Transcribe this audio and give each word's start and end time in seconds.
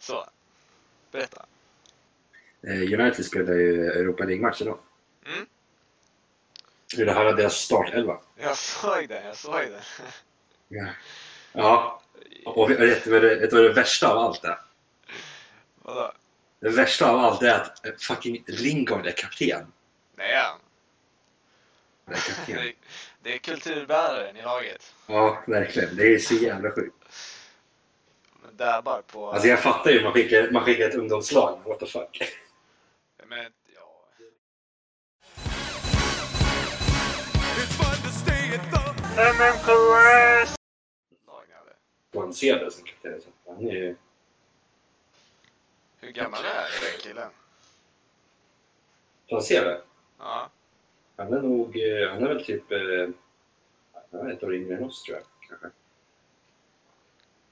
Så. 0.00 0.28
Berätta. 1.12 1.46
Eh, 2.62 3.00
United 3.00 3.24
spelar 3.24 3.54
ju 3.54 3.86
Europa 3.86 4.24
League-match 4.24 4.62
idag. 4.62 4.78
Mm. 5.26 5.46
Vill 6.96 7.06
du 7.06 7.12
höra 7.12 7.32
deras 7.32 7.54
startelva? 7.54 8.20
Jag 8.36 8.56
såg 8.56 9.08
det, 9.08 9.24
jag 9.24 9.36
såg 9.36 9.54
det. 9.54 9.82
Ja. 10.68 10.86
Ja, 11.52 12.02
och 12.44 12.70
vet 12.70 13.04
du 13.04 13.10
vad 13.10 13.22
det, 13.22 13.46
det 13.46 13.72
värsta 13.72 14.12
av 14.12 14.18
allt 14.18 14.44
är? 14.44 14.58
Vadå? 15.82 16.12
Det 16.60 16.68
värsta 16.68 17.10
av 17.10 17.18
allt 17.18 17.42
är 17.42 17.54
att 17.54 17.86
eh, 17.86 17.92
fucking 17.98 18.44
Lingard 18.46 19.06
är 19.06 19.12
kapten. 19.12 19.72
Han 22.04 22.14
är 22.14 22.20
kapten. 22.20 22.56
Det, 22.56 22.74
det 23.22 23.34
är 23.34 23.38
kulturbäraren 23.38 24.36
i 24.36 24.42
laget. 24.42 24.94
Ja, 25.06 25.42
verkligen. 25.46 25.96
Det 25.96 26.14
är 26.14 26.18
så 26.18 26.34
jävla 26.34 26.70
sjukt. 26.70 26.96
Dabbar 28.60 29.02
på... 29.02 29.30
Alltså 29.30 29.48
jag 29.48 29.62
fattar 29.62 29.90
ju, 29.90 30.02
man 30.04 30.12
skickar, 30.12 30.50
man 30.50 30.64
skickar 30.64 30.88
ett 30.88 30.94
ungdomslag. 30.94 31.58
What 31.64 31.78
the 31.80 31.86
fuck? 31.86 32.22
Men, 33.26 33.52
ja. 33.74 34.06
MMKS! 39.16 40.54
Ser 42.34 42.58
det 42.64 42.70
som 42.70 42.84
kapten. 42.84 43.20
Han 43.46 43.66
är 43.68 43.72
ju... 43.72 43.96
Hur 46.00 46.10
gammal 46.10 46.40
är 46.44 46.66
den 46.82 47.00
killen? 47.00 47.30
Ser 49.42 49.64
det. 49.64 49.82
Ja. 50.18 50.50
Han 51.16 51.32
är 51.32 51.42
nog... 51.42 51.76
eh, 51.76 52.10
Han 52.10 52.22
är 52.24 52.28
väl 52.34 52.44
typ... 52.44 52.72
eh, 52.72 53.08
Han 54.12 54.26
är 54.26 54.32
ett 54.32 54.42
år 54.42 54.54
yngre 54.54 54.76
än 54.76 54.84
oss 54.84 55.02
tror 55.02 55.16
jag. 55.18 55.26
Kanske. 55.48 55.66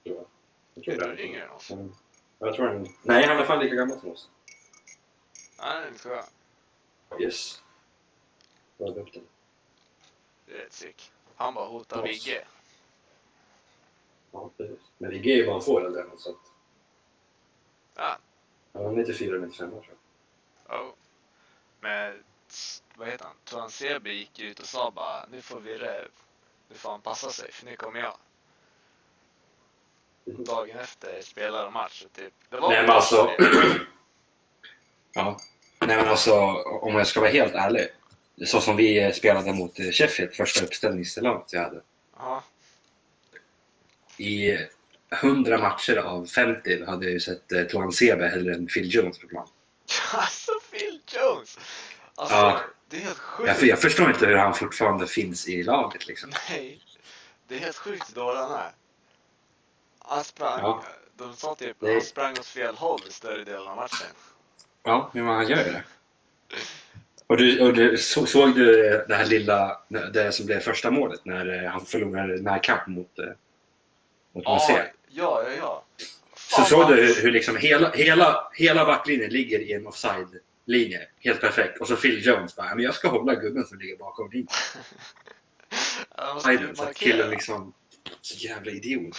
Tror 0.05 0.16
jag. 0.16 0.16
Jag 0.16 0.25
tror 0.25 0.25
Ett 0.25 0.67
det. 0.84 1.23
yngre 1.23 1.42
än 1.42 1.50
oss? 1.50 1.70
Mm. 1.70 1.92
Jag 2.38 2.55
tror 2.55 2.66
han... 2.66 2.87
Nej, 3.02 3.27
han 3.27 3.38
är 3.38 3.45
fan 3.45 3.59
lika 3.59 3.74
gammal 3.74 4.00
som 4.00 4.10
oss. 4.10 4.28
Ja, 5.59 5.80
det 5.80 5.98
tror 5.98 6.15
jag. 6.15 7.23
Yes. 7.23 7.62
Bra 8.79 8.90
den. 8.90 9.07
Det 10.46 10.54
är 10.54 10.59
rätt 10.59 10.73
sick. 10.73 11.12
Han 11.37 11.54
bara 11.54 11.68
hotar. 11.68 12.02
Vigge. 12.02 12.45
Ja, 14.32 14.51
precis. 14.57 14.80
Men 14.98 15.10
Vigge 15.10 15.30
är 15.30 15.37
ju 15.37 15.46
bara 15.46 15.57
en 15.57 15.62
få 15.62 15.79
äldre 15.79 16.02
än 16.02 16.10
oss, 16.10 16.23
så 16.23 16.30
att... 16.30 16.52
Ja. 17.95 18.18
Han 18.73 18.85
är 18.85 18.92
94 18.92 19.37
eller 19.37 19.46
95 19.46 19.73
år 19.74 19.80
tror 19.80 19.96
jag. 20.68 20.80
Oh. 20.80 20.92
Men, 21.80 22.24
vad 22.95 23.09
heter 23.09 23.24
han? 23.24 23.35
Tuan 23.45 23.70
Sebi 23.70 24.13
gick 24.13 24.40
ut 24.40 24.60
och 24.60 24.66
sa 24.66 24.90
bara 24.90 25.26
nu 25.26 25.42
får 25.42 25.60
vi 25.60 25.79
det. 25.79 26.09
Nu 26.68 26.74
får 26.74 26.90
han 26.90 27.01
passa 27.01 27.30
sig 27.30 27.52
för 27.52 27.66
nu 27.66 27.76
kommer 27.76 28.01
jag. 28.01 28.16
Dagen 30.38 30.79
efter 30.79 31.23
spelade 31.23 31.65
de 31.65 31.73
match 31.73 32.02
och 32.07 32.12
typ. 32.12 32.32
Det 32.51 32.57
var 32.60 32.68
Nej 32.68 32.82
men 32.82 32.90
alltså... 32.90 33.30
ja. 35.15 35.38
Nej 35.80 35.96
men 35.96 36.09
alltså, 36.09 36.35
om 36.82 36.95
jag 36.95 37.07
ska 37.07 37.20
vara 37.20 37.30
helt 37.30 37.54
ärlig. 37.54 37.87
Så 38.46 38.60
som 38.60 38.76
vi 38.76 39.12
spelade 39.12 39.52
mot 39.52 39.79
eh, 39.79 39.90
Sheffield, 39.90 40.32
första 40.35 40.65
uppställningslaget 40.65 41.48
vi 41.52 41.59
hade. 41.59 41.80
Ja. 42.18 42.43
I 44.16 44.59
100 45.23 45.59
matcher 45.59 45.96
av 45.96 46.26
50 46.26 46.85
hade 46.85 47.04
jag 47.04 47.13
ju 47.13 47.20
sett 47.20 47.52
eh, 47.52 47.63
Tuan 47.63 47.92
Sebe 47.92 48.26
hellre 48.29 48.54
än 48.54 48.66
Phil 48.66 48.95
Jones 48.95 49.18
på 49.18 49.29
plan. 49.29 49.48
Alltså 50.15 50.52
Phil 50.70 51.01
Jones! 51.07 51.59
Alltså, 52.15 52.37
Ja. 52.37 52.60
det 52.88 52.96
är 52.96 53.01
helt 53.01 53.18
sjukt. 53.18 53.48
Jag, 53.60 53.68
jag 53.68 53.80
förstår 53.80 54.10
inte 54.10 54.26
hur 54.26 54.37
han 54.37 54.54
fortfarande 54.54 55.07
finns 55.07 55.48
i 55.48 55.63
laget 55.63 56.07
liksom. 56.07 56.30
Nej, 56.51 56.80
det 57.48 57.54
är 57.54 57.59
helt 57.59 57.76
sjukt 57.76 58.09
hur 58.09 58.15
dålig 58.15 58.40
han 58.40 58.52
är. 58.52 58.70
Han 60.09 60.24
sprang, 60.24 60.59
Ja. 60.62 60.82
de 61.16 61.34
sa 61.37 61.54
typ 61.54 61.76
Det- 61.80 61.92
han 61.92 62.01
sprang 62.02 62.32
åt 62.32 62.46
fel 62.46 62.74
håll 62.74 63.01
större 63.09 63.45
delen 63.45 63.68
av 63.68 63.76
matchen. 63.76 64.06
Ja, 64.82 65.10
men 65.14 65.26
han 65.26 65.48
gör 65.48 65.56
ju 65.64 65.72
det. 65.72 65.82
Och 67.26 67.37
du, 67.37 67.60
och 67.69 67.75
du 67.75 67.97
så, 67.98 68.26
såg 68.26 68.54
du 68.54 68.82
det 69.09 69.14
här 69.14 69.26
lilla, 69.26 69.81
det 70.12 70.32
som 70.32 70.47
blev 70.47 70.60
första 70.60 70.91
målet 70.91 71.24
när 71.24 71.64
eh, 71.64 71.70
han 71.70 71.86
förlorade 71.86 72.42
närkamp 72.42 72.86
mot, 72.86 73.18
eh, 73.18 73.24
mot 74.32 74.44
Marseille? 74.44 74.91
ja, 75.08 75.42
ja, 75.47 75.50
ja. 75.58 75.84
Så 76.36 76.62
såg 76.62 76.88
du 76.88 76.94
hur, 77.06 77.22
hur 77.22 77.30
liksom 77.32 77.56
hela, 77.56 77.91
hela, 77.91 78.50
hela 78.54 78.84
backlinjen 78.84 79.30
ligger 79.30 79.58
i 79.58 79.72
en 79.72 79.86
offside-linje. 79.86 81.08
Helt 81.20 81.41
perfekt. 81.41 81.80
Och 81.80 81.88
så 81.88 81.97
Phil 81.97 82.26
Jones 82.26 82.56
bara, 82.56 82.74
men 82.74 82.84
jag 82.84 82.94
ska 82.94 83.08
hålla 83.08 83.34
gubben 83.34 83.64
som 83.66 83.78
ligger 83.78 83.97
bakom 83.97 84.30
linjen. 84.32 84.48
Att 86.78 86.94
killen 86.97 87.30
liksom, 87.30 87.72
så 88.20 88.34
jävla 88.47 88.70
idiot. 88.70 89.16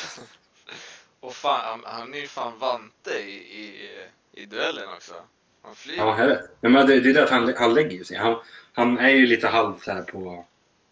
Och 1.20 1.34
fan, 1.34 1.62
han, 1.64 1.82
han 1.86 2.14
är 2.14 2.18
ju 2.20 2.28
fan 2.28 2.60
vante 2.60 3.20
i, 3.20 3.36
i, 3.36 3.90
i 4.32 4.46
duellen 4.46 4.90
också. 4.90 5.14
Han 5.62 5.76
flyger. 5.76 6.04
Ja, 6.04 6.20
jag 6.20 6.28
vet. 6.28 6.50
Men 6.62 6.74
det, 6.74 7.00
det 7.00 7.10
är 7.10 7.14
det 7.14 7.24
att 7.24 7.30
han, 7.30 7.54
han 7.58 7.74
lägger 7.74 7.98
ju 7.98 8.04
sig. 8.04 8.18
Han, 8.18 8.42
han 8.74 8.98
är 8.98 9.10
ju 9.10 9.26
lite 9.28 9.48
halvt 9.48 9.88
här 9.88 10.02
på, 10.02 10.46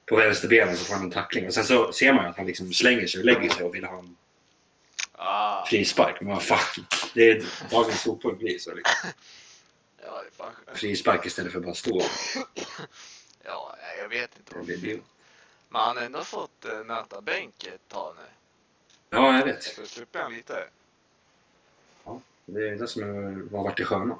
på 0.06 0.16
vänsterbenet 0.16 0.78
så 0.78 0.86
får 0.86 0.94
han 0.94 1.04
en 1.04 1.12
tackling. 1.12 1.48
Och 1.48 1.54
sen 1.54 1.64
så 1.64 1.92
ser 1.94 2.14
man 2.14 2.24
ju 2.24 2.30
att 2.30 2.38
han 2.38 2.46
liksom 2.46 2.74
slänger 2.74 3.08
sig 3.08 3.20
och 3.20 3.26
lägger 3.26 3.50
sig 3.50 3.66
och 3.66 3.76
vill 3.76 3.86
ha 3.86 4.00
en 4.00 4.16
Ah, 5.20 5.66
frispark. 5.66 6.22
Men 6.22 6.34
vad 6.34 6.44
fan, 6.44 6.86
det 7.14 7.32
är 7.32 7.46
dagens 7.70 8.04
fotboll 8.04 8.36
blir 8.36 8.60
så 8.60 8.74
liksom. 8.74 9.10
ja, 10.06 10.22
det 10.22 10.28
är 10.28 10.32
fan 10.32 10.76
Frispark 10.76 11.26
istället 11.26 11.52
för 11.52 11.60
bara 11.60 11.74
stå. 11.74 12.02
Ja, 13.44 13.76
jag 14.00 14.10
vet 14.10 14.32
inte. 14.38 14.60
Det 14.60 14.78
blir 14.78 14.96
det. 14.96 15.02
Men 15.70 15.82
han 15.82 15.98
har 15.98 16.04
ändå 16.04 16.24
fått 16.24 16.66
uh, 16.66 16.86
nöta 16.86 17.22
bänk 17.22 17.64
ett 17.64 17.88
tag 17.88 18.16
nu. 18.18 18.37
Ja, 19.09 19.38
jag 19.38 19.45
vet. 19.45 19.63
Så 19.63 19.85
slipper 19.85 20.19
han 20.19 20.34
lite. 20.34 20.68
Det 22.45 22.69
är 22.69 22.75
det 22.75 22.88
som 22.88 23.03
har 23.03 23.63
varit 23.63 23.78
det 23.78 23.85
sköna. 23.85 24.19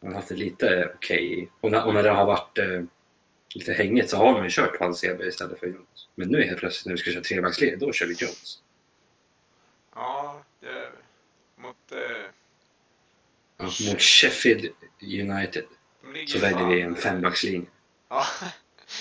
Man 0.00 0.12
har 0.12 0.14
haft 0.14 0.28
det 0.28 0.34
lite 0.34 0.92
okej. 0.94 1.50
Och, 1.60 1.70
när, 1.70 1.86
och 1.86 1.94
när 1.94 2.02
det 2.02 2.10
har 2.10 2.26
varit 2.26 2.58
eh, 2.58 2.82
lite 3.54 3.72
hängigt 3.72 4.10
så 4.10 4.16
har 4.16 4.32
man 4.32 4.44
ju 4.44 4.50
kört 4.50 4.80
Juan 4.80 4.94
CB 4.94 5.24
istället 5.24 5.60
för 5.60 5.66
Jones. 5.66 6.08
Men 6.14 6.28
nu 6.28 6.42
helt 6.42 6.58
plötsligt 6.58 6.86
när 6.86 6.92
vi 6.92 6.98
ska 6.98 7.10
köra 7.10 7.22
trebackslinje, 7.22 7.76
då 7.76 7.92
kör 7.92 8.06
vi 8.06 8.14
Jones. 8.14 8.62
Ja, 9.94 10.42
det 10.60 10.68
är 10.68 10.90
mot... 11.56 11.92
Uh, 11.92 11.98
Ja, 13.60 13.64
mot 13.64 14.00
Sheffield 14.00 14.68
United 15.02 15.64
så 16.28 16.38
väljer 16.38 16.66
vi 16.66 16.80
en 16.80 16.96
fembackslinje. 16.96 17.66
Ja, 18.08 18.24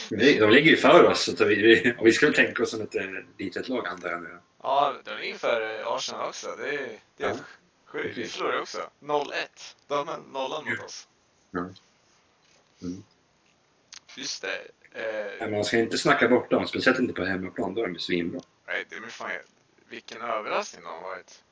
vi- 0.09 0.39
De 0.39 0.49
ligger 0.51 0.69
ju 0.71 0.77
för 0.77 1.03
oss, 1.03 1.37
så 1.37 1.45
vi, 1.45 1.55
vi, 1.55 1.93
och 1.99 2.07
vi 2.07 2.11
skulle 2.11 2.33
tänka 2.33 2.63
oss 2.63 2.71
som 2.71 2.81
ett 2.81 2.95
eh, 2.95 3.03
litet 3.37 3.69
lag 3.69 3.87
antar 3.87 4.09
jag 4.09 4.21
nu. 4.23 4.39
ja 4.63 4.95
de 5.03 5.17
ligger 5.17 5.37
för 5.37 5.83
Arsenal 5.95 6.27
också. 6.29 6.55
Det 6.57 6.69
är, 6.69 6.89
det 7.17 7.23
är 7.23 7.29
Ja. 7.29 7.35
sjukt. 7.85 8.17
Vi 8.17 8.27
förlorade 8.27 8.59
också. 8.61 8.89
0-1. 8.99 9.25
De 9.87 10.09
är 10.09 10.17
nollan 10.33 10.65
mot 10.65 10.79
oss. 10.85 11.07
Ja. 11.51 11.59
Mm. 12.81 13.03
Just 14.17 14.41
det. 14.41 14.57
Eh, 14.93 15.39
men 15.39 15.51
man 15.51 15.65
ska 15.65 15.77
inte 15.79 15.97
snacka 15.97 16.27
bort 16.27 16.49
dem, 16.51 16.67
speciellt 16.67 16.99
inte 16.99 17.13
på 17.13 17.25
hemmaplan. 17.25 17.73
Då 17.73 17.81
är 17.81 17.85
de 17.87 17.93
ju 17.93 17.99
svinbra. 17.99 18.41
nej, 18.67 18.85
det 18.89 18.95
är 18.95 19.01
fan, 19.09 19.31
vilken 19.89 20.21
överraskning 20.21 20.83
de 20.83 20.89
har 20.89 21.01
varit. 21.01 21.43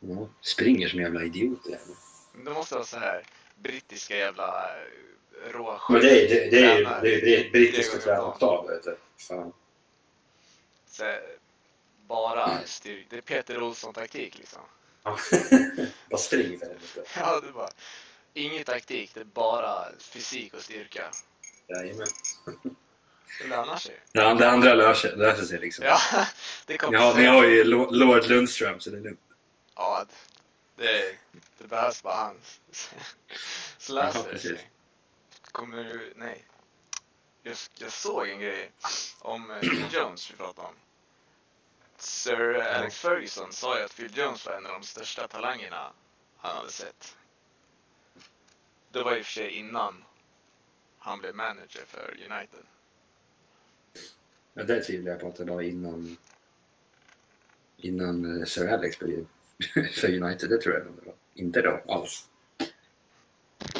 Ja, 0.00 0.28
springer 0.40 0.88
som 0.88 1.00
jävla 1.00 1.22
idioter. 1.24 1.78
Det 2.44 2.50
måste 2.50 2.74
vara 2.74 2.84
så 2.84 2.98
här 2.98 3.22
brittiska 3.56 4.16
jävla 4.16 4.64
råskit. 5.52 5.88
Men 5.88 6.00
det 6.00 6.10
är, 6.24 6.28
det, 6.28 6.50
det 6.50 6.64
är 6.64 6.76
Tränare. 6.76 7.00
det 7.02 7.14
är, 7.14 7.20
det 7.20 7.46
är 7.46 7.50
brittiska 7.50 7.92
Det 7.96 8.04
går 8.04 8.04
tränarstav, 8.04 8.66
vet 8.66 8.82
du. 8.84 8.96
Fan. 9.28 9.52
Så 10.90 11.04
här, 11.04 11.22
bara 12.06 12.60
styr... 12.64 13.06
Det 13.10 13.16
är 13.16 13.20
Peter 13.20 13.62
Olsson-taktik 13.62 14.38
liksom. 14.38 14.60
Ja. 15.02 15.18
Bara 16.10 16.18
spring 16.18 16.58
för 16.58 16.66
helvete. 16.66 17.02
Ja, 17.16 17.40
det 17.40 17.48
är 17.48 17.52
bara... 17.52 17.68
Ingen 18.34 18.64
taktik, 18.64 19.10
det 19.14 19.20
är 19.20 19.24
bara 19.24 19.86
fysik 19.98 20.54
och 20.54 20.60
styrka. 20.62 21.10
Jajamän. 21.68 22.06
Det 23.42 23.48
lönar 23.48 23.76
sig. 23.76 24.00
Det 24.12 24.26
andra, 24.26 24.44
det 24.44 24.50
andra 24.50 24.74
löser, 24.74 25.16
löser 25.16 25.44
sig 25.44 25.58
liksom. 25.60 25.84
Ja, 25.84 25.98
det 26.66 26.78
kommer 26.78 26.98
Ja, 26.98 27.14
ni 27.16 27.26
har 27.26 27.44
ju 27.44 27.64
Lo- 27.64 27.90
Lord 27.90 28.26
Lundström 28.26 28.80
så 28.80 28.90
det 28.90 28.96
är 28.96 29.00
lugnt. 29.00 29.20
Ja, 29.74 30.04
det, 30.76 31.14
det 31.58 31.66
behövs 31.68 32.02
bara 32.02 32.14
han. 32.14 32.34
Så 33.78 33.92
Ja, 33.96 34.02
löser 34.04 34.22
det 34.22 34.28
precis. 34.30 34.50
sig. 34.50 34.68
Kommer 35.52 35.84
du... 35.84 36.12
Nej. 36.16 36.44
Jag, 37.42 37.56
jag 37.78 37.92
såg 37.92 38.28
en 38.28 38.40
grej 38.40 38.72
om 39.18 39.50
eh, 39.50 39.60
Phil 39.60 39.86
Jones 39.92 40.30
vi 40.30 40.36
pratade 40.36 40.68
om. 40.68 40.74
Sir 41.96 42.54
Alex 42.54 42.98
Ferguson 42.98 43.52
sa 43.52 43.78
ju 43.78 43.84
att 43.84 43.96
Phil 43.96 44.18
Jones 44.18 44.46
var 44.46 44.52
en 44.52 44.66
av 44.66 44.72
de 44.72 44.82
största 44.82 45.28
talangerna 45.28 45.92
han 46.36 46.56
hade 46.56 46.70
sett. 46.70 47.16
Det 48.92 49.02
var 49.02 49.16
i 49.16 49.20
och 49.20 49.24
för 49.24 49.32
sig 49.32 49.50
innan 49.50 50.04
han 50.98 51.18
blev 51.18 51.34
manager 51.34 51.84
för 51.86 52.10
United. 52.10 52.66
Ja, 54.54 54.64
det 54.64 54.82
tvivlar 54.82 55.12
jag 55.12 55.20
på 55.20 55.28
att 55.28 55.36
det 55.36 55.44
var 55.44 55.62
innan 55.62 56.16
innan 57.76 58.40
eh, 58.40 58.44
Sir 58.44 58.68
Alex 58.68 58.98
blev 58.98 59.26
för 59.94 60.22
United. 60.22 60.50
Det 60.50 60.60
tror 60.60 60.74
jag 60.74 60.84
det 60.84 61.06
var. 61.06 61.14
Inte 61.34 61.62
då 61.62 61.82
alls. 61.88 62.28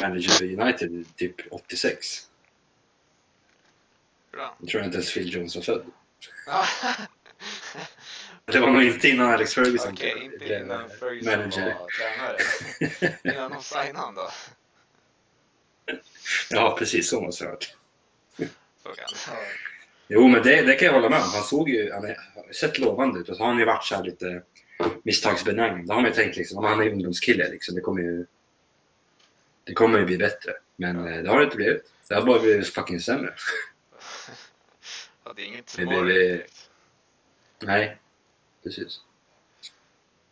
Manager 0.03 0.31
för 0.31 0.61
United 0.61 1.05
typ 1.17 1.35
86. 1.51 2.29
Bra. 4.33 4.57
Jag 4.61 4.69
tror 4.69 4.85
inte 4.85 4.97
ens 4.97 5.15
Phil 5.15 5.35
Jones 5.35 5.57
var 5.57 5.63
född. 5.63 5.87
Det 8.45 8.61
var 8.61 8.71
nog 8.71 8.83
inte 8.83 9.09
innan 9.09 9.31
Alex 9.31 9.55
Ferguson 9.55 9.93
Okej, 9.93 10.25
inte 10.25 10.39
blev 10.39 10.63
innan 10.63 10.91
Ferguson 10.91 11.33
manager. 11.39 11.75
var 11.75 11.87
tränare. 11.99 13.19
innan 13.35 13.51
de 13.51 13.63
signade 13.63 13.99
han 13.99 14.15
då. 14.15 14.31
Ja, 16.51 16.77
precis 16.79 17.09
så 17.09 17.21
måste 17.21 17.45
det 17.45 17.49
ha 17.49 17.55
varit. 17.55 17.77
Jo, 20.09 20.29
men 20.29 20.43
det, 20.43 20.63
det 20.63 20.75
kan 20.75 20.87
jag 20.87 20.93
hålla 20.93 21.09
med 21.09 21.19
om. 21.19 21.29
Han 21.33 21.43
såg 21.43 21.69
ju, 21.69 21.93
han 21.93 22.05
har 22.05 22.53
sett 22.53 22.79
lovande 22.79 23.21
ut 23.21 23.29
och 23.29 23.37
så 23.37 23.43
har 23.43 23.49
han 23.51 23.59
ju 23.59 23.65
varit 23.65 23.85
så 23.85 24.03
lite 24.03 24.43
misstagsbenägen. 25.03 25.87
Då 25.87 25.95
har 25.95 26.01
man 26.01 26.11
ju 26.11 26.17
tänkt 26.17 26.37
liksom, 26.37 26.59
om 26.59 26.65
han 26.65 26.81
är 26.81 26.91
ungdomskille 26.91 27.49
liksom, 27.49 27.75
det 27.75 27.81
kommer 27.81 28.03
ju 28.03 28.27
det 29.69 29.75
kommer 29.75 29.99
ju 29.99 30.05
bli 30.05 30.19
bättre. 30.19 30.53
Men 30.77 31.09
eh, 31.09 31.23
det 31.23 31.29
har 31.31 31.39
det 31.39 31.45
inte 31.45 31.57
blivit. 31.57 31.93
Det 32.09 32.15
har 32.15 32.23
bara 32.23 32.39
blivit 32.39 32.69
fucking 32.75 33.01
sämre. 33.01 33.35
Ja, 35.25 35.33
det 35.37 35.43
är 35.43 35.47
inget 35.47 35.67
Det 35.77 35.85
tomorrow 35.85 36.05
blev- 36.05 36.17
direkt. 36.17 36.71
Nej, 37.59 37.99
precis. 38.63 39.01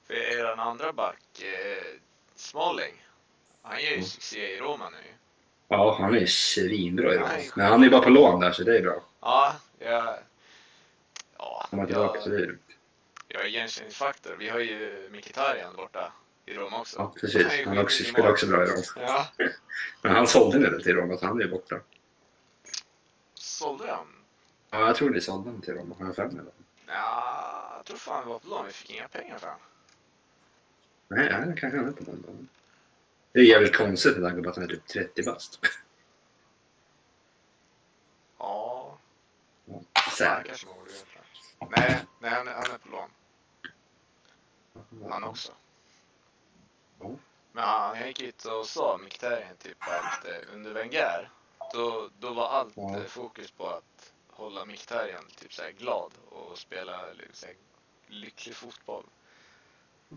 För 0.06 0.14
er 0.14 0.44
andra 0.60 0.92
back, 0.92 1.42
eh, 1.42 1.84
Smalling, 2.34 3.04
han 3.62 3.80
gör 3.82 3.88
ju 3.88 3.94
Mm. 3.94 4.04
succé 4.06 4.54
i 4.54 4.58
Roma 4.60 4.90
nu. 4.90 4.96
Ja, 5.68 5.96
han 6.00 6.14
är 6.14 6.20
ju 6.20 6.26
svinbra 6.26 7.14
i 7.14 7.18
det. 7.18 7.50
Men 7.56 7.66
han 7.66 7.80
är 7.80 7.84
ju 7.84 7.90
bara 7.90 8.02
på 8.02 8.10
lån 8.10 8.40
där, 8.40 8.52
så 8.52 8.62
det 8.64 8.78
är 8.78 8.82
bra. 8.82 9.02
Ja, 9.20 9.56
jag... 9.78 10.18
Ja, 11.38 11.66
Kommer 11.70 11.86
tillbaka 11.86 12.20
så 12.20 12.28
jag, 12.30 12.38
det 12.38 12.42
är 12.42 12.46
lugnt. 12.46 12.62
jag 13.28 13.42
är 13.42 13.46
igenkänningsfaktor. 13.46 14.36
Vi 14.38 14.48
har 14.48 14.58
ju 14.58 15.08
Mkhitaryan 15.12 15.76
borta 15.76 16.12
i 16.46 16.54
Roma 16.54 16.80
också. 16.80 16.98
Ja, 16.98 17.14
precis. 17.20 17.36
är 17.46 17.64
Han 17.66 17.78
också, 17.78 18.18
mål. 18.18 18.30
också 18.30 18.46
bra 18.46 18.64
i 18.64 18.66
dem. 18.66 18.82
Ja, 18.96 19.26
Men 20.02 20.12
han 20.12 20.26
sålde 20.26 20.58
väl 20.58 20.82
till 20.82 20.94
Roma, 20.94 21.16
så 21.18 21.26
han 21.26 21.40
är 21.40 21.44
ju 21.44 21.50
borta. 21.50 21.80
sålde 23.34 23.90
han? 23.92 24.06
Ja, 24.70 24.86
jag 24.86 24.96
tror 24.96 25.10
det 25.10 25.20
sålde 25.20 25.50
han 25.50 25.60
till 25.60 25.74
Roma. 25.74 25.94
Har 25.98 26.06
jag 26.06 26.16
för 26.16 26.28
mig? 26.28 26.44
Ja, 26.86 27.72
jag 27.76 27.84
tror 27.84 27.96
fan 27.96 28.24
vi 28.24 28.32
var 28.32 28.38
på 28.38 28.48
lån. 28.48 28.66
Vi 28.66 28.72
fick 28.72 28.90
inga 28.90 29.08
pengar 29.08 29.38
för 29.38 29.46
honom. 29.46 29.60
Nej, 31.08 31.28
det 31.46 31.60
kanske 31.60 31.78
han 31.78 31.88
är 31.88 31.92
på 31.92 32.04
dagen. 32.04 32.48
Det 33.32 33.40
är 33.40 33.44
jävligt 33.44 33.76
konstigt 33.76 34.16
att 34.16 34.22
han 34.56 34.64
är 34.64 34.66
typ 34.68 34.86
30 34.86 35.22
bast. 35.22 35.60
Ja, 38.38 38.98
fan, 39.94 40.12
Säkert. 40.12 40.66
Nej, 41.76 42.04
nej 42.20 42.30
han, 42.30 42.48
är, 42.48 42.52
han 42.52 42.64
är 42.70 42.78
på 42.78 42.88
lån. 42.88 43.10
Han 45.10 45.24
också. 45.24 45.52
Men 47.52 47.64
han, 47.64 48.06
gick 48.06 48.20
ut 48.20 48.44
och 48.44 48.66
sa, 48.66 48.98
Mkhitaryan, 49.04 49.56
typ 49.58 49.76
att 49.80 50.24
eh, 50.24 50.54
under 50.54 50.72
Wenger, 50.72 51.30
då, 51.72 52.10
då 52.18 52.32
var 52.32 52.48
allt 52.48 52.76
Ja. 52.76 52.96
eh, 52.96 53.04
fokus 53.04 53.50
på 53.50 53.66
att 53.68 54.12
hålla 54.30 54.64
Mkhitaryan 54.64 55.24
typ 55.40 55.52
såhär 55.52 55.70
glad 55.70 56.12
och 56.30 56.58
spela 56.58 57.12
liksom, 57.12 57.34
såhär, 57.34 57.54
lycklig 58.06 58.54
fotboll. 58.54 59.04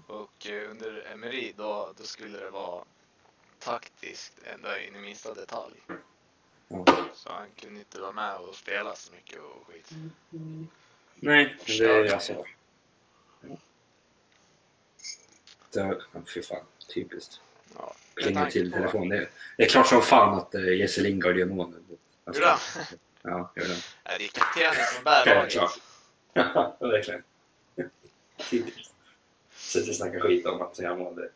Och 0.07 0.47
eh, 0.47 0.71
under 0.71 1.07
Emery, 1.13 1.53
då, 1.57 1.93
då 1.97 2.03
skulle 2.03 2.37
det 2.39 2.49
vara 2.49 2.83
taktiskt 3.59 4.39
ända 4.43 4.81
in 4.81 4.95
i 4.95 4.99
minsta 4.99 5.33
detalj. 5.33 5.81
Så 7.13 7.29
han 7.31 7.47
kunde 7.55 7.79
inte 7.79 8.01
vara 8.01 8.11
med 8.11 8.37
och 8.37 8.55
spela 8.55 8.95
så 8.95 9.13
mycket 9.13 9.39
och 9.39 9.67
skit. 9.67 9.89
Nej, 11.15 11.57
men 11.67 11.77
det 11.77 11.85
är 11.85 12.13
alltså... 12.13 12.45
Det 13.41 13.57
är, 15.75 16.01
ja, 16.13 16.19
fy 16.33 16.41
fan, 16.41 16.65
typiskt. 16.93 17.41
Ja. 17.77 17.93
Plingar 18.15 18.49
till 18.49 18.71
telefon. 18.71 19.09
Det 19.09 19.17
är, 19.17 19.29
det 19.57 19.63
är 19.63 19.69
klart 19.69 19.87
som 19.87 20.01
fan 20.01 20.37
att 20.39 20.55
uh, 20.55 20.77
Jesse 20.77 21.01
Lingard 21.01 21.37
gör 21.37 21.45
mål 21.45 21.69
nu. 21.69 21.97
Gjorde 22.33 22.47
han? 22.47 22.59
Ja, 23.21 23.51
det. 23.55 23.61
Ja, 24.03 24.17
Det 24.17 24.23
är 24.23 24.27
kaptenen 24.27 24.85
som 24.95 25.03
bär 25.03 25.25
laget. 25.25 25.53
Ja, 26.33 26.77
verkligen. 26.79 27.23
Typiskt. 28.49 28.93
Sitter 29.55 29.89
och 29.89 29.95
snackar 29.95 30.19
skit 30.19 30.45
om 30.45 30.61
att 30.61 30.79
mål. 30.97 31.15
Det- 31.15 31.31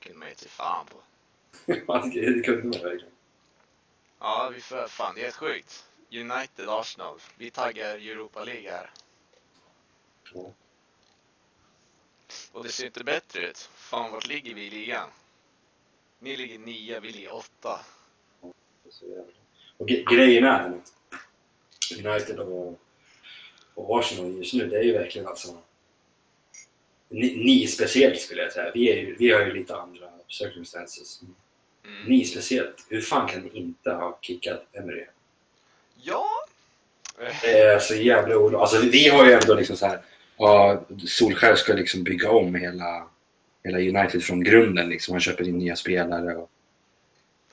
kunde 0.00 0.18
man 0.18 0.28
ju 0.28 0.34
till 0.34 0.48
fan 0.50 0.86
på. 0.86 0.98
Det 1.66 2.44
kunde 2.44 2.62
man 2.62 2.72
verkligen. 2.72 3.12
Ja, 4.20 4.50
vi 4.54 4.60
får, 4.60 4.88
fan 4.88 5.14
det 5.14 5.20
är 5.20 5.22
helt 5.24 5.36
sjukt. 5.36 5.84
United, 6.12 6.68
Arsenal. 6.68 7.18
Vi 7.36 7.50
taggar 7.50 7.94
Europa 7.94 8.44
League 8.44 8.70
här. 8.70 8.90
Ja. 10.34 10.52
Och 12.52 12.64
det 12.64 12.68
ser 12.68 12.86
inte 12.86 13.04
bättre 13.04 13.46
ut. 13.46 13.70
Fan, 13.74 14.12
vart 14.12 14.26
ligger 14.26 14.54
vi 14.54 14.66
i 14.66 14.70
ligan? 14.70 15.08
Ni 16.18 16.36
ligger 16.36 16.58
nia, 16.58 17.00
vi 17.00 17.10
ligger 17.10 17.34
åtta. 17.34 17.80
Och 19.76 19.88
grejen 19.88 20.44
är 20.44 20.50
att 20.50 20.92
United 22.04 22.38
och, 22.38 22.80
och 23.74 23.98
Arsenal 23.98 24.36
just 24.36 24.54
nu, 24.54 24.66
det 24.66 24.78
är 24.78 24.82
ju 24.82 24.92
verkligen 24.92 25.28
alltså... 25.28 25.58
Ni, 27.08 27.36
ni 27.36 27.66
speciellt 27.66 28.20
skulle 28.20 28.42
jag 28.42 28.52
säga. 28.52 28.70
Vi, 28.74 28.92
är 28.92 28.96
ju, 28.96 29.16
vi 29.16 29.32
har 29.32 29.40
ju 29.40 29.52
lite 29.52 29.76
andra 29.76 30.10
circumstances. 30.28 31.20
Mm. 31.84 32.04
Ni 32.06 32.24
speciellt. 32.24 32.86
Hur 32.88 33.00
fan 33.00 33.28
kan 33.28 33.40
ni 33.40 33.58
inte 33.58 33.90
ha 33.90 34.18
kickat 34.20 34.66
Emery? 34.72 35.06
Ja! 36.02 36.28
Det 37.42 37.60
är 37.60 37.78
så 37.78 37.94
jävla 37.94 38.36
oroligt. 38.36 38.60
Alltså 38.60 38.80
vi 38.80 39.08
har 39.08 39.26
ju 39.26 39.32
ändå 39.32 39.54
liksom 39.54 39.76
så 39.76 39.86
här... 39.86 40.02
Ja, 40.38 40.84
Solskär 41.06 41.54
ska 41.54 41.72
liksom 41.72 42.04
bygga 42.04 42.30
om 42.30 42.54
hela, 42.54 43.06
hela 43.64 43.78
United 43.78 44.22
från 44.22 44.44
grunden. 44.44 44.88
Liksom. 44.88 45.12
Han 45.12 45.20
köper 45.20 45.48
in 45.48 45.58
nya 45.58 45.76
spelare 45.76 46.36
och 46.36 46.50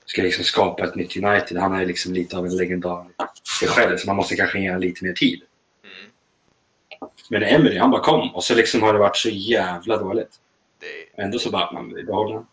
ska 0.04 0.22
liksom 0.22 0.44
skapa 0.44 0.84
ett 0.84 0.94
nytt 0.94 1.16
United. 1.16 1.56
Han 1.56 1.74
är 1.74 1.86
liksom 1.86 2.12
lite 2.12 2.36
av 2.36 2.46
en 2.46 2.56
legendar 2.56 3.06
sig 3.58 3.68
själv, 3.68 3.96
så 3.96 4.06
man 4.06 4.16
måste 4.16 4.36
kanske 4.36 4.58
ge 4.58 4.68
honom 4.68 4.80
lite 4.80 5.04
mer 5.04 5.12
tid. 5.12 5.42
Mm. 5.84 6.12
Men 7.30 7.42
Emery, 7.42 7.78
han 7.78 7.90
bara 7.90 8.02
kom 8.02 8.34
och 8.34 8.44
så 8.44 8.54
liksom 8.54 8.82
har 8.82 8.92
det 8.92 8.98
varit 8.98 9.16
så 9.16 9.28
jävla 9.28 9.96
dåligt. 9.96 10.40
Det, 10.78 11.22
Ändå 11.22 11.38
så 11.38 11.50
bara, 11.50 11.72
man 11.72 11.88
behålla 11.88 12.30
honom. 12.30 12.46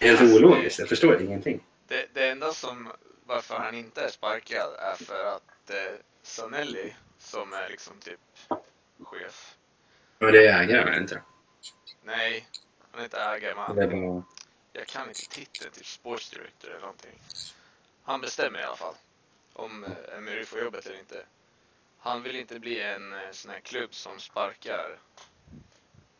Helt 0.00 0.20
ologiskt, 0.20 0.78
jag 0.78 0.88
förstår 0.88 1.22
ingenting. 1.22 1.60
det, 1.88 2.06
det 2.14 2.28
enda 2.28 2.52
som, 2.52 2.88
varför 3.26 3.54
han 3.54 3.74
inte 3.74 4.04
är 4.04 4.08
sparkad 4.08 4.68
är 4.78 5.04
för 5.04 5.24
att 5.24 5.70
eh, 5.70 5.98
Sanelli, 6.22 6.94
som 7.20 7.52
är 7.52 7.68
liksom 7.68 8.00
typ 8.00 8.20
chef. 9.02 9.56
Men 10.18 10.32
det 10.32 10.46
är 10.46 10.62
ägaren, 10.62 10.88
är 10.88 10.92
det 10.92 10.98
inte? 10.98 11.22
Nej, 12.02 12.48
han 12.90 13.00
är 13.00 13.04
inte 13.04 13.20
ägare, 13.20 13.54
men 13.54 13.76
Det 13.76 13.82
är 13.82 13.86
bara... 14.10 14.22
jag 14.72 14.86
kan 14.86 15.08
inte 15.08 15.28
titeln, 15.28 15.70
typ 15.72 15.86
sports 15.86 16.30
director 16.30 16.70
eller 16.70 16.80
någonting. 16.80 17.18
Han 18.02 18.20
bestämmer 18.20 18.60
i 18.60 18.64
alla 18.64 18.76
fall 18.76 18.94
om 19.52 19.84
eh, 19.84 20.16
Emery 20.18 20.44
får 20.44 20.60
jobbet 20.60 20.86
eller 20.86 20.98
inte. 20.98 21.24
Han 21.98 22.22
vill 22.22 22.36
inte 22.36 22.58
bli 22.60 22.80
en 22.80 23.12
eh, 23.12 23.30
sån 23.30 23.50
här 23.50 23.60
klubb 23.60 23.94
som 23.94 24.18
sparkar 24.18 24.98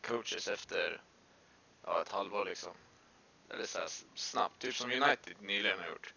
coaches 0.01 0.47
efter 0.47 1.01
ja, 1.85 2.01
ett 2.01 2.09
halvår 2.11 2.45
liksom. 2.45 2.73
Eller 3.49 3.65
så 3.65 3.79
snabbt, 4.15 4.59
typ 4.59 4.75
som 4.75 4.91
United 4.91 5.35
nyligen 5.39 5.79
har 5.79 5.87
gjort. 5.87 6.13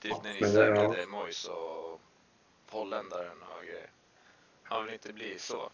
Typ 0.00 0.22
när 0.22 0.32
ni 0.34 0.40
det- 0.40 0.46
ja. 0.46 0.52
säkrade 0.52 1.06
Moyes 1.06 1.44
och 1.44 2.00
holländaren 2.74 3.42
och 3.42 3.64
grejer. 3.64 3.90
Han 4.62 4.84
vill 4.84 4.92
inte 4.94 5.12
bli 5.12 5.38
så. 5.38 5.70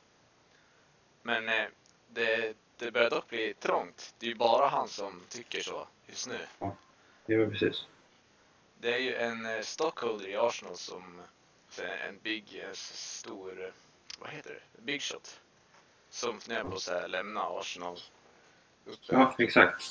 Men 1.23 1.49
eh, 1.49 1.66
det, 2.09 2.57
det 2.76 2.90
börjar 2.90 3.11
dock 3.11 3.28
bli 3.28 3.54
trångt. 3.54 4.14
Det 4.19 4.26
är 4.26 4.30
ju 4.30 4.35
bara 4.37 4.69
han 4.69 4.88
som 4.88 5.21
tycker 5.28 5.61
så 5.62 5.87
just 6.07 6.28
nu. 6.28 6.38
Jo, 7.26 7.50
precis. 7.50 7.87
Det 8.80 8.95
är 8.95 8.99
ju 8.99 9.14
en 9.14 9.47
eh, 9.47 9.61
stockholder 9.61 10.28
i 10.28 10.37
Arsenal 10.37 10.76
som 10.76 11.21
här, 11.78 11.97
en 12.09 12.19
big, 12.23 12.54
en 12.64 12.71
s- 12.71 13.19
stor, 13.19 13.64
eh, 13.64 13.71
vad 14.19 14.30
heter 14.30 14.50
det, 14.75 14.83
big 14.83 15.02
shot. 15.02 15.40
Som 16.11 16.40
funderar 16.40 16.64
på 16.64 16.76
att 16.76 17.11
lämna 17.11 17.42
Arsenal. 17.42 17.99
Ja, 19.09 19.35
exakt. 19.38 19.85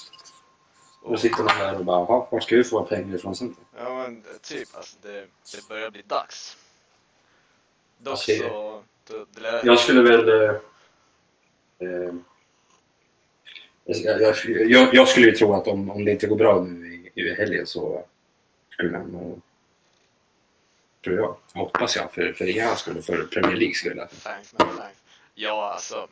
Då 1.04 1.08
Och- 1.08 1.20
sitter 1.20 1.44
man 1.44 1.58
där 1.58 1.78
och 1.80 1.86
bara, 1.86 2.00
"Jaha, 2.00 2.28
var 2.32 2.40
ska 2.40 2.56
vi 2.56 2.64
få 2.64 2.84
pengar 2.86 3.16
ifrån 3.16 3.36
sen? 3.36 3.56
Ja 3.78 3.94
men 3.98 4.26
eh, 4.26 4.38
typ, 4.42 4.76
alltså 4.76 4.98
det, 5.02 5.28
det 5.54 5.68
börjar 5.70 5.90
bli 5.90 6.02
dags. 6.02 6.58
Dock 8.00 8.20
så, 8.20 8.84
det 9.08 9.42
lär, 9.42 9.62
Jag 9.66 9.80
skulle 9.80 10.02
väl... 10.02 10.30
Eh, 10.30 10.56
eh, 11.80 12.14
jag, 13.86 14.36
jag, 14.46 14.96
jag, 14.96 15.08
skulle 15.08 15.26
ju 15.26 15.32
tro 15.32 15.54
att 15.54 15.68
om, 15.68 15.90
om 15.92 16.06
det 16.06 16.12
inte 16.12 16.28
går 16.28 16.36
bra 16.36 16.62
nu 16.62 16.88
i, 17.16 17.22
i 17.22 17.36
helgen 17.36 17.68
så 17.68 18.06
skulle 18.70 18.98
han. 18.98 19.42
Tror 21.04 21.16
jag. 21.18 21.38
Hoppas 21.54 21.96
jag. 21.96 22.14
För, 22.14 22.34
för 22.34 22.46
er 22.46 22.76
skull 22.76 22.98
och 22.98 23.06
för 23.06 23.24
Premier 23.24 23.56
League 23.56 23.76
skull. 23.76 24.02
thanks 24.24 24.54
man, 24.54 24.68
thanks. 24.68 25.00
Ja 25.36 25.72
alltså, 25.74 26.08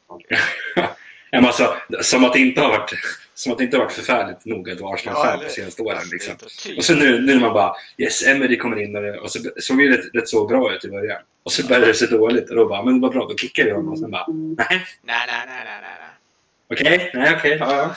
Ja, 1.32 1.38
men 1.42 1.46
alltså, 1.46 1.78
som 2.02 2.24
att 2.26 2.34
det 2.34 2.40
inte 2.40 2.62
har 2.62 2.70
varit, 2.70 2.92
som 3.34 3.52
att 3.52 3.58
det 3.58 3.64
inte 3.64 3.78
har 3.78 3.84
varit 3.84 3.94
förfärligt 3.94 4.46
nog 4.46 4.70
att 4.70 4.80
vara 4.80 4.90
Ja, 4.92 4.96
Arsenal-fan 4.96 5.34
eller- 5.34 5.44
de 5.44 5.50
senaste 5.50 5.82
åren. 5.82 6.02
Liksom. 6.12 6.36
Och 6.78 6.84
så 6.86 6.94
nu, 6.96 7.22
nu 7.22 7.40
man 7.40 7.54
bara 7.54 7.76
yes, 7.98 8.24
Emery 8.28 8.58
kommer 8.58 8.82
in 8.82 8.96
och, 8.96 9.02
det, 9.02 9.20
och 9.20 9.32
så 9.32 9.40
såg 9.58 9.78
det 9.78 9.90
rätt, 9.98 10.16
rätt 10.16 10.30
så 10.30 10.48
bra 10.48 10.74
ut 10.76 10.86
i 10.86 10.90
början. 10.90 11.22
Och 11.44 11.52
så 11.52 11.68
började 11.68 11.86
det 11.86 11.94
se 11.94 12.06
dåligt 12.06 12.50
och 12.50 12.56
då 12.56 12.68
bara, 12.68 12.84
men 12.84 13.02
vad 13.02 13.12
bra, 13.12 13.26
då 13.28 13.38
kickar 13.38 13.64
vi 13.64 13.72
honom. 13.72 13.92
Och 13.94 14.00
sen 14.00 14.12
bara, 14.12 14.26
nej, 14.28 14.68
nej 15.02 15.28
nej 15.28 15.44
nej 15.48 15.66
nej 15.66 15.82
nej. 15.82 16.10
okej, 16.72 17.12
nej 17.14 17.36
okej, 17.38 17.58
ja, 17.60 17.76
ja. 17.76 17.96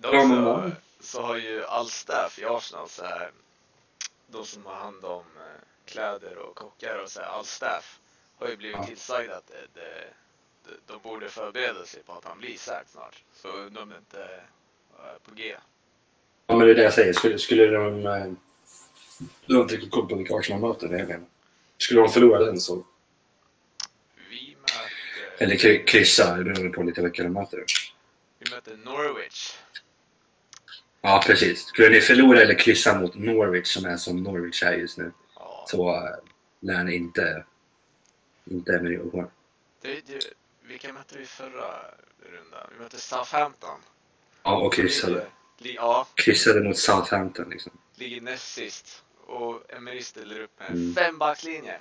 Dock 0.00 0.14
Ja, 0.14 0.24
men 0.24 0.44
så, 0.44 0.70
så 1.00 1.22
har 1.22 1.36
ju 1.36 1.64
all 1.64 1.88
staff 1.88 2.38
i 2.38 2.44
Arsenal 2.44 2.88
så 2.88 3.04
här, 3.04 3.30
de 4.32 4.44
som 4.44 4.66
har 4.66 4.74
hand 4.74 5.04
om 5.04 5.22
eh, 5.36 5.92
kläder 5.92 6.38
och 6.38 6.54
kockar 6.54 7.02
och 7.04 7.10
så 7.10 7.20
här, 7.20 7.28
all 7.28 7.44
staff 7.44 7.98
har 8.38 8.48
ju 8.48 8.56
blivit 8.56 8.76
Ja. 8.76 8.86
tillsagda 8.86 9.36
att 9.36 9.46
det, 9.46 9.80
det, 9.80 10.04
de, 10.86 10.92
de 10.92 11.00
borde 11.08 11.28
förbereda 11.28 11.84
sig 11.84 12.02
på 12.02 12.12
att 12.12 12.24
han 12.24 12.38
blir 12.38 12.56
sacked 12.56 12.88
snart. 12.88 13.24
Så 13.34 13.48
undrar 13.48 13.82
om 13.82 13.88
det 13.88 13.96
inte 13.98 14.22
är 14.22 15.18
på 15.24 15.34
G. 15.34 15.54
Ja, 16.46 16.56
men 16.56 16.66
det 16.66 16.72
är 16.72 16.76
det 16.76 16.82
jag 16.82 16.92
säger. 16.94 17.12
Skulle, 17.12 17.38
skulle 17.38 17.66
de... 17.66 18.06
eh, 18.06 18.32
Du 19.46 19.54
har 19.54 19.62
inte 19.62 19.74
riktigt 19.74 19.90
koll 19.90 20.08
på 20.08 20.16
vilka 20.16 20.34
Arsenal 20.34 20.60
möter, 20.60 20.88
är 20.88 21.06
det. 21.06 21.20
Skulle 21.78 22.00
de 22.00 22.08
förlora 22.08 22.44
den 22.44 22.60
så... 22.60 22.84
Vi 24.30 24.56
möter, 24.60 25.44
Eller 25.44 25.54
kry- 25.56 25.84
kryssa, 25.84 26.36
beror 26.36 26.68
på 26.68 26.82
lite 26.82 27.02
vilka 27.02 27.22
de 27.22 27.28
möter. 27.32 27.64
vi 28.38 28.50
möter 28.50 28.76
Norwich. 28.76 29.56
Ja, 31.00 31.22
precis. 31.26 31.60
Skulle 31.66 31.88
ni 31.88 32.00
förlora 32.00 32.40
eller 32.42 32.58
kryssa 32.58 33.00
mot 33.00 33.14
Norwich, 33.14 33.66
som 33.66 33.84
är 33.84 33.96
som 33.96 34.22
Norwich 34.22 34.62
är 34.62 34.72
just 34.72 34.98
nu, 34.98 35.12
Ja, 35.36 35.64
så 35.68 35.90
äh, 35.94 36.10
lär 36.60 36.84
ni 36.84 36.94
inte... 36.94 37.44
Inte 38.44 38.78
gå 39.04 39.10
kvar. 39.10 39.30
det, 39.82 40.06
det, 40.06 40.20
vilka 40.70 40.92
mötte 40.92 41.18
vi 41.18 41.26
förra 41.26 41.84
rundan? 42.22 42.66
Vi 42.72 42.82
mötte 42.82 43.00
Southampton. 43.00 43.80
Ja, 44.42 44.56
och 44.56 44.74
kryssade. 44.74 45.26
Ja, 45.58 46.06
Kryssade 46.14 46.60
mot 46.60 46.78
Southampton 46.78 47.50
liksom. 47.50 47.72
ligger 47.94 48.20
näst 48.20 48.52
sist. 48.54 49.02
Och 49.26 49.72
Emery 49.72 50.02
ställer 50.02 50.40
upp 50.40 50.58
med 50.58 50.70
Mm. 50.70 50.94
fembackslinje. 50.94 51.78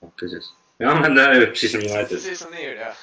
Ja, 0.00 0.10
precis. 0.16 0.52
Ja, 0.78 1.00
men 1.00 1.14
det 1.14 1.22
är 1.22 1.46
precis 1.46 1.70
som 1.72 1.80
United. 1.80 2.08
Precis 2.08 2.38
som 2.40 2.50
ni 2.50 2.68
gjorde. 2.68 2.94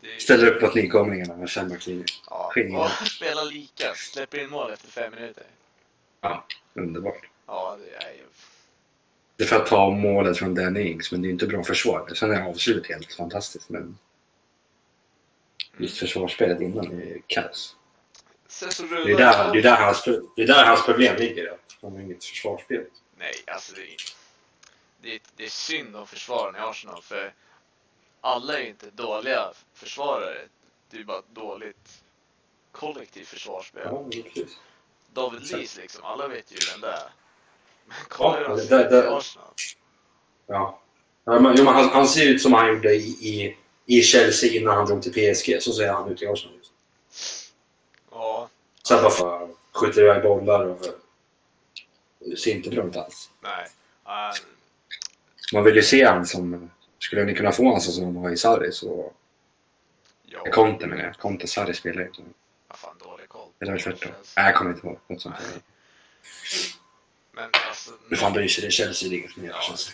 Det, 0.00 0.22
Ställer 0.22 0.46
upp 0.46 0.62
mot 0.62 0.74
nykomlingarna 0.74 1.36
med 1.36 1.50
fembackslinje. 1.50 2.04
ja, 2.30 2.52
och 2.78 2.90
spelar 3.08 3.44
lika. 3.44 3.94
Släpper 3.94 4.38
in 4.38 4.50
mål 4.50 4.72
efter 4.72 4.88
fem 4.88 5.14
minuter. 5.14 5.44
Ja, 6.20 6.46
underbart. 6.74 7.28
Ja, 7.46 7.78
det 7.84 8.04
är 8.06 8.12
ju... 8.12 8.24
Det 9.36 9.44
är 9.44 9.48
för 9.48 9.56
att 9.56 9.66
ta 9.66 9.90
målet 9.90 10.38
från 10.38 10.54
Danny 10.54 10.80
Ings, 10.80 11.12
men 11.12 11.22
det 11.22 11.28
är 11.28 11.30
inte 11.30 11.46
bra 11.46 11.64
försvar. 11.64 12.14
Sen 12.14 12.30
är 12.30 12.42
avslutet 12.42 12.86
helt 12.86 13.12
fantastiskt, 13.12 13.68
men 13.68 13.98
just 15.78 15.98
försvarsspelet 15.98 16.60
innan 16.60 17.00
är 17.00 17.20
kaos. 17.26 17.76
Sen 18.48 18.70
så 18.70 18.82
Det 18.82 19.12
är 19.12 19.16
där, 19.16 19.52
det 19.52 19.58
är 19.58 19.62
där, 19.62 19.76
hans, 19.76 20.04
det 20.36 20.42
är 20.42 20.46
där 20.46 20.64
hans 20.64 20.84
problem 20.84 21.16
ligger. 21.16 21.58
Han 21.82 21.92
har 21.92 22.00
inget 22.00 22.24
försvarsspel. 22.24 22.84
Nej, 23.18 23.34
alltså 23.46 23.74
det 23.74 23.82
är, 23.82 23.96
det, 25.02 25.14
är, 25.14 25.20
det 25.36 25.44
är 25.44 25.48
synd 25.48 25.96
om 25.96 26.06
försvaren 26.06 26.56
i 26.56 26.58
Arsenal 26.58 27.02
för 27.02 27.32
alla 28.20 28.58
är 28.58 28.62
ju 28.62 28.68
inte 28.68 28.90
dåliga 28.90 29.52
försvarare. 29.74 30.38
Det 30.90 30.96
är 30.96 30.98
ju 30.98 31.04
bara 31.04 31.18
ett 31.18 31.34
dåligt 31.34 32.02
kollektivt 32.72 33.28
försvarsspel. 33.28 33.82
Ja. 33.84 34.10
David. 35.12 35.50
Lees 35.52 35.76
liksom, 35.76 36.04
alla 36.04 36.28
vet 36.28 36.52
ju 36.52 36.56
vem 36.72 36.80
det 36.80 36.88
är. 36.88 37.10
Kolla 38.08 38.40
Ja, 38.40 38.54
det- 38.56 38.88
det-. 38.90 39.20
Ja. 40.46 40.80
ja 41.24 41.40
men, 41.40 41.54
jo, 41.56 41.64
men 41.64 41.74
han, 41.74 41.88
han 41.88 42.08
ser 42.08 42.28
ut 42.28 42.42
som 42.42 42.52
han 42.52 42.68
gjorde 42.68 42.94
i, 42.94 43.06
i, 43.06 43.56
i 43.98 44.02
Chelsea 44.02 44.52
innan 44.60 44.76
han 44.76 44.86
drog 44.86 45.02
till 45.02 45.12
PSG. 45.34 45.62
Så 45.62 45.72
ser 45.72 45.92
han 45.92 46.08
ut 46.10 46.22
i 46.22 46.26
Arsenal. 46.26 46.56
Just. 46.56 46.72
Ja, 48.10 48.48
Sen 48.88 49.02
bara 49.02 49.48
skjuter 49.72 50.02
iväg 50.02 50.22
bollar 50.22 50.64
och 50.66 50.78
det 52.18 52.36
ser 52.36 52.50
inte 52.54 52.70
bra 52.70 52.84
ut 52.84 52.96
alls. 52.96 53.30
nej. 53.42 53.66
Uh, 54.06 54.34
Man 55.52 55.64
vill 55.64 55.76
ju 55.76 55.82
se 55.82 56.04
han 56.04 56.26
som... 56.26 56.70
Skulle 56.98 57.24
ni 57.24 57.34
kunna 57.34 57.52
få 57.52 57.64
honom 57.64 57.80
så 57.80 57.92
som 57.92 58.04
han 58.04 58.22
var 58.22 58.30
i 58.30 58.36
Sarri 58.36 58.72
så... 58.72 59.12
ja, 60.26 60.44
Conte 60.52 60.86
menar 60.86 61.04
jag. 61.04 61.16
Conte 61.18 61.46
Sarri 61.46 61.74
spelar 61.74 62.00
ju 62.00 62.06
inte. 62.06 62.22
vad 62.68 62.78
fan 62.78 62.96
dålig 63.04 63.28
koll. 63.28 63.48
Eller 63.60 63.72
var 63.72 63.78
det 63.78 63.84
tvärtom? 63.84 64.12
Nej, 64.36 64.46
jag 64.46 64.54
kommer 64.54 64.70
inte 64.70 64.86
ihåg. 64.86 64.98
Något 65.06 65.20
sånt. 65.22 65.34
Nej. 65.52 65.60
Men 67.34 67.50
alltså... 67.68 67.92
Men 68.08 68.18
fan 68.18 68.32
bryr 68.32 68.48
sig 68.48 68.62
det 68.62 68.68
är 68.68 68.70
Chelsea 68.70 69.08
det 69.08 69.16
inget 69.16 69.36
mer 69.36 69.48
Ja. 69.48 69.60
känns 69.60 69.92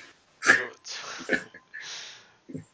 det. 1.28 1.40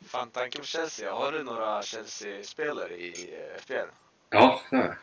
Fan, 0.06 0.30
tanke 0.30 0.58
på 0.58 0.64
Chelsea. 0.64 1.12
Har 1.12 1.32
du 1.32 1.42
några 1.42 1.82
Chelsea-spelare 1.82 2.92
i 2.96 3.35
eh, 3.35 3.61
FPL? 3.62 3.75
Ja, 4.30 4.61
det 4.70 4.76
har 4.76 4.85
jag. 4.85 4.96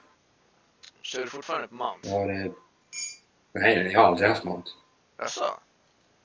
Kör 1.02 1.22
du 1.22 1.28
fortfarande 1.28 1.68
på 1.68 1.76
Mount? 1.76 2.10
Ja, 2.10 2.26
det... 2.26 2.52
Nej, 3.54 3.92
jag 3.92 4.00
har 4.00 4.08
aldrig 4.08 4.30
haft 4.30 4.44
Mount. 4.44 4.72
Jaså? 5.18 5.60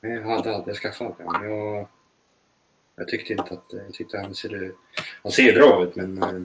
Jag 0.01 0.23
hade 0.23 0.55
aldrig 0.55 0.77
skaffat 0.77 1.19
den. 1.19 1.27
Jag, 1.51 1.89
jag 2.97 3.09
tyckte 3.09 3.33
inte 3.33 3.43
att... 3.55 3.65
Jag 3.71 3.95
tyckte 3.95 4.19
han 4.19 4.35
ser... 4.35 4.73
Han 5.23 5.33
ser 5.33 5.53
bra 5.53 5.85
ut, 5.85 5.97
men... 5.97 6.23
eh, 6.23 6.43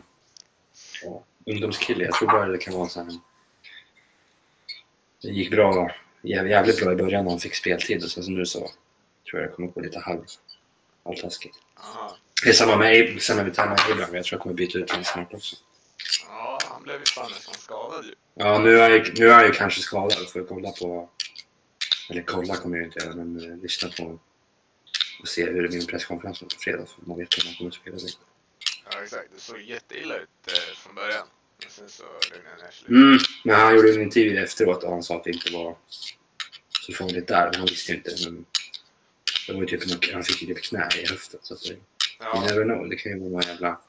Ja, 1.04 1.24
ungdomskille. 1.46 2.04
Jag 2.04 2.14
tror 2.14 2.28
bara 2.28 2.48
det 2.48 2.58
kan 2.58 2.74
vara 2.74 2.90
så 2.90 3.04
här... 3.04 3.12
Det 5.22 5.28
gick 5.28 5.52
bra. 5.52 5.92
Jäv- 6.24 6.50
Jävligt 6.50 6.80
bra 6.84 6.92
i 6.92 6.96
början 6.96 7.24
när 7.24 7.32
han 7.32 7.40
fick 7.40 7.56
speltid 7.56 8.04
och 8.04 8.12
sen 8.12 8.24
nu 8.34 8.46
så 8.46 8.60
tror 8.60 9.42
jag 9.42 9.50
det 9.50 9.56
kommer 9.56 9.68
gå 9.68 9.82
lite 9.82 10.00
halv, 10.00 10.22
halvtaskigt. 11.06 11.56
Aha. 11.76 12.18
Det 12.44 12.50
är 12.50 12.54
samma 12.54 12.76
med, 12.78 13.22
samma 13.22 13.44
med 13.44 13.54
Tammy 13.54 13.76
Abraham. 13.92 14.16
Jag 14.16 14.26
tror 14.26 14.38
jag 14.38 14.42
kommer 14.42 14.56
byta 14.56 14.78
ut 14.78 14.92
honom 14.92 15.04
snart 15.06 15.34
också. 15.34 15.56
Ja, 16.28 16.60
han 16.70 16.84
blev 16.84 17.00
ju 17.00 17.06
fan 17.06 17.32
nästan 17.32 17.54
skadad 17.54 18.06
ju. 18.06 18.14
Ja, 18.36 18.60
nu 18.60 18.80
är, 18.80 18.90
jag, 18.90 19.20
nu 19.20 19.26
är 19.26 19.30
jag 19.32 19.46
ju 19.48 19.52
kanske 19.54 19.82
skadad. 19.82 20.30
Får 20.30 20.42
jag 20.42 20.50
kolla 20.50 20.72
på... 20.72 21.10
Eller 22.10 22.22
kolla 22.22 22.56
kommer 22.56 22.78
jag 22.78 22.86
inte 22.88 23.00
göra, 23.06 23.16
men 23.16 23.52
eh, 23.52 23.58
lyssna 23.58 23.90
på 23.90 24.20
och 25.22 25.28
se 25.28 25.46
hur 25.46 25.62
det 25.64 25.68
blir 25.70 25.78
med 25.80 25.88
presskonferensen 25.88 26.48
på 26.48 26.56
fredag. 26.60 26.86
För 26.86 27.02
man 27.06 27.18
vet 27.18 27.38
hur 27.38 27.46
man 27.46 27.56
kommer 27.56 27.70
att 27.70 27.76
spela 27.76 28.00
sig. 28.00 28.10
Ja, 28.92 29.02
exakt. 29.04 29.28
Det 29.36 29.42
såg 29.42 29.62
jätteilla 29.62 30.16
ut 30.18 30.30
eh, 30.48 30.76
från 30.76 30.96
början. 30.96 31.28
Sen 31.70 31.90
så 31.90 32.04
lugnade 32.04 32.56
det 32.58 32.64
ner 32.64 32.72
sig. 32.72 32.88
Mm, 32.88 33.18
men 33.44 33.56
han 33.56 33.76
gjorde 33.76 33.94
en 33.94 34.02
intervju 34.02 34.38
efteråt 34.38 34.84
och 34.84 34.92
han 34.92 35.04
sa 35.04 35.16
att 35.16 35.24
det 35.24 35.32
inte 35.32 35.52
var 35.54 35.76
så 36.86 36.94
farligt 36.94 37.28
där. 37.28 37.52
Han 37.58 37.66
visste 37.66 37.92
ju 37.92 37.98
inte. 37.98 38.12
Men 38.26 38.46
det 39.48 39.54
var 39.54 39.60
ju 39.62 39.66
typ 39.68 40.14
han 40.14 40.24
fick 40.24 40.42
ju 40.42 40.48
typ 40.56 40.64
knä 40.64 40.90
i 40.98 41.08
höften. 41.10 41.40
Så 41.44 41.54
att 41.54 41.62
det, 41.62 41.70
you 41.70 41.80
Ja, 42.20 42.42
never 42.42 42.64
know. 42.64 42.90
Det 42.90 42.96
kan 42.96 43.12
ju 43.12 43.20
vara 43.20 43.30
några 43.30 43.48
jävla, 43.48 43.82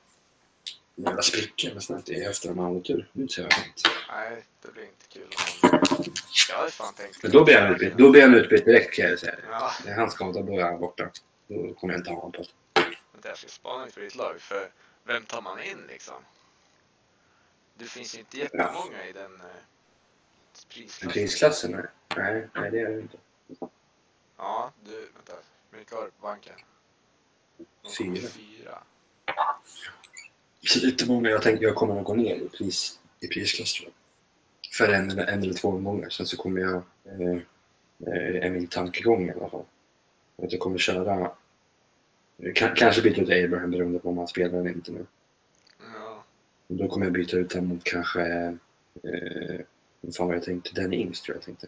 jävla 0.97 1.23
sprickor 1.23 1.71
eller 1.71 1.81
snett 1.81 2.09
i 2.09 2.25
höften 2.25 2.51
om 2.51 2.59
han 2.59 2.67
har 2.67 2.75
otur. 2.75 3.09
Nu 3.13 3.29
ser 3.29 3.43
jag 3.43 3.51
inte. 3.67 3.91
nej, 4.09 4.45
det 4.63 4.73
blir 4.73 4.83
inte 4.85 5.07
kul. 5.13 5.29
om- 5.63 6.05
Jag 6.49 6.57
hade 6.57 6.71
fan 6.71 6.95
tänkt... 6.95 7.23
Men 7.23 7.33
då 7.33 7.45
blir 7.45 7.59
han 7.61 7.73
utbytt, 7.73 7.99
då 7.99 8.11
blir 8.11 8.23
han 8.23 8.35
utbytt 8.35 8.65
direkt 8.65 8.95
kan 8.95 9.05
jag 9.11 9.19
säga. 9.19 9.35
Ja, 9.51 9.73
Är 9.87 9.95
han 9.95 10.11
skadad 10.11 10.47
då 10.47 10.59
är 10.59 10.63
han 10.63 10.81
borta. 10.81 11.11
Då 11.49 11.75
kommer 11.75 11.95
jag 11.95 12.01
inte 12.01 12.11
ha 12.11 12.17
honom 12.17 12.33
på. 12.33 12.45
vänta, 13.13 13.29
jag 13.29 13.39
ska 13.39 13.49
spana 13.49 13.85
lite 13.85 13.95
på 13.95 14.01
ditt 14.01 14.15
lag. 14.15 14.41
För 14.41 14.69
vem 15.07 15.25
tar 15.25 15.43
man 15.43 15.63
in 15.63 15.79
liksom? 15.89 16.15
Det 17.79 17.85
finns 17.85 18.19
inte 18.19 18.39
jättemånga 18.39 19.07
i 19.09 19.13
den 19.13 19.41
eh, 19.41 19.47
prisklassen. 20.69 21.11
Prisklassen? 21.11 21.71
Nej, 21.73 21.87
nej, 22.17 22.49
nej 22.55 22.71
det 22.71 22.81
är 22.81 22.89
det 22.91 23.01
inte. 23.01 23.17
Ja, 24.37 24.73
du, 24.85 24.91
vänta. 25.15 25.33
Hur 25.71 25.79
mycket 25.79 25.95
har 25.95 26.03
du 26.05 26.11
på 26.11 26.23
banken? 26.23 26.55
Fyra. 27.99 28.29
Fyra. 28.29 28.79
Lite 30.83 31.07
många. 31.07 31.31
Jag 31.31 31.43
tänkte 31.43 31.65
jag 31.65 31.75
kommer 31.75 31.99
att 32.01 32.05
gå 32.05 32.15
ner 32.15 32.37
i, 32.37 32.49
pris, 32.49 33.01
i 33.21 33.29
prisklass 33.29 33.73
tror 33.75 33.89
jag. 33.89 33.95
För 34.75 34.93
en, 34.95 35.11
eller- 35.11 35.27
en 35.27 35.43
eller 35.43 35.55
två 35.55 35.69
omgångar. 35.69 36.09
Sen 36.09 36.27
så 36.27 36.37
kommer 36.37 36.61
jag, 36.61 36.75
eh, 37.05 37.37
eh, 38.07 38.45
är 38.47 38.51
min 38.51 38.67
tankegång 38.67 39.29
i 39.29 39.33
alla 39.33 39.49
fall. 39.49 39.65
Att 40.43 40.53
jag 40.53 40.61
kommer 40.61 40.79
köra, 40.79 41.33
kan, 42.55 42.75
kanske 42.75 43.03
byta 43.03 43.21
ut 43.21 43.45
Abraham 43.45 43.71
beroende 43.71 43.99
på 43.99 44.09
om 44.09 44.19
han 44.19 44.29
spelar 44.29 44.59
eller 44.59 44.71
inte 44.71 44.93
nu. 44.93 45.07
Ja, 46.79 46.85
Då 46.85 46.89
kommer 46.89 47.07
jag 47.07 47.13
byta 47.13 47.37
ut 47.37 47.53
honom 47.53 47.69
mot 47.69 47.85
kanske, 47.85 48.23
eh, 48.23 48.53
vad 50.01 50.15
fan 50.15 50.27
var 50.27 50.35
jag 50.35 50.43
tänkte? 50.43 50.81
Danny 50.81 50.97
Ings 50.97 51.23
tror 51.23 51.37
jag 51.37 51.45
tänkte. 51.45 51.67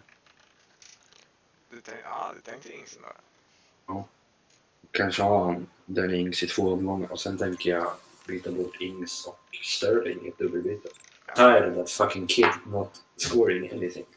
du, 1.71 1.81
tänk, 1.81 1.99
ja, 2.05 2.33
du 2.35 2.41
tänkte 2.41 2.73
Ingsen 2.73 3.03
då? 3.87 4.05
Kanske 4.91 5.23
ha 5.23 5.45
han 5.45 5.67
Danny 5.87 6.17
Ings 6.17 6.43
i 6.43 6.47
två 6.47 6.73
omgångar 6.73 7.13
och 7.13 7.21
sen 7.21 7.39
tänker 7.39 7.71
jag 7.71 7.93
byta 8.27 8.51
bort 8.51 8.81
Ings 8.81 9.27
och 9.27 9.41
Sterling 9.63 10.27
i 10.27 10.29
ett 10.29 10.39
dubbelbyte. 10.39 10.89
Tired 11.37 11.69
of 11.69 11.75
that 11.77 11.91
fucking 11.91 12.27
kid 12.27 12.49
not 12.67 13.03
scoring 13.17 13.73
anything. 13.73 14.07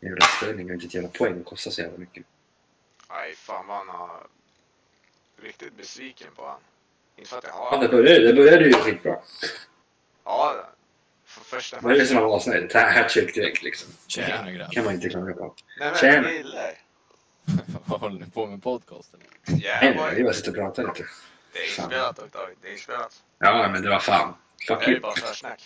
Jävla 0.00 0.26
Sterling 0.26 0.68
har 0.68 0.74
inte 0.74 0.86
ett 0.86 0.94
jävla 0.94 1.08
poäng 1.08 1.40
och 1.40 1.46
kostar 1.46 1.70
så 1.70 1.80
jävla 1.80 1.98
mycket. 1.98 2.26
Nej, 3.10 3.34
fan 3.34 3.66
vad 3.66 3.76
han 3.76 3.88
har... 3.88 4.26
Riktigt 5.36 5.76
besviken 5.76 6.28
på 6.36 6.46
han. 6.46 6.60
Inte 7.16 7.30
för 7.30 7.38
att 7.38 7.44
jag 7.44 7.52
har 7.52 7.76
Ja, 7.76 7.82
det 7.82 7.88
började, 7.88 8.26
det 8.26 8.32
började 8.34 8.64
ju 8.64 8.72
skitbra. 8.72 9.16
Ja, 10.24 10.68
för 11.26 11.40
första 11.44 11.76
Det 11.76 11.82
var 11.86 11.94
ju 11.94 12.06
som 12.06 12.16
han 12.16 12.26
var 12.26 12.38
snäll. 12.40 12.68
Hattrick 12.74 13.34
direkt 13.34 13.62
liksom. 13.62 13.92
Tjena 14.06 14.50
grabbar. 14.50 14.72
kan 14.72 14.84
man 14.84 14.94
inte 14.94 15.08
klaga 15.08 15.32
på. 15.34 15.54
Nej 15.78 15.90
men, 15.90 15.98
Tjena. 15.98 16.28
Vad 17.86 18.00
håller 18.00 18.20
ni 18.20 18.26
på 18.30 18.46
med 18.46 18.62
podcasten? 18.62 19.20
Nej, 19.46 19.60
Yeah, 19.64 19.96
nej, 19.96 20.14
vi 20.16 20.24
bara 20.24 20.32
sitter 20.32 20.50
och 20.50 20.56
pratar 20.56 20.82
lite. 20.82 21.04
Det 21.52 21.58
är 21.58 21.64
inspelat 21.64 22.16
David, 22.32 22.56
det 22.62 22.68
är 22.68 22.72
inspelat. 22.72 23.22
Ja, 23.38 23.68
men 23.72 23.82
det 23.82 23.88
var 23.90 23.98
fan. 23.98 24.34
Det 24.58 24.74
Fuck 24.74 24.82
här 24.82 24.88
är 24.88 24.92
you. 24.92 25.00
bara 25.00 25.14
försnack. 25.14 25.62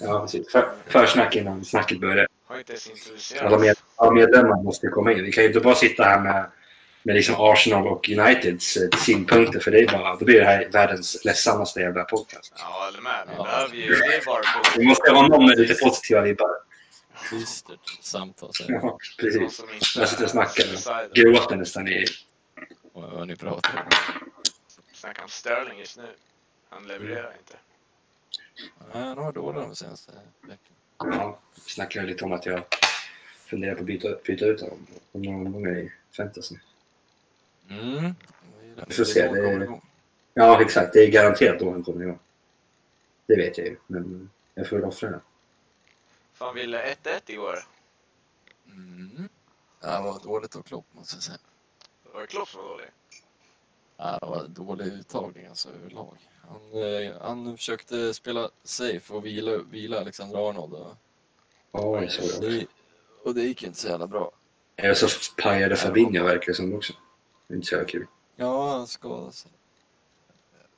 Ja, 0.00 0.20
precis. 0.20 0.52
För, 0.52 0.74
försnack 0.86 1.36
innan 1.36 1.64
snacket 1.64 2.00
börjar. 2.00 2.28
Har 2.46 2.58
inte 2.58 2.72
ens 2.72 2.90
introducerat 2.90 3.42
Alla, 3.46 3.58
med, 3.58 3.76
alla 3.96 4.10
medlemmar 4.10 4.62
måste 4.62 4.86
ju 4.86 4.92
komma 4.92 5.12
in. 5.12 5.24
Vi 5.24 5.32
kan 5.32 5.42
ju 5.44 5.48
inte 5.48 5.60
bara 5.60 5.74
sitta 5.74 6.04
här 6.04 6.20
med, 6.20 6.50
med 7.06 7.14
liksom 7.14 7.34
Arsenal 7.38 7.86
och 7.88 8.08
Uniteds 8.08 8.76
eh, 8.76 8.88
synpunkter 8.98 9.60
för 9.60 9.70
det 9.70 9.78
är 9.80 9.86
bara, 9.92 10.16
då 10.16 10.24
blir 10.24 10.40
det 10.40 10.46
här 10.46 10.68
världens 10.72 11.24
ledsammaste 11.24 11.80
jävla 11.80 12.04
podcast. 12.04 12.52
Ja, 12.58 12.88
eller 12.88 13.00
med. 13.00 13.24
Vi 13.28 13.32
Ja. 13.36 13.42
behöver 13.44 13.74
ju... 13.76 13.88
Det 13.88 14.16
är 14.16 14.24
bara 14.26 14.42
Vi 14.78 14.84
måste 14.86 15.10
ha 15.10 15.28
någon 15.28 15.46
med 15.46 15.58
lite 15.58 15.74
positiva 15.84 16.20
vibbar. 16.20 16.50
dystert 17.30 17.98
samtal. 18.04 18.50
Så. 18.52 18.64
Ja, 18.68 18.98
precis. 19.20 19.62
Jag 19.96 20.08
sitter 20.08 20.24
och 20.24 20.30
snackar. 20.30 20.62
suicidal. 20.64 21.08
Gråter 21.14 21.56
nästan 21.56 21.88
i... 21.88 22.04
Vad, 22.92 23.10
vad 23.10 23.28
ni 23.28 23.36
pratar 23.36 23.82
om. 23.86 23.90
Snackar 24.94 25.22
om 25.22 25.28
Sterling 25.28 25.78
just 25.78 25.96
nu. 25.96 26.08
Han 26.70 26.86
levererar 26.86 27.32
inte. 27.38 27.56
Ja, 28.92 28.98
han 28.98 29.18
har 29.18 29.32
dålig 29.32 29.62
de 29.62 29.76
senaste 29.76 30.12
veckorna. 30.40 31.16
Ja, 31.22 31.38
snackade 31.66 32.06
lite 32.06 32.24
om 32.24 32.32
att 32.32 32.46
jag 32.46 32.62
funderar 33.46 33.74
på 33.74 33.80
att 33.80 33.86
byta, 33.86 34.08
byta 34.26 34.44
ut 34.44 34.60
honom 34.60 34.86
om 35.12 35.22
några 35.22 35.50
gånger 35.50 35.78
i 35.78 35.92
fantasy. 36.16 36.54
Mm. 37.70 38.14
Vi 38.88 38.94
får 38.94 39.04
se, 39.04 39.32
Det 39.32 39.48
är. 39.48 39.80
Ja, 40.34 40.60
exakt. 40.62 40.92
Det 40.92 41.04
är 41.04 41.10
garanterat 41.10 41.58
då 41.60 41.70
han 41.70 41.84
kommer 41.84 42.02
igång. 42.02 42.18
Det 43.26 43.36
vet 43.36 43.58
jag 43.58 43.66
ju, 43.66 43.76
men 43.86 44.30
jag 44.54 44.68
får 44.68 44.76
väl 44.76 44.84
offra 44.84 45.10
det. 45.10 45.20
Fan 46.32 46.54
ville 46.54 46.94
1-1 46.94 47.20
igår. 47.26 47.58
Mm. 48.66 49.28
Ja, 49.80 49.96
det 49.98 50.02
var 50.04 50.20
dåligt 50.24 50.56
av 50.56 50.62
Klopp 50.62 50.86
måste 50.92 51.16
jag 51.16 51.22
säga. 51.22 51.38
Det 52.04 52.18
var 52.18 52.26
Klopp 52.26 52.48
som 52.48 52.62
var 52.62 52.68
dålig. 52.68 52.86
Ja, 53.96 54.18
det 54.20 54.26
var 54.26 54.46
dålig 54.48 54.86
uttagning 54.86 55.46
alltså 55.46 55.68
överlag. 55.68 56.16
Han, 56.48 56.82
eh, 56.82 57.12
han 57.20 57.56
försökte 57.56 58.14
spela 58.14 58.50
safe 58.64 59.14
och 59.14 59.26
vila, 59.26 59.58
vila 59.70 60.00
Alexander 60.00 60.48
Arnold. 60.50 60.74
Och, 60.74 60.96
Ja, 61.72 62.02
jag 62.02 62.12
såg 62.12 62.42
det 62.50 62.66
och 63.24 63.34
det 63.34 63.42
gick 63.42 63.62
inte 63.62 63.78
så 63.78 63.88
jävla 63.88 64.06
bra. 64.06 64.32
Eller 64.76 64.94
så 64.94 65.08
pajade 65.42 65.76
Fabinho 65.76 66.24
verkar 66.24 66.46
det 66.46 66.54
som 66.54 66.74
också. 66.74 66.92
Det 67.48 67.54
är 67.54 67.56
inte 67.56 67.66
så 67.66 67.84
kul. 67.84 68.06
Ja, 68.36 68.70
han 68.70 68.86
skadade 68.86 69.32
sig. 69.32 69.50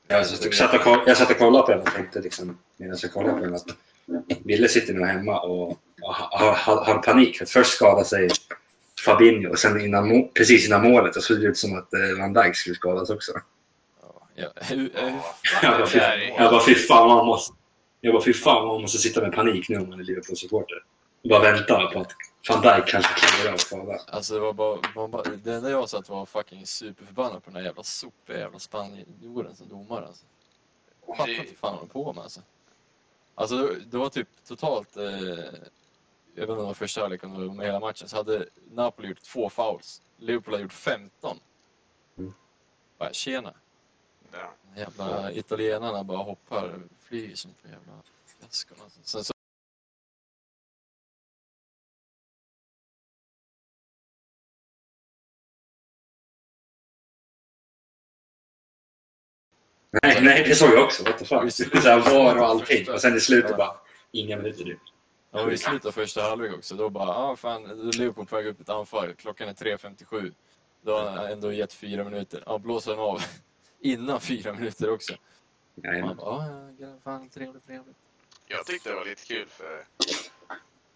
Jag 0.09 0.27
satt 0.27 0.75
och, 0.75 0.81
koll- 0.81 1.05
jag 1.07 1.17
satt 1.17 1.31
och 1.31 1.39
kollade 1.39 1.65
på 1.65 1.71
den 1.71 1.81
och 1.81 1.95
tänkte 1.95 2.21
liksom, 2.21 2.59
medan 2.77 2.99
jag 3.03 3.13
kollade 3.13 3.35
på 3.39 3.45
den 3.45 3.55
att 3.55 3.67
Ville 4.45 4.69
sitter 4.69 4.95
nu 4.95 5.05
hemma 5.05 5.41
och, 5.41 5.69
och 5.71 6.15
har, 6.15 6.53
har, 6.53 6.85
har 6.85 7.03
panik. 7.03 7.43
Att 7.43 7.51
först 7.51 7.75
skada 7.77 8.05
sig 8.05 8.29
Fabinho 9.05 9.51
och 9.51 9.59
sen 9.59 9.81
innan, 9.81 10.29
precis 10.35 10.67
innan 10.67 10.83
målet 10.91 11.15
så 11.15 11.21
såg 11.21 11.41
det 11.41 11.47
ut 11.47 11.59
som 11.59 11.79
att 11.79 11.95
eh, 11.95 12.19
Van 12.19 12.33
Dijk 12.33 12.57
skulle 12.57 12.75
skadas 12.77 13.11
också. 13.11 13.33
Ja, 14.03 14.29
ja, 14.35 14.49
hur, 14.57 14.77
hur, 14.77 14.91
Jag 15.63 15.79
bara, 15.79 15.87
fy, 15.87 15.99
jag 16.39 16.51
bara 16.51 16.65
fy 16.67 16.75
fan 16.75 17.09
man 17.09 17.27
måste, 17.27 17.55
jag 18.01 18.15
bara, 18.15 18.25
fy 18.25 18.33
fan 18.33 18.67
man 18.67 18.81
måste 18.81 18.99
sitta 18.99 19.21
med 19.21 19.33
panik 19.33 19.69
nu 19.69 19.77
om 19.79 19.89
man 19.89 20.01
är 20.01 20.05
Liverpool-supporter. 20.05 20.77
Och 21.23 21.29
Bara 21.29 21.53
vänta 21.53 21.87
på 21.87 22.01
att 22.01 22.13
Van 22.49 22.63
Dijk 22.63 22.87
kanske 22.87 23.15
kan 23.15 23.47
göra 23.47 23.59
skada. 23.59 24.01
Alltså 24.07 24.35
det 24.35 24.41
var 24.41 24.53
bara, 24.53 24.81
man 24.95 25.11
bara, 25.11 25.23
det 25.23 25.55
enda 25.55 25.71
jag 25.71 25.89
satt 25.89 26.09
var 26.09 26.27
fucking 26.27 26.67
superförbannad 26.67 27.45
på 27.45 27.51
den 27.51 27.55
där 27.55 27.63
jävla 27.63 27.83
sopiga 27.83 28.39
jävla 28.39 28.59
spanjoren 28.59 29.57
som 29.57 29.69
domare 29.69 30.07
alltså. 30.07 30.25
Jag 31.07 31.17
fattar 31.17 31.31
inte 31.31 31.47
vad 31.47 31.57
fan 31.57 31.71
han 31.71 31.79
håller 31.79 31.93
på 31.93 32.13
med 32.13 32.23
alltså. 32.23 32.41
Alltså 33.35 33.57
det, 33.57 33.81
det 33.81 33.99
var 33.99 34.09
typ 34.09 34.29
totalt, 34.47 34.97
eh, 34.97 35.05
jag 35.05 35.21
vet 36.35 36.39
inte 36.39 36.53
om 36.53 36.59
det 36.59 36.65
var 36.65 36.75
första 36.75 37.01
halvlek 37.01 37.23
eller 37.23 37.53
med 37.53 37.67
hela 37.67 37.81
matchen, 37.81 38.09
så 38.09 38.17
hade 38.17 38.47
Napoli 38.71 39.09
gjort 39.09 39.23
två 39.23 39.51
fouls. 39.51 40.03
Liverpool 40.17 40.55
har 40.55 40.61
gjort 40.61 40.73
15. 40.73 41.39
Mm. 42.19 42.35
Bara, 42.99 43.13
tjena. 43.13 43.55
Ja. 44.33 44.51
De 44.75 44.81
jävla 44.81 45.33
italienarna 45.33 46.05
bara 46.05 46.19
hoppar, 46.19 46.81
flyger 47.03 47.37
som 47.37 47.55
på 47.63 47.69
jävla 47.69 47.93
fiaskon 48.27 48.79
alltså. 48.85 49.01
Sen 49.03 49.25
så, 49.25 49.33
Nej, 59.91 60.23
nej, 60.23 60.45
det 60.49 60.55
såg 60.55 60.71
jag 60.71 60.85
också. 60.85 61.05
What 61.05 61.19
the 61.19 61.25
fuck. 61.25 61.53
Så 61.53 61.89
här 61.89 62.15
var 62.15 62.37
och 62.37 62.47
allting. 62.47 62.91
Och 62.91 63.01
sen 63.01 63.17
i 63.17 63.21
slutet 63.21 63.57
bara, 63.57 63.77
inga 64.13 64.37
minuter 64.37 64.65
nu. 64.65 64.79
Ja, 65.31 65.43
och 65.43 65.53
i 65.53 65.59
slutet 65.59 65.87
av 65.87 65.93
första 65.93 66.23
halvlek 66.23 66.55
också, 66.55 66.75
då 66.75 66.91
bara, 66.91 67.07
ja 67.07 67.15
ah, 67.15 67.37
fan, 67.37 67.91
Liverpool 67.91 68.27
på 68.27 68.37
väg 68.37 68.47
upp 68.47 68.61
ett 68.61 68.69
anfall, 68.69 69.15
klockan 69.15 69.49
är 69.49 69.53
3.57. 69.53 70.33
Då 70.83 70.99
har 70.99 71.11
han 71.11 71.27
ändå 71.27 71.53
gett 71.53 71.73
fyra 71.73 72.05
minuter. 72.05 72.43
Ja, 72.47 72.59
blåser 72.59 72.91
han 72.91 73.01
av 73.01 73.23
innan 73.81 74.21
fyra 74.21 74.53
minuter 74.53 74.91
också. 74.91 75.15
Nej, 75.75 76.03
Man 76.03 76.17
bara, 76.17 76.47
ja, 76.47 76.71
ja, 76.79 76.95
fan, 77.05 77.29
trevligt, 77.29 77.67
trevligt. 77.67 77.97
Jag 78.47 78.67
tyckte 78.67 78.89
det 78.89 78.95
var 78.95 79.05
lite 79.05 79.25
kul 79.25 79.47
för 79.49 79.85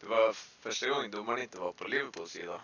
det 0.01 0.07
var 0.07 0.33
första 0.61 0.89
gången 0.89 1.11
domaren 1.11 1.43
inte 1.43 1.59
var 1.59 1.73
på 1.73 1.85
Liverpools 1.85 2.31
sida. 2.31 2.61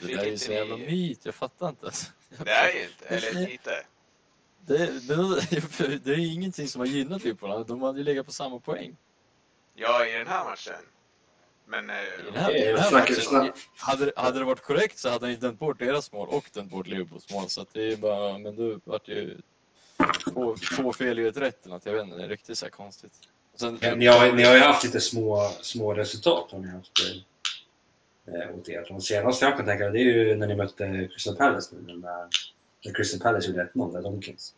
Det 0.00 0.14
där 0.14 0.18
är 0.18 0.30
ju 0.30 0.38
så 0.38 0.52
jävla 0.52 0.76
myt, 0.76 1.20
jag 1.24 1.34
fattar 1.34 1.68
inte. 1.68 1.86
Alltså. 1.86 2.12
Det 2.44 2.50
är 2.50 2.72
ju 2.72 2.82
inte, 2.82 3.06
eller 3.06 3.46
lite. 3.46 3.84
Det, 4.66 5.08
det, 5.08 5.98
det 6.04 6.12
är 6.12 6.32
ingenting 6.32 6.68
som 6.68 6.80
har 6.80 6.86
gynnat 6.86 7.24
Liverpool, 7.24 7.64
de 7.66 7.82
hade 7.82 7.98
ju 7.98 8.04
legat 8.04 8.26
på 8.26 8.32
samma 8.32 8.58
poäng. 8.58 8.96
Ja, 9.74 10.06
i 10.06 10.12
den 10.12 10.26
här 10.26 10.44
matchen. 10.44 10.74
Men... 11.66 11.90
eh, 11.90 11.96
I 11.96 12.22
den 12.24 12.34
här, 12.42 12.56
i 12.56 12.64
den 12.66 12.78
här 12.78 12.90
Snackar- 12.90 13.32
matchen, 13.38 13.52
hade, 13.76 14.12
hade 14.16 14.38
det 14.38 14.44
varit 14.44 14.62
korrekt 14.62 14.98
så 14.98 15.08
hade 15.08 15.24
han 15.26 15.30
ju 15.30 15.36
dömt 15.36 15.58
bort 15.58 15.78
deras 15.78 16.12
mål 16.12 16.28
och 16.28 16.50
dömt 16.52 16.70
bort 16.70 16.86
Liverpools 16.86 17.30
mål. 17.32 17.48
Så 17.48 17.60
att 17.60 17.72
det 17.72 17.92
är 17.92 17.96
bara, 17.96 18.38
men 18.38 18.56
då 18.56 18.78
vart 18.84 19.08
ju 19.08 19.38
två, 20.24 20.56
två 20.76 20.92
fel 20.92 21.18
i 21.18 21.26
ett 21.26 21.36
rätt 21.36 21.64
eller 21.66 21.74
något. 21.74 21.86
Jag 21.86 21.92
vet 21.92 22.04
inte, 22.04 22.16
det 22.16 22.24
är 22.24 22.28
riktigt 22.28 22.58
så 22.58 22.64
här 22.66 22.70
konstigt. 22.70 23.12
Sen, 23.56 23.78
Ja, 23.80 23.94
Ni 23.94 24.06
har, 24.06 24.32
ni 24.32 24.42
har 24.42 24.54
ju 24.54 24.60
haft 24.60 24.84
lite 24.84 25.00
små, 25.00 25.50
små 25.60 25.94
resultat 25.94 26.48
har 26.52 26.58
ni 26.58 26.68
haft 26.68 26.92
eh, 28.26 28.56
åt 28.58 28.68
er. 28.68 28.84
De 28.88 29.00
senaste 29.00 29.44
jag 29.44 29.56
kan 29.56 29.66
tänka 29.66 29.90
det 29.90 29.98
är 29.98 30.02
ju 30.04 30.36
när 30.36 30.46
ni 30.46 30.54
mötte 30.56 31.08
Crystal 31.12 31.36
Palace 31.36 31.74
nu. 31.86 31.96
När, 31.96 32.28
när 32.84 32.92
Crystal 32.94 33.20
Palace 33.20 33.48
gjorde 33.48 33.68
1-0 33.74 33.92
där 33.92 34.02
Domkins. 34.02 34.54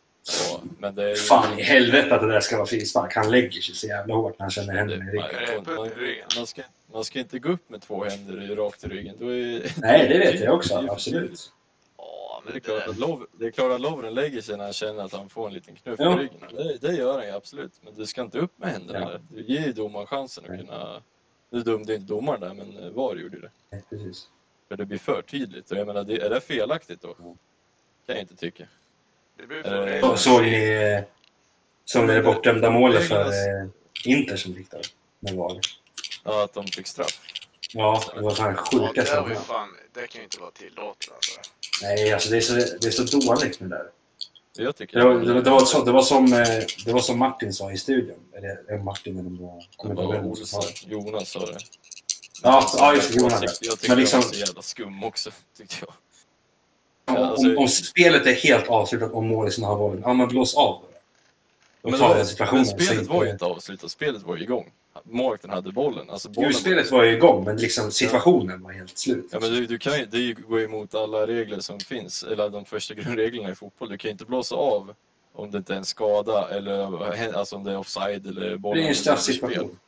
ja, 0.51 0.61
men 0.79 0.95
det 0.95 1.03
är 1.03 1.09
ju... 1.09 1.15
Fan 1.15 1.59
i 1.59 1.63
helvete 1.63 2.15
att 2.15 2.21
det 2.21 2.27
där 2.31 2.39
ska 2.39 2.55
vara 2.57 2.67
frispark. 2.67 3.15
Han 3.15 3.31
lägger 3.31 3.61
sig 3.61 3.75
så 3.75 3.87
jävla 3.87 4.13
hårt 4.15 4.39
när 4.39 4.43
han 4.43 4.51
känner 4.51 4.73
händerna 4.73 5.05
i 5.05 5.07
ryggen. 5.07 6.25
Man 6.37 6.47
ska, 6.47 6.61
man 6.93 7.03
ska 7.03 7.19
inte 7.19 7.39
gå 7.39 7.49
upp 7.49 7.69
med 7.69 7.81
två 7.81 8.03
händer 8.03 8.51
i- 8.51 8.55
rakt 8.55 8.83
i 8.83 8.87
ryggen. 8.87 9.15
Är, 9.15 9.81
Nej, 9.81 10.09
det 10.09 10.17
vet 10.19 10.39
jag 10.39 10.53
också. 10.55 10.87
Absolut. 10.89 11.51
Ja, 11.97 12.43
Det 12.45 12.49
är 12.49 12.53
men 12.53 12.61
klart 12.61 12.87
att, 12.87 12.95
det... 12.95 13.01
Lov, 13.01 13.27
det 13.39 13.45
är 13.45 13.51
klart 13.51 13.71
att 13.71 13.81
Lovren 13.81 14.13
lägger 14.13 14.41
sig 14.41 14.57
när 14.57 14.63
han 14.63 14.73
känner 14.73 15.03
att 15.03 15.13
han 15.13 15.29
får 15.29 15.47
en 15.47 15.53
liten 15.53 15.75
knuff 15.75 15.95
Ja. 15.99 16.13
i 16.19 16.23
ryggen. 16.23 16.37
Det, 16.57 16.77
det 16.87 16.93
gör 16.95 17.13
han 17.17 17.25
ju 17.27 17.31
absolut. 17.31 17.71
Men 17.83 17.93
du 17.95 18.05
ska 18.05 18.21
inte 18.21 18.37
upp 18.39 18.51
med 18.59 18.69
händerna 18.69 18.99
Ja. 19.13 19.19
Du 19.29 19.41
ger 19.53 19.65
ju 19.65 19.73
domaren 19.73 20.07
chansen 20.07 20.43
att 20.43 20.49
Nej. 20.49 20.59
kunna... 20.59 21.01
Nu 21.49 21.61
dömde 21.61 21.95
inte 21.95 22.13
domaren 22.13 22.41
där, 22.41 22.53
men 22.53 22.77
eh, 22.83 22.89
VAR 22.89 23.15
gjorde 23.15 23.39
det. 23.39 23.49
Nej, 23.71 23.83
precis. 23.89 24.27
För 24.67 24.77
det 24.77 24.85
blir 24.85 24.97
för 24.97 25.21
tydligt. 25.21 25.71
Och 25.71 25.77
jag 25.77 25.87
menar, 25.87 26.03
det, 26.03 26.21
är 26.21 26.29
det 26.29 26.41
felaktigt 26.41 27.01
då? 27.01 27.15
Ja. 27.19 27.35
Kan 28.05 28.15
jag 28.15 28.19
inte 28.23 28.35
tycka. 28.35 28.63
Det 29.37 29.55
Eh, 29.69 29.85
det. 29.85 29.99
Så, 30.01 30.17
såg 30.17 30.41
ni, 30.41 31.03
såg 31.85 32.07
ni 32.07 32.13
det 32.13 32.21
bortdömda 32.21 32.69
målet 32.69 33.07
för 33.07 33.25
eh, 33.25 33.67
Inter 34.05 34.37
som 34.37 34.55
fick 34.55 34.71
där? 34.71 34.81
Med 35.19 35.33
VAR? 35.35 35.59
Ja, 36.23 36.43
att 36.43 36.53
de 36.53 36.67
fick 36.67 36.87
straff. 36.87 37.19
Ja, 37.73 38.03
det 38.15 38.21
var 38.21 38.31
fan 38.35 38.55
Ja, 38.55 38.63
sjuka 38.79 39.01
det, 39.01 39.05
saker. 39.07 39.35
fan, 39.35 39.69
det 39.93 40.07
kan 40.07 40.19
ju 40.19 40.23
inte 40.23 40.39
vara 40.39 40.51
tillåtet 40.51 41.11
alltså. 41.15 41.39
Nej, 41.81 42.13
alltså 42.13 42.29
det 42.29 42.37
är 42.37 42.41
så, 42.41 42.53
det 42.53 42.85
är 42.87 42.91
så 42.91 43.03
dåligt 43.19 43.59
med 43.59 43.69
det 43.69 43.75
där. 43.77 43.89
Jag 44.57 44.75
tycker 44.75 44.99
Det 44.99 45.05
var, 45.05 45.13
det, 45.19 45.41
det, 45.41 45.49
var 45.49 45.65
så, 45.65 45.83
det, 45.83 45.91
var 45.91 46.01
som, 46.01 46.33
eh, 46.33 46.47
det 46.85 46.93
var 46.93 46.99
som 46.99 47.19
Martin 47.19 47.53
sa 47.53 47.71
i 47.71 47.77
studion. 47.77 48.19
Eller 48.33 48.77
Martin 48.83 49.19
eller 49.19 49.27
om 49.29 49.37
det 49.37 49.43
var... 49.43 49.55
det 49.57 49.77
kommer 49.77 49.93
inte 50.01 50.03
ihåg 50.15 50.23
vem 50.25 50.35
som 50.35 50.45
sa 50.45 50.59
det. 50.61 50.91
Jonas 50.91 51.29
sa 51.31 51.39
det. 51.45 51.57
Ja, 52.43 52.71
ja, 52.77 52.95
just 52.95 53.13
det, 53.13 53.19
Jonas, 53.19 53.33
Jag 53.33 53.43
ja. 53.43 53.47
tyckte, 53.49 53.65
jag 53.65 53.73
tyckte 53.79 53.87
Men 53.87 53.97
det 53.97 54.01
liksom- 54.01 54.19
var 54.21 54.27
så 54.27 54.35
jävla 54.39 54.61
skum 54.61 55.03
också, 55.03 55.31
tyckte 55.57 55.75
jag. 55.79 55.93
Om, 57.05 57.15
alltså- 57.15 57.47
om, 57.49 57.57
om 57.57 57.67
spelet 57.67 58.25
är 58.27 58.33
helt 58.33 58.67
avslutat 58.67 59.11
om 59.13 59.27
målisen 59.27 59.63
har 59.63 59.75
bollen, 59.75 60.01
ja 60.05 60.13
men 60.13 60.27
blås 60.27 60.55
av. 60.55 60.81
Men, 60.81 60.91
Och 61.81 61.91
det 61.91 61.97
ta 61.97 62.07
var, 62.07 62.15
den 62.15 62.25
situationen. 62.25 62.65
men 62.77 62.85
spelet 62.85 63.07
var 63.07 63.23
ju 63.25 63.31
inte- 63.31 63.45
avslutat, 63.45 63.91
spelet 63.91 64.23
var 64.23 64.35
ju 64.37 64.43
igång. 64.43 64.71
Målvakten 65.03 65.49
hade 65.49 65.71
bollen. 65.71 66.09
Alltså 66.09 66.29
bollen 66.29 66.51
Jo, 66.53 66.57
spelet 66.59 66.91
var 66.91 67.03
ju 67.03 67.11
igång, 67.15 67.43
men 67.43 67.57
liksom 67.57 67.91
situationen 67.91 68.61
var 68.63 68.71
helt 68.71 68.97
slut. 68.97 69.25
Ja, 69.31 69.39
men 69.39 69.51
du, 69.51 69.65
du 69.65 69.77
kan 69.77 69.99
ju, 69.99 70.05
det 70.05 70.33
går 70.33 70.59
ju 70.59 70.65
emot 70.65 70.95
alla 70.95 71.27
regler 71.27 71.59
som 71.59 71.79
finns, 71.79 72.23
eller 72.23 72.49
de 72.49 72.65
första 72.65 72.93
grundreglerna 72.93 73.51
i 73.51 73.55
fotboll. 73.55 73.89
Du 73.89 73.97
kan 73.97 74.09
ju 74.09 74.11
inte 74.11 74.25
blåsa 74.25 74.55
av 74.55 74.93
om 75.33 75.51
det 75.51 75.57
inte 75.57 75.73
är 75.73 75.77
en 75.77 75.85
skada 75.85 76.49
eller 76.51 77.33
alltså 77.37 77.55
om 77.55 77.63
det 77.63 77.71
är 77.71 77.77
offside 77.77 78.27
eller 78.27 78.49
det 78.49 78.57
bollen. 78.57 78.79
är 78.79 78.83
ju 78.83 78.89
en 78.89 78.95
straffsituation. 78.95 79.79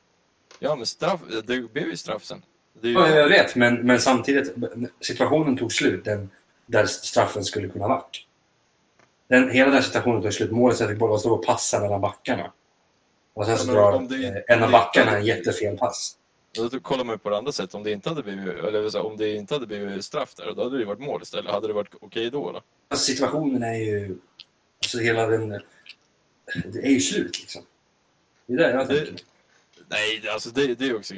Ja, 0.60 0.75
men 0.75 0.86
straff, 0.86 1.19
det 1.45 1.73
blev 1.73 1.88
ju 1.88 1.97
straff 1.97 2.23
sen. 2.23 2.41
Det 2.82 2.88
ju, 2.88 2.93
Ja, 2.93 3.10
jag 3.10 3.30
vet, 3.30 3.56
men, 3.56 3.75
men 3.75 3.99
samtidigt, 3.99 4.56
situationen 5.01 5.58
tog 5.58 5.71
slut 5.73 6.06
den, 6.06 6.30
där 6.67 6.86
straffen 6.86 7.43
skulle 7.43 7.69
kunna 7.69 7.88
varit. 7.88 8.25
Den, 9.27 9.49
hela 9.51 9.71
den 9.71 9.84
situationen 9.84 10.21
tog 10.21 10.34
slut. 10.34 10.51
Målet 10.51 10.77
fick 10.88 10.97
bollen 10.97 11.19
stå 11.19 11.34
och 11.34 11.45
passa 11.45 11.80
mellan 11.80 12.01
backarna. 12.01 12.51
Och 13.34 13.45
sen 13.45 13.58
så 13.58 13.71
drar 13.71 13.93
en 14.47 14.63
av 14.63 14.71
backarna 14.71 15.17
en 15.17 15.25
jättefel 15.25 15.77
pass. 15.77 16.17
Då 16.71 16.80
kollar 16.80 17.03
man 17.03 17.19
på 17.19 17.30
det 17.30 17.38
andra 17.38 17.51
sättet. 17.51 17.75
Om 17.75 17.84
det 17.84 17.91
inte 17.91 18.10
hade 18.10 18.23
blivit, 18.23 18.47
eller 18.47 18.89
så, 18.89 19.01
om 19.01 19.17
det 19.17 19.36
inte 19.36 19.53
hade 19.53 19.67
blivit 19.67 20.06
straff 20.06 20.36
där, 20.36 20.53
då 20.56 20.63
hade 20.63 20.75
det 20.75 20.80
ju 20.80 20.86
varit 20.86 20.99
mål 20.99 21.21
istället. 21.21 21.51
Hade 21.51 21.67
det 21.67 21.73
varit 21.73 21.95
okej 22.01 22.30
då? 22.32 22.51
då? 22.51 22.62
Alltså, 22.89 23.06
situationen 23.06 23.63
är 23.63 23.73
ju... 23.77 24.17
Alltså 24.84 24.97
hela 24.97 25.27
den... 25.27 25.49
Det 26.65 26.80
är 26.80 26.89
ju 26.91 26.99
slut 26.99 27.39
liksom. 27.39 27.62
Det 28.45 28.53
är 28.53 28.58
det 28.58 28.71
jag 28.71 28.88
Det- 28.88 29.06
tänker. 29.06 29.23
Nej, 29.89 30.19
det- 30.23 30.30
alltså 30.34 30.49
det, 30.49 30.75
det 30.75 30.86
är 30.88 30.95
också 30.95 31.13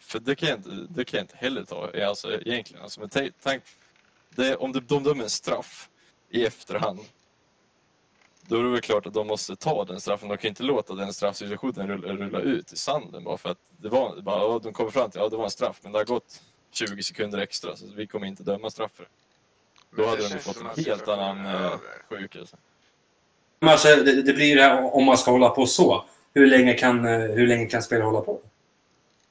För 0.00 0.18
det 0.18 0.34
kan 0.34 0.48
jag 0.48 0.58
inte, 0.58 0.70
det 0.90 1.04
kan 1.04 1.18
jag 1.18 1.24
inte 1.24 1.36
heller 1.36 1.64
ta 1.64 1.90
alltså, 2.08 2.32
egentligen. 2.32 2.82
Alltså, 2.82 3.00
men 3.00 3.08
tänk, 3.08 3.62
det, 4.38 4.56
om 4.56 4.72
de, 4.72 4.80
de 4.80 5.02
dömer 5.02 5.24
en 5.24 5.30
straff 5.30 5.88
i 6.30 6.44
efterhand. 6.46 7.00
då 8.42 8.58
är 8.58 8.62
det 8.62 8.70
väl 8.70 8.80
klart 8.80 9.06
att 9.06 9.14
de 9.14 9.26
måste 9.26 9.56
ta 9.56 9.84
den 9.84 10.00
straffen. 10.00 10.28
De 10.28 10.38
kan 10.38 10.48
inte 10.48 10.62
låta 10.62 10.94
den 10.94 11.12
straffsituationen 11.12 11.88
rulla, 11.88 12.12
rulla 12.12 12.40
ut 12.40 12.72
i 12.72 12.76
sanden 12.76 13.24
bara 13.24 13.36
för 13.36 13.50
att 13.50 13.58
det 13.76 13.88
var, 13.88 14.20
bara, 14.20 14.58
de 14.58 14.72
kommer 14.72 14.90
fram 14.90 15.10
till 15.10 15.20
ja 15.20 15.28
det 15.28 15.36
var 15.36 15.44
en 15.44 15.50
straff 15.50 15.80
men 15.82 15.92
det 15.92 15.98
har 15.98 16.04
gått 16.04 16.42
20 16.70 17.02
sekunder 17.02 17.38
extra 17.38 17.76
så 17.76 17.86
vi 17.96 18.06
kommer 18.06 18.26
inte 18.26 18.42
döma 18.42 18.70
straff 18.70 18.90
för 18.94 19.02
det. 19.02 19.10
Då 20.02 20.08
hade 20.08 20.22
det 20.22 20.34
de 20.34 20.38
fått 20.38 20.60
en 20.60 20.66
att 20.66 20.86
helt 20.86 21.08
annan 21.08 21.46
eh, 21.46 21.72
sjukelse. 22.08 22.56
Men 23.60 23.68
alltså, 23.68 23.88
det, 23.88 24.22
det 24.22 24.32
blir 24.32 24.56
det 24.56 24.62
här 24.62 24.94
om 24.94 25.04
man 25.04 25.18
ska 25.18 25.30
hålla 25.30 25.50
på 25.50 25.66
så. 25.66 26.04
Hur 26.34 26.46
länge 26.46 26.74
kan, 26.74 27.04
eh, 27.04 27.20
hur 27.20 27.46
länge 27.46 27.66
kan 27.66 27.82
spel 27.82 28.02
hålla 28.02 28.20
på? 28.20 28.40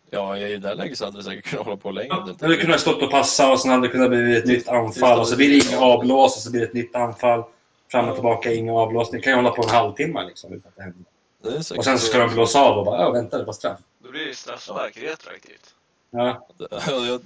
Ja, 0.09 0.37
i 0.37 0.57
det 0.57 0.67
här 0.67 0.75
läget 0.75 0.97
så 0.97 1.05
hade 1.05 1.17
det 1.17 1.23
säkert 1.23 1.45
kunnat 1.45 1.65
hålla 1.65 1.77
på 1.77 1.91
länge. 1.91 2.09
om 2.09 2.35
det 2.39 2.45
hade 2.45 2.57
kunnat 2.57 2.79
stått 2.79 3.01
och 3.01 3.11
passa 3.11 3.51
och 3.51 3.59
sen 3.59 3.71
hade 3.71 3.87
det 3.87 3.91
kunnat 3.91 4.09
bli 4.09 4.37
ett 4.37 4.45
nytt 4.45 4.67
anfall 4.67 5.19
och 5.19 5.27
så 5.27 5.35
blir 5.35 5.49
det 5.49 5.69
inga 5.69 5.79
avblås 5.85 6.35
och 6.35 6.41
så 6.41 6.51
blir 6.51 6.61
det 6.61 6.67
ett 6.67 6.73
nytt 6.73 6.95
anfall. 6.95 7.43
Fram 7.91 8.07
och 8.09 8.13
tillbaka, 8.15 8.53
inga 8.53 8.73
avblås. 8.73 9.11
Det 9.11 9.19
kan 9.19 9.31
ju 9.31 9.35
hålla 9.35 9.51
på 9.51 9.63
en 9.63 9.69
halvtimme 9.69 10.25
liksom. 10.27 10.53
utan 10.53 10.69
att 10.69 10.75
det 10.75 10.83
händer. 10.83 11.01
Det 11.43 11.77
Och 11.77 11.83
sen 11.85 11.99
så 11.99 12.07
ska 12.07 12.17
de 12.19 12.33
blåsa 12.33 12.61
av 12.61 12.77
och 12.77 12.85
bara 12.85 13.01
ja, 13.01 13.11
vänta, 13.11 13.37
det 13.37 13.43
var 13.43 13.53
straff. 13.53 13.79
Då 14.03 14.11
blir 14.11 14.25
det 14.25 14.35
straffspark 14.35 14.97
retroaktivt. 14.97 15.73
Ja. 16.11 16.47
Ja, 16.69 16.77
jag 17.05 17.21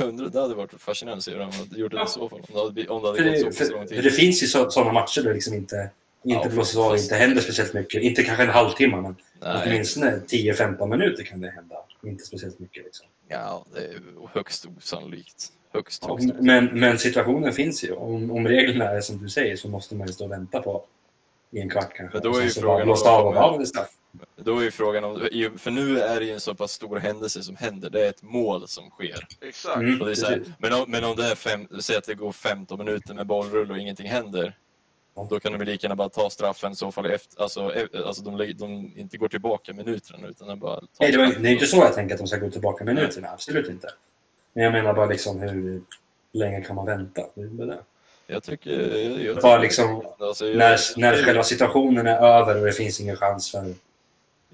undrar, 0.00 0.28
det 0.28 0.40
hade 0.40 0.54
varit 0.54 0.70
fascinerande 0.78 1.18
att 1.18 1.24
se 1.24 1.30
hur 1.30 1.38
de 1.38 1.44
hade 1.52 1.80
gjort 1.80 1.92
det 1.92 2.02
i 2.02 2.06
så 2.06 2.28
fall. 2.28 2.38
Om 2.38 2.46
det 2.52 2.58
hade, 2.58 2.70
blivit- 2.72 2.90
om 2.90 3.02
det 3.02 3.08
hade 3.08 3.22
För 3.22 3.44
gått 3.44 3.54
så 3.54 3.64
för, 3.64 3.72
lång 3.72 3.88
för 3.88 3.94
tid. 3.94 4.04
det 4.04 4.10
finns 4.10 4.42
ju 4.42 4.46
så, 4.46 4.70
sådana 4.70 4.92
matcher 4.92 5.20
där 5.20 5.28
det 5.28 5.34
liksom 5.34 5.54
inte, 5.54 5.90
inte 6.24 6.48
Ja, 6.48 6.54
blåses 6.54 6.76
av, 6.76 6.96
inte 6.96 7.14
händer 7.14 7.42
speciellt 7.42 7.74
mycket. 7.74 8.02
Inte 8.02 8.22
kanske 8.22 8.42
en 8.44 8.50
halvtimme, 8.50 8.96
men 9.00 9.16
Nej, 9.40 9.62
åtminstone 9.66 10.20
10-15 10.28 10.86
minuter 10.86 11.24
kan 11.24 11.40
det 11.40 11.50
hända. 11.50 11.76
Inte 12.06 12.24
speciellt 12.24 12.58
mycket 12.58 12.84
liksom. 12.84 13.06
ja, 13.28 13.66
det 13.74 13.78
är 13.78 14.00
högst 14.32 14.66
osannolikt. 14.66 15.52
Högst, 15.72 16.04
Ja, 16.08 16.18
högst. 16.20 16.40
men, 16.40 16.64
men 16.80 16.98
situationen 16.98 17.52
finns 17.52 17.84
ju. 17.84 17.92
Om, 17.92 18.30
om 18.30 18.48
reglerna 18.48 18.84
är 18.84 19.00
som 19.00 19.18
du 19.22 19.28
säger 19.28 19.56
så 19.56 19.68
måste 19.68 19.94
man 19.94 20.06
ju 20.06 20.12
stå 20.12 20.24
och 20.24 20.30
vänta 20.30 20.62
på 20.62 20.84
i 21.50 21.60
en 21.60 21.70
kvart 21.70 21.92
kanske. 21.94 22.18
Men 22.18 22.32
då 22.32 22.38
är 22.38 22.42
ju 22.42 22.50
så 22.50 22.60
frågan 22.60 22.88
bara 22.88 23.22
om 23.22 23.36
av 23.36 23.64
straff. 23.64 23.90
Då 24.36 24.58
är 24.58 24.62
ju 24.62 24.70
frågan 24.70 25.04
om, 25.04 25.28
för 25.58 25.70
nu 25.70 26.00
är 26.00 26.20
det 26.20 26.26
ju 26.26 26.32
en 26.32 26.40
så 26.40 26.54
pass 26.54 26.72
stor 26.72 26.96
händelse 26.96 27.42
som 27.42 27.56
händer. 27.56 27.90
Det 27.90 28.04
är 28.04 28.08
ett 28.08 28.22
mål 28.22 28.68
som 28.68 28.90
sker. 28.90 29.26
Exakt. 29.40 29.76
Mm. 29.76 30.00
Och 30.00 30.06
det 30.06 30.12
är 30.12 30.16
så 30.16 30.26
här, 30.26 30.42
men, 30.58 30.72
om, 30.72 30.84
men 30.88 31.04
om 31.04 31.16
det 31.16 31.24
är 31.30 31.34
fem, 31.34 31.68
säg 31.80 31.96
att 31.96 32.04
det 32.04 32.14
går 32.14 32.32
15 32.32 32.78
minuter 32.78 33.14
med 33.14 33.26
bollrull 33.26 33.70
och 33.70 33.78
ingenting 33.78 34.08
händer. 34.08 34.56
Ja. 35.16 35.26
Då 35.30 35.40
kan 35.40 35.52
de 35.52 35.64
lika 35.64 35.84
gärna 35.86 35.96
bara 35.96 36.08
ta 36.08 36.30
straffen 36.30 36.72
i 36.72 36.74
så 36.74 36.92
fall 36.92 37.06
efter, 37.06 37.42
alltså, 37.42 37.74
e- 37.74 37.88
alltså 38.06 38.22
de, 38.22 38.52
de 38.58 38.92
inte 38.96 39.16
går 39.18 39.28
tillbaka 39.28 39.72
minuterna 39.72 40.28
utan 40.28 40.48
de 40.48 40.58
bara 40.60 40.80
Nej, 41.00 41.12
det, 41.12 41.18
var, 41.18 41.26
det 41.26 41.48
är 41.48 41.52
inte 41.52 41.66
så 41.66 41.76
jag 41.76 41.94
tänker 41.94 42.14
att 42.14 42.18
de 42.18 42.26
ska 42.26 42.36
gå 42.36 42.50
tillbaka 42.50 42.84
minuterna. 42.84 43.28
Absolut 43.28 43.68
inte. 43.68 43.88
Men 44.52 44.64
jag 44.64 44.72
menar 44.72 44.94
bara 44.94 45.06
liksom 45.06 45.40
hur 45.40 45.82
länge 46.32 46.60
kan 46.60 46.76
man 46.76 46.86
vänta? 46.86 47.22
Det 47.34 47.66
det. 47.66 47.78
Jag 48.26 48.42
tycker... 48.42 48.96
Jag, 48.96 49.22
jag 49.22 49.36
Bara 49.42 49.58
liksom 49.58 50.02
alltså, 50.18 50.46
jag, 50.46 50.56
När, 50.56 50.78
när 50.96 51.24
själva 51.24 51.42
situationen 51.42 52.06
är 52.06 52.16
över 52.16 52.60
och 52.60 52.66
det 52.66 52.72
finns 52.72 53.00
ingen 53.00 53.16
chans 53.16 53.50
för... 53.50 53.74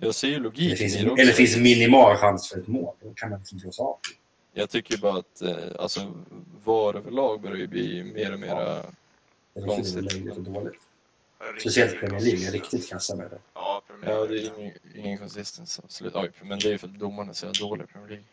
jag 0.00 0.14
ser 0.14 0.28
ju 0.28 0.34
Det 0.34 0.40
logiken 0.40 0.76
finns, 0.76 0.96
i 0.96 1.04
det 1.04 1.10
också. 1.10 1.22
eller 1.22 1.32
finns 1.32 1.56
minimal 1.56 2.16
chans 2.16 2.48
för 2.48 2.58
ett 2.58 2.66
mål. 2.68 2.94
Då 3.02 3.12
kan 3.14 3.30
man 3.30 3.38
liksom 3.38 3.58
blåsa 3.58 3.82
av. 3.82 3.98
Jag 4.52 4.70
tycker 4.70 4.98
bara 4.98 5.18
att 5.18 5.42
eh, 5.42 5.56
alltså, 5.78 6.00
VAR 6.64 6.96
överlag 6.96 7.40
börjar 7.40 7.56
ju 7.56 7.66
bli 7.66 8.02
mer 8.14 8.32
och 8.32 8.40
mer... 8.40 8.48
Ja. 8.48 8.82
Konstigt. 9.54 10.12
riktigt 10.12 10.36
och 10.36 10.42
dåligt. 10.42 10.80
Speciellt 11.60 12.00
Premier 12.00 12.20
League 12.20 12.48
är 12.48 12.52
riktigt 12.52 12.88
kassa 12.88 13.16
med 13.16 13.30
det. 13.30 13.38
Ja, 13.54 13.82
Premier 13.86 14.10
Ja, 14.10 14.26
det 14.26 14.38
är 14.38 14.58
ingen, 14.58 14.74
ingen 14.94 15.18
konsistens. 15.18 15.80
Absolut. 15.84 16.14
Oj, 16.16 16.30
men 16.42 16.58
det 16.58 16.68
är 16.68 16.70
ju 16.70 16.78
för 16.78 16.88
att 16.88 16.98
domarna 16.98 17.30
är 17.30 17.34
så 17.34 17.46
jävla 17.46 17.68
dåliga 17.68 17.84
i 17.84 17.92
Premier 17.92 18.08
League. 18.08 18.24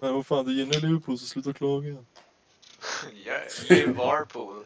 Men 0.00 0.14
vad 0.14 0.26
fan, 0.26 0.46
det 0.46 0.52
gynnar 0.52 0.80
Liverpool 0.80 1.18
så 1.18 1.26
sluta 1.26 1.52
klaga. 1.52 1.88
Ja, 3.24 3.34
Liverpool. 3.68 4.64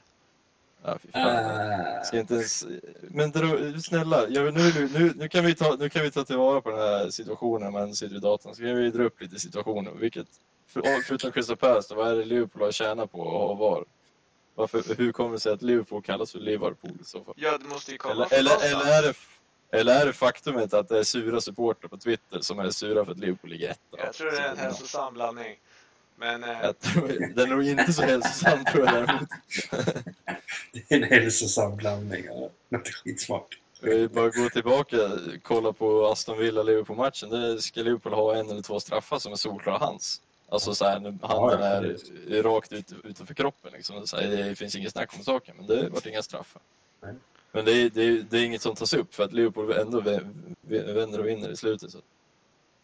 Ja, 0.83 0.99
fy 0.99 1.09
fan. 1.13 1.37
Ah, 1.37 2.05
Ska 2.05 2.19
inte 2.19 2.35
ens... 2.35 2.67
Men 3.01 3.31
dra, 3.31 3.81
snälla, 3.81 4.27
nu, 4.29 4.51
nu, 4.51 4.89
nu, 4.93 5.13
nu, 5.17 5.29
kan 5.29 5.45
vi 5.45 5.55
ta, 5.55 5.77
nu 5.79 5.89
kan 5.89 6.03
vi 6.03 6.11
ta 6.11 6.25
tillvara 6.25 6.61
på 6.61 6.71
den 6.71 6.79
här 6.79 7.11
situationen 7.11 7.73
man 7.73 7.95
sitter 7.95 8.17
i 8.17 8.19
datorn. 8.19 8.55
Så 8.55 8.63
kan 8.63 8.77
vi 8.77 8.91
dra 8.91 9.03
upp 9.03 9.21
lite 9.21 9.41
situationer. 9.41 9.91
Vilket, 9.91 10.27
för, 10.67 10.83
förutom 11.05 11.33
Crystal 11.33 11.57
Palace, 11.57 11.95
vad 11.95 12.09
är 12.11 12.17
det 12.17 12.25
Liverpool 12.25 12.63
har 12.63 12.73
tjänat 12.73 13.13
på 13.13 13.23
att 13.23 13.33
ha 13.33 13.55
VAR? 13.55 13.85
Varför, 14.55 14.95
hur 14.95 15.13
kommer 15.13 15.33
det 15.33 15.41
sig 15.41 15.53
att 15.53 15.63
Liverpool 15.63 16.03
kallas 16.03 16.33
för 16.33 16.39
Liverpool 16.39 16.99
i 17.01 17.05
så 17.05 17.25
fall? 17.25 17.35
Ja, 17.37 17.59
det 17.59 17.69
måste 17.69 17.93
ju 17.93 17.99
komma 17.99 18.13
Eller, 18.13 18.39
eller, 18.39 18.71
eller, 18.71 18.99
är 18.99 19.03
det, 19.03 19.15
eller 19.79 20.01
är 20.01 20.07
det 20.07 20.13
faktumet 20.13 20.75
att 20.75 20.89
det 20.89 20.99
är 20.99 21.03
sura 21.03 21.41
supportrar 21.41 21.89
på 21.89 21.97
Twitter 21.97 22.41
som 22.41 22.59
är 22.59 22.71
sura 22.71 23.05
för 23.05 23.13
att 23.13 23.19
Liverpool 23.19 23.51
ligger 23.51 23.71
etta? 23.71 23.99
Jag 23.99 24.13
tror 24.13 24.31
det 24.31 24.39
är 24.39 24.51
en 24.51 24.59
hälsosam 24.59 25.15
blandning. 25.15 25.57
Men 26.17 26.45
eh, 26.45 26.61
Jag 26.63 26.79
tror, 26.79 27.35
den 27.35 27.53
är 27.53 27.57
nog 27.57 27.65
inte 27.65 27.93
så 27.93 28.03
hälsosam 28.03 28.65
tror 28.65 28.87
jag 28.87 28.95
däremot. 28.95 29.29
det 30.73 30.95
är 30.95 30.97
en 30.97 31.03
hälsosam 31.03 31.77
blandning. 31.77 32.25
Ja. 32.25 32.51
Är 32.79 32.93
skitsmart. 32.93 33.59
Vi 33.81 34.09
bara 34.09 34.29
gå 34.29 34.49
tillbaka 34.49 34.97
kolla 35.43 35.73
på 35.73 36.07
Aston 36.07 36.39
Villa-Liverpool-matchen. 36.39 37.31
Där 37.31 37.59
ska 37.59 37.83
Liverpool 37.83 38.13
ha 38.13 38.37
en 38.37 38.51
eller 38.51 38.63
två 38.63 38.81
straffar 38.81 39.19
som 39.19 39.33
är 39.33 39.37
solklara 39.37 39.79
hans. 39.79 40.21
Alltså 40.49 40.75
så 40.75 40.85
här, 40.85 41.19
Ja, 41.23 41.53
ja, 41.53 42.37
är 42.37 42.43
rakt 42.43 42.73
ut, 42.73 42.93
utanför 43.05 43.35
kroppen. 43.35 43.73
Liksom. 43.73 44.07
Så 44.07 44.17
här, 44.17 44.29
det 44.29 44.55
finns 44.55 44.77
inget 44.77 44.93
snack 44.93 45.15
om 45.17 45.25
saken, 45.25 45.55
men 45.57 45.67
det 45.67 45.89
vart 45.89 46.07
inga 46.07 46.23
straffar. 46.23 46.63
Nej. 47.01 47.15
Men 47.53 47.65
det 47.65 47.73
är, 47.73 47.91
det, 47.91 48.03
är, 48.03 48.25
det 48.31 48.39
är 48.39 48.45
inget 48.45 48.63
som 48.63 48.75
tas 48.75 48.95
upp 48.95 49.15
för 49.15 49.25
att 49.25 49.33
Liverpool 49.33 49.73
ändå 49.73 50.01
vä- 50.01 50.35
vä- 50.69 50.95
vänder 50.95 51.19
och 51.21 51.27
vinner 51.29 51.49
i 51.49 51.57
slutet. 51.57 51.91
Så. 51.91 51.99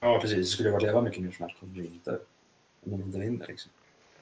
Ja, 0.01 0.19
precis. 0.21 0.37
Det 0.39 0.45
skulle 0.45 0.71
varit 0.71 0.83
leva 0.83 1.01
mycket 1.01 1.23
mer 1.23 1.31
snabbt 1.31 1.55
om 1.63 1.73
vi 1.75 1.87
inte, 1.87 2.11
om 2.85 2.91
de 2.91 3.03
inte 3.03 3.19
vinner. 3.19 3.47
Liksom. 3.47 3.73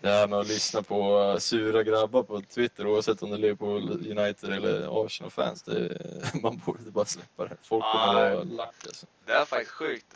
Det 0.01 0.09
här 0.09 0.29
med 0.29 0.39
att 0.39 0.49
lyssna 0.49 0.83
på 0.83 1.19
uh, 1.33 1.39
sura 1.39 1.83
grabbar 1.83 2.23
på 2.23 2.41
Twitter 2.41 2.87
oavsett 2.87 3.23
om 3.23 3.31
det 3.31 3.37
är 3.37 3.39
Liverpool, 3.39 3.91
United 4.19 4.53
eller 4.53 5.05
Arsenal-fans. 5.07 5.63
Det, 5.63 5.99
man 6.43 6.61
borde 6.67 6.91
bara 6.91 7.05
släppa 7.05 7.45
det. 7.45 7.57
Folk 7.63 7.85
kommer 7.85 8.21
Ja. 8.21 8.27
att 8.31 8.35
vara 8.35 8.45
lack 8.45 8.75
alltså. 8.87 9.07
det 9.27 9.33
är 9.33 9.45
faktiskt 9.45 9.71
sjukt. 9.73 10.15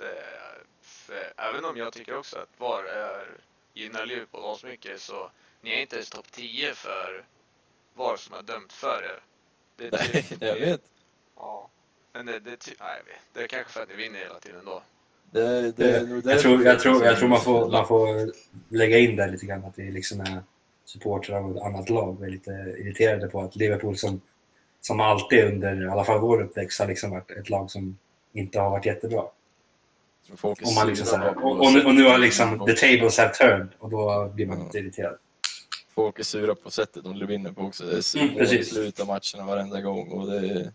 Eh, 1.11 1.45
även 1.49 1.65
om 1.65 1.77
jag 1.77 1.93
tycker 1.93 2.17
också 2.19 2.39
att 2.39 2.61
VAR 2.61 2.85
är, 2.85 3.27
gynnar 3.75 4.07
Liverpool 4.07 4.57
mycket 4.65 5.01
så 5.01 5.31
ni 5.61 5.71
är 5.71 5.81
inte 5.81 5.97
ens 5.97 6.11
topp 6.11 6.27
10 6.33 6.75
för 6.75 7.25
VAR 7.95 8.17
som 8.17 8.35
har 8.35 8.43
dömt 8.43 8.73
för 8.73 9.03
er. 9.05 9.21
Det 9.77 9.87
är 9.87 9.91
Nej, 9.93 10.23
typ- 10.23 10.37
jag 10.43 10.55
vet. 10.55 10.81
Ja. 11.37 11.69
Men 12.13 12.27
det, 12.27 12.39
det, 12.41 12.57
ty- 12.57 12.75
nej, 12.81 13.01
det 13.33 13.43
är 13.43 13.47
kanske 13.47 13.73
för 13.73 13.83
att 13.83 13.89
ni 13.89 13.95
vinner 13.95 14.19
hela 14.19 14.41
tiden 14.41 14.65
då. 14.65 14.83
Det, 15.31 15.73
det, 15.77 15.91
Jag 16.25 16.41
tror, 16.41 16.65
jag 16.65 16.81
tror, 16.81 17.05
jag 17.05 17.13
som- 17.13 17.19
tror 17.19 17.29
man, 17.29 17.41
får, 17.41 17.71
man 17.71 17.87
får 17.87 18.33
lägga 18.69 18.99
in 18.99 19.17
där 19.17 19.29
lite 19.29 19.47
grann 19.47 19.65
att 19.65 19.77
det 19.77 19.91
liksom 19.91 20.21
är 20.21 20.43
supportrar 20.85 21.37
av 21.43 21.57
ett 21.57 21.63
annat 21.63 21.91
lag 21.91 22.19
och 22.21 22.27
är 22.27 22.31
lite 22.31 22.51
irriterade 22.51 23.29
på 23.29 23.41
att 23.41 23.57
Liverpool 23.57 23.97
som, 23.97 24.21
som 24.81 25.01
alltid 25.01 25.45
under 25.45 25.85
i 25.85 25.89
alla 25.89 26.05
fall 26.05 26.21
vår 26.21 26.43
uppväxt 26.43 26.81
har 26.81 26.87
liksom 26.87 27.11
varit 27.11 27.31
ett 27.31 27.51
lag 27.51 27.71
som 27.71 27.99
inte 28.33 28.61
har 28.61 28.71
varit 28.71 28.87
jättebra. 28.87 29.25
Och, 30.43 30.59
man 30.77 30.87
liksom 30.89 31.07
sura 31.07 31.19
här, 31.19 31.45
och, 31.45 31.61
och, 31.67 31.73
nu- 31.73 31.85
och 31.85 31.95
nu 31.95 32.03
har 32.05 32.19
liksom 32.19 32.67
the 32.67 32.73
tables 32.73 33.19
have 33.19 33.35
turned 33.35 33.69
och 33.79 33.91
då 33.91 34.31
blir 34.35 34.47
man 34.47 34.65
lite 34.65 34.79
irriterad. 34.79 35.17
Folk 35.95 36.19
är 36.19 36.23
sura 36.23 36.55
på 36.55 36.71
sättet 36.71 37.05
de 37.05 37.27
vinner 37.27 37.53
på 37.53 37.63
också. 37.63 37.85
Det 37.85 37.93
är 37.93 38.17
Mm, 38.19 38.29
mm, 38.29 38.39
precis. 38.39 38.71
slutar 38.71 39.05
matcherna 39.07 39.53
varenda 39.55 39.81
gång. 39.81 40.09
Och 40.09 40.31
det, 40.31 40.37
är- 40.37 40.73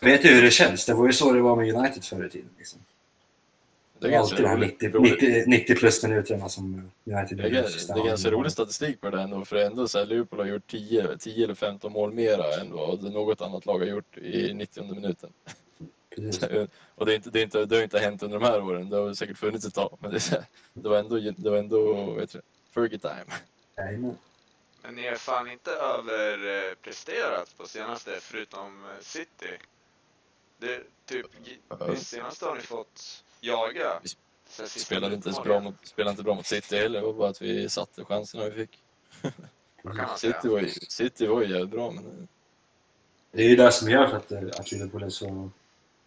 Vet 0.00 0.22
du 0.22 0.28
hur 0.28 0.42
det 0.42 0.50
känns? 0.50 0.86
Det 0.86 0.94
var 0.94 1.06
ju 1.06 1.12
så 1.12 1.32
det 1.32 1.40
var 1.40 1.56
med 1.56 1.74
United 1.74 2.04
förr 2.04 2.26
i 2.26 2.30
tiden. 2.30 2.48
Liksom. 2.58 2.80
det 3.98 4.14
är 4.14 4.18
Alltid 4.18 4.38
de 4.38 4.46
här 4.48 4.56
roligt- 4.56 4.80
90, 4.82 4.88
roligt. 4.98 5.22
90, 5.22 5.44
90 5.46 5.74
plus 5.76 6.02
minuterna 6.02 6.48
som 6.48 6.90
United 7.04 7.38
Det 7.38 7.44
är, 7.44 7.50
det 7.50 8.00
är 8.00 8.06
ganska 8.06 8.30
rolig 8.30 8.52
statistik 8.52 9.00
på 9.00 9.10
det 9.10 9.22
ändå, 9.22 9.44
för 9.44 9.56
ändå 9.56 9.88
så 9.88 9.98
här, 9.98 10.06
Liverpool 10.06 10.38
har 10.38 10.46
gjort 10.46 10.70
10, 10.70 11.16
10 11.18 11.44
eller 11.44 11.54
15 11.54 11.92
mål 11.92 12.12
mera 12.12 12.44
än 12.60 12.72
vad 12.72 13.02
något 13.12 13.40
annat 13.42 13.66
lag 13.66 13.78
har 13.78 13.86
gjort 13.86 14.18
i 14.18 14.54
90 14.54 14.94
minuten. 14.94 15.30
Precis. 16.16 16.42
Och 16.94 17.06
det, 17.06 17.12
är 17.12 17.16
inte, 17.16 17.30
det, 17.30 17.40
är 17.40 17.42
inte, 17.42 17.64
det 17.66 17.76
har 17.76 17.82
inte 17.82 17.98
hänt 17.98 18.22
under 18.22 18.38
de 18.38 18.46
här 18.46 18.62
åren, 18.62 18.90
det 18.90 18.96
har 18.96 19.14
säkert 19.14 19.38
funnits 19.38 19.66
ett 19.66 19.74
tag, 19.74 19.98
men 20.00 20.10
det, 20.10 20.46
det 20.72 20.88
var 20.88 20.96
ändå, 20.96 21.18
det 21.18 21.50
var 21.50 21.56
ändå 21.56 22.12
vet 22.12 22.32
du, 22.32 22.40
Fergie 22.70 22.98
time. 22.98 23.32
Jajamän. 23.76 24.16
Men 24.82 24.94
ni 24.94 25.04
är 25.04 25.14
fan 25.14 25.50
inte 25.50 25.70
överpresterat 25.70 27.54
på 27.56 27.68
senaste 27.68 28.10
förutom 28.20 28.84
eh, 28.84 28.90
City. 29.00 29.58
Det, 30.58 30.82
typ, 31.06 31.26
uh. 31.72 31.94
senaste 31.94 32.46
har 32.46 32.56
ni 32.56 32.62
fått 32.62 33.24
jaga. 33.40 34.00
Vi 34.02 34.08
Spelade 34.66 35.14
inte 35.14 35.30
bra 35.44 35.60
mot, 35.60 35.74
spelade 35.82 36.10
inte 36.10 36.22
bra 36.22 36.34
mot 36.34 36.46
City 36.46 36.76
heller, 36.76 37.00
det 37.00 37.06
var 37.06 37.12
bara 37.12 37.30
att 37.30 37.42
vi 37.42 37.68
satte 37.68 38.04
chanserna 38.04 38.44
vi 38.44 38.50
fick. 38.50 38.78
City 40.16 40.48
var 40.48 40.60
ju, 40.60 40.68
City 40.68 41.26
var 41.26 41.42
ju 41.42 41.48
jävligt 41.48 41.70
bra, 41.70 41.90
men 41.90 42.28
Det 43.32 43.42
är 43.42 43.48
ju 43.48 43.56
det 43.56 43.72
som 43.72 43.90
gör 43.90 44.04
att, 44.04 44.32
eh, 44.32 44.38
att 44.58 44.72
Liverpool 44.72 45.02
är 45.02 45.08
så... 45.08 45.50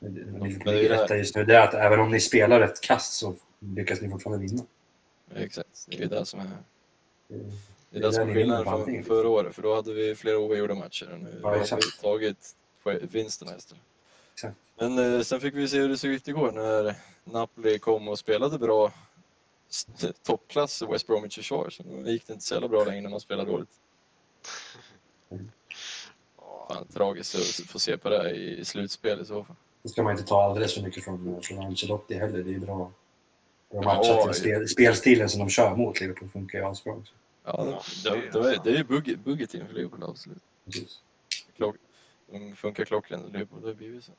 Det 0.10 0.90
det 0.90 0.96
här- 0.96 1.04
etta 1.04 1.18
just 1.18 1.36
nu. 1.36 1.46
Det 1.46 1.56
är 1.56 1.68
att 1.68 1.74
även 1.74 2.00
om 2.00 2.12
ni 2.12 2.20
spelar 2.20 2.62
ett 2.62 2.82
kast 2.82 3.14
så 3.14 3.36
lyckas 3.60 4.02
ni 4.02 4.10
fortfarande 4.10 4.46
vinna. 4.48 4.64
exakt, 5.36 5.86
det 5.88 6.04
är 6.04 6.08
det 6.08 6.26
som 6.26 6.40
är 6.40 6.48
Det- 7.28 7.38
Det 7.90 7.98
är 8.00 8.02
det 8.02 8.14
som 8.14 8.30
är 8.30 8.34
skillnaden 8.34 8.66
från 8.66 9.04
förra 9.04 9.30
året, 9.30 9.56
för 9.56 9.62
då 9.62 9.76
hade 9.76 9.94
vi 9.94 10.16
flera 10.16 10.38
oavgjorda 10.38 10.76
matcher. 10.76 11.12
och 11.14 11.20
Nu 11.20 11.40
Ja, 11.44 11.50
har 11.50 11.76
vi 11.76 12.02
tagit 12.02 12.56
vinsterna 13.14 13.56
istället. 13.58 13.84
Exakt. 14.34 14.56
Men 14.78 15.00
eh, 15.16 15.22
sen 15.22 15.40
fick 15.42 15.54
vi 15.54 15.68
se 15.68 15.78
hur 15.80 15.90
det 15.90 15.98
såg 15.98 16.12
ut 16.12 16.28
igår 16.28 16.52
när 16.52 16.96
Napoli 17.24 17.80
kom 17.80 18.08
och 18.08 18.20
spelade 18.20 18.58
bra 18.60 18.92
toppklass 20.24 20.82
i 20.82 20.86
West 20.86 21.08
Bromwich 21.08 21.36
försvar. 21.36 21.70
Så 21.70 21.84
då 21.84 22.10
gick 22.10 22.28
det 22.28 22.34
inte 22.34 22.46
så 22.46 22.54
jävla 22.54 22.68
bra 22.68 22.84
längre 22.84 23.02
när 23.02 23.10
man 23.10 23.20
spelade 23.20 23.52
dåligt. 23.52 23.70
Ja, 26.38 26.68
Fan, 26.70 26.88
tragiskt 26.88 27.36
att 27.36 27.68
få 27.70 27.80
se 27.80 27.98
på 27.98 28.10
det 28.10 28.30
i 28.32 28.66
slutspel 28.66 29.22
i 29.22 29.26
så 29.26 29.44
fall. 29.44 29.56
Det 29.84 29.90
ska 29.90 30.04
man 30.04 30.12
inte 30.12 30.24
ta 30.24 30.44
alldeles 30.44 30.74
för 30.74 30.82
mycket 30.82 31.04
från, 31.04 31.42
från 31.42 31.60
Ancelotti 31.60 32.16
heller. 32.16 32.44
Det 32.44 32.56
är 32.56 32.60
bra. 32.60 32.76
Bra 32.76 32.92
Ja, 33.70 33.82
matchat 33.82 34.24
till 34.24 34.34
spel, 34.34 34.68
spelstilen 34.68 35.30
som 35.30 35.40
de 35.40 35.50
kör 35.50 35.76
mot 35.76 36.00
Liverpool 36.02 36.30
funkar 36.30 36.60
ju 36.60 36.66
asbra 36.66 36.94
också. 36.94 37.14
Ja, 37.44 37.64
det, 37.64 38.10
det, 38.10 38.16
ju 38.16 38.30
det, 38.32 38.40
är, 38.40 38.64
det 38.64 38.70
är 38.70 38.78
ju 38.78 38.84
bugget, 38.84 39.20
bugget 39.20 39.54
inför 39.54 39.74
Liverpool, 39.74 40.04
absolut. 40.04 40.44
Precis. 40.66 41.00
Klock, 41.56 41.76
de 42.32 42.56
funkar 42.56 42.86
klockrent, 42.86 43.34
Liverpool, 43.34 43.62
det 43.62 43.74
blir 43.74 43.88
ju 43.88 44.02
så. 44.02 44.12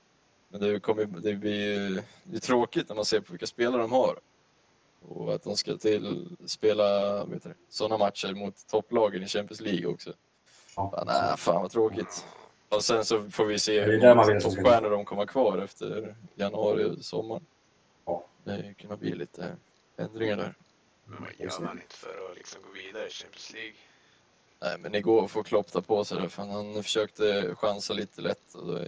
Men 0.48 0.61
det, 0.61 0.81
kommer, 0.81 1.05
det 1.05 1.35
blir 1.35 1.55
ju 1.55 2.03
det 2.24 2.37
är 2.37 2.40
tråkigt 2.40 2.88
när 2.88 2.96
man 2.96 3.05
ser 3.05 3.20
på 3.20 3.33
vilka 3.33 3.46
spelare 3.46 3.83
de 3.83 3.92
har. 3.92 4.18
Och 5.09 5.35
att 5.35 5.42
de 5.42 5.57
ska 5.57 5.77
till 5.77 6.37
spela 6.46 7.27
sådana 7.68 7.98
matcher 7.98 8.35
mot 8.35 8.66
topplagen 8.66 9.22
i 9.22 9.27
Champions 9.27 9.61
League 9.61 9.87
också. 9.87 10.12
Ja, 10.77 10.90
Fan, 10.90 11.07
nej, 11.07 11.37
fan 11.37 11.62
vad 11.62 11.70
tråkigt. 11.70 12.24
Och 12.77 12.85
sen 12.85 13.05
så 13.05 13.31
får 13.31 13.45
vi 13.45 13.59
se 13.59 13.81
hur 13.81 14.15
många 14.15 14.41
toppstjärnor 14.41 14.91
de 14.91 15.05
kommer 15.05 15.27
kvar 15.27 15.59
efter 15.59 16.15
januari 16.35 16.85
och 16.85 17.05
sommaren. 17.05 17.47
Ja. 18.05 18.25
Det 18.45 18.75
kan 18.77 18.99
bli 18.99 19.15
lite 19.15 19.57
ändringar 19.97 20.37
där. 20.37 20.55
Men 21.05 21.21
vad 21.21 21.31
gör 21.39 21.61
man 21.61 21.81
inte 21.81 21.97
för 21.97 22.31
att 22.31 22.37
liksom 22.37 22.63
gå 22.63 22.73
vidare 22.73 23.07
i 23.07 23.11
Champions 23.11 23.53
League? 23.53 23.75
Nej, 24.61 24.79
men 24.79 24.95
igår 24.95 25.29
får 25.29 25.43
Klopp 25.43 25.73
ta 25.73 25.81
på 25.81 26.05
sig 26.05 26.21
det. 26.21 26.29
För 26.29 26.43
han 26.43 26.83
försökte 26.83 27.55
chansa 27.55 27.93
lite 27.93 28.21
lätt. 28.21 28.55
Och, 28.55 28.67
då, 28.67 28.79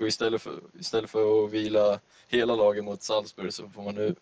och 0.00 0.06
istället, 0.06 0.42
för, 0.42 0.60
istället 0.80 1.10
för 1.10 1.44
att 1.44 1.50
vila 1.50 2.00
hela 2.28 2.54
laget 2.54 2.84
mot 2.84 3.02
Salzburg 3.02 3.52
så 3.52 3.68
får 3.68 3.82
man 3.82 3.94
nu 3.94 4.14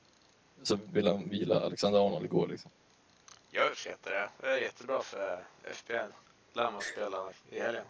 så 0.63 0.79
vill 0.93 1.07
han 1.07 1.29
vila 1.29 1.61
Alexander 1.61 2.07
Arnold 2.07 2.25
igår. 2.25 2.49
Liksom. 2.49 2.71
Jag 3.51 3.71
uppskattar 3.71 4.11
det. 4.11 4.29
Det 4.41 4.47
är 4.53 4.59
jättebra 4.59 5.03
för 5.03 5.45
FPL. 5.73 6.13
Lär 6.53 6.71
man 6.71 6.81
spela 6.81 7.19
i 7.51 7.61
helgen. 7.61 7.85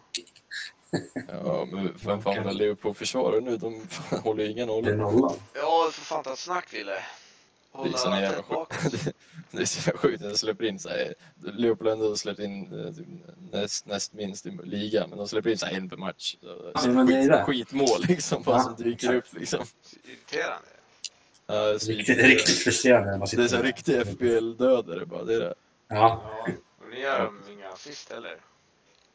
Ja, 1.43 1.67
men 1.71 1.93
vem 2.05 2.21
fan 2.21 2.33
vill 2.33 2.43
ha 2.43 2.51
Liverpool-försvarare 2.51 3.41
nu? 3.41 3.57
De 3.57 3.87
fan, 3.87 4.19
håller 4.23 4.43
ju 4.43 4.51
ingen 4.51 4.67
Det 4.67 4.73
är 4.73 4.95
nolla. 4.95 5.11
nollan. 5.11 5.35
Ja, 5.53 5.89
för 5.91 6.01
fan 6.01 6.23
ta 6.23 6.35
snack 6.35 6.73
Wille. 6.73 6.91
Det 6.91 6.97
är 7.79 7.83
Hålla 7.83 7.97
så 7.97 8.09
jävla 8.09 8.43
sjukt. 8.43 9.05
Det 9.51 9.61
är 9.61 9.65
så 9.65 9.79
jävla 9.89 9.99
sjukt 10.01 10.21
när 10.21 10.29
de 10.29 10.37
släpper 10.37 10.65
in 10.65 10.79
så 10.79 10.89
här, 10.89 11.13
Liverpool 11.43 11.87
har 11.87 11.93
ändå 11.93 12.15
släppt 12.17 12.39
in 12.39 12.85
eh, 12.85 12.93
näst, 13.59 13.85
näst 13.85 14.13
minst 14.13 14.45
i 14.45 14.57
ligan, 14.63 15.09
men 15.09 15.17
de 15.17 15.27
släpper 15.27 15.49
in 15.49 15.57
så 15.57 15.65
en 15.65 15.89
per 15.89 15.97
match. 15.97 16.35
Ja, 16.41 16.87
men 16.87 17.05
det 17.07 17.13
är 17.13 17.21
Skit, 17.21 17.29
det. 17.31 17.43
skitmål 17.45 18.01
liksom, 18.07 18.43
bara 18.43 18.57
Ja, 18.57 18.63
som 18.63 18.75
dyker 18.75 19.15
upp 19.15 19.25
liksom. 19.31 19.65
Irriterande. 20.03 20.67
Ja, 21.47 21.53
det 21.55 21.73
är 21.75 21.77
så 21.79 21.91
Riktigt, 21.91 22.17
riktigt 22.17 22.57
frustrerande 22.57 23.11
när 23.11 23.17
man 23.17 23.27
sitter 23.27 23.43
Det 23.43 23.47
är 23.49 23.57
så 23.57 23.63
riktig 23.63 23.95
FBL-dödare 24.07 25.05
bara. 25.05 25.23
Det 25.23 25.33
är 25.35 25.39
det. 25.39 25.53
Ja, 25.87 25.95
Ja. 26.35 26.47
Och 26.79 26.89
nu 26.91 26.99
gör 26.99 27.31
inga 27.51 27.69
assist 27.69 28.11
heller. 28.11 28.37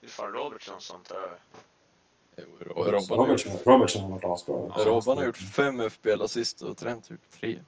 Det 0.00 0.06
är 0.06 0.10
fan 0.10 0.32
Robertson 0.32 0.80
som 0.80 1.02
tar 1.02 1.16
över. 1.16 1.38
Robban 2.36 3.18
har 3.18 3.28
gjort, 3.28 3.66
Robertson, 3.66 4.02
har 4.02 4.10
varit 4.10 4.24
asbra. 4.24 4.54
Robban 4.84 5.18
har 5.18 5.24
gjort 5.24 5.36
fem 5.36 5.80
FBL-assist 5.80 6.62
och 6.62 6.76
Trent 6.76 7.10
gjort 7.10 7.30
tre. 7.30 7.60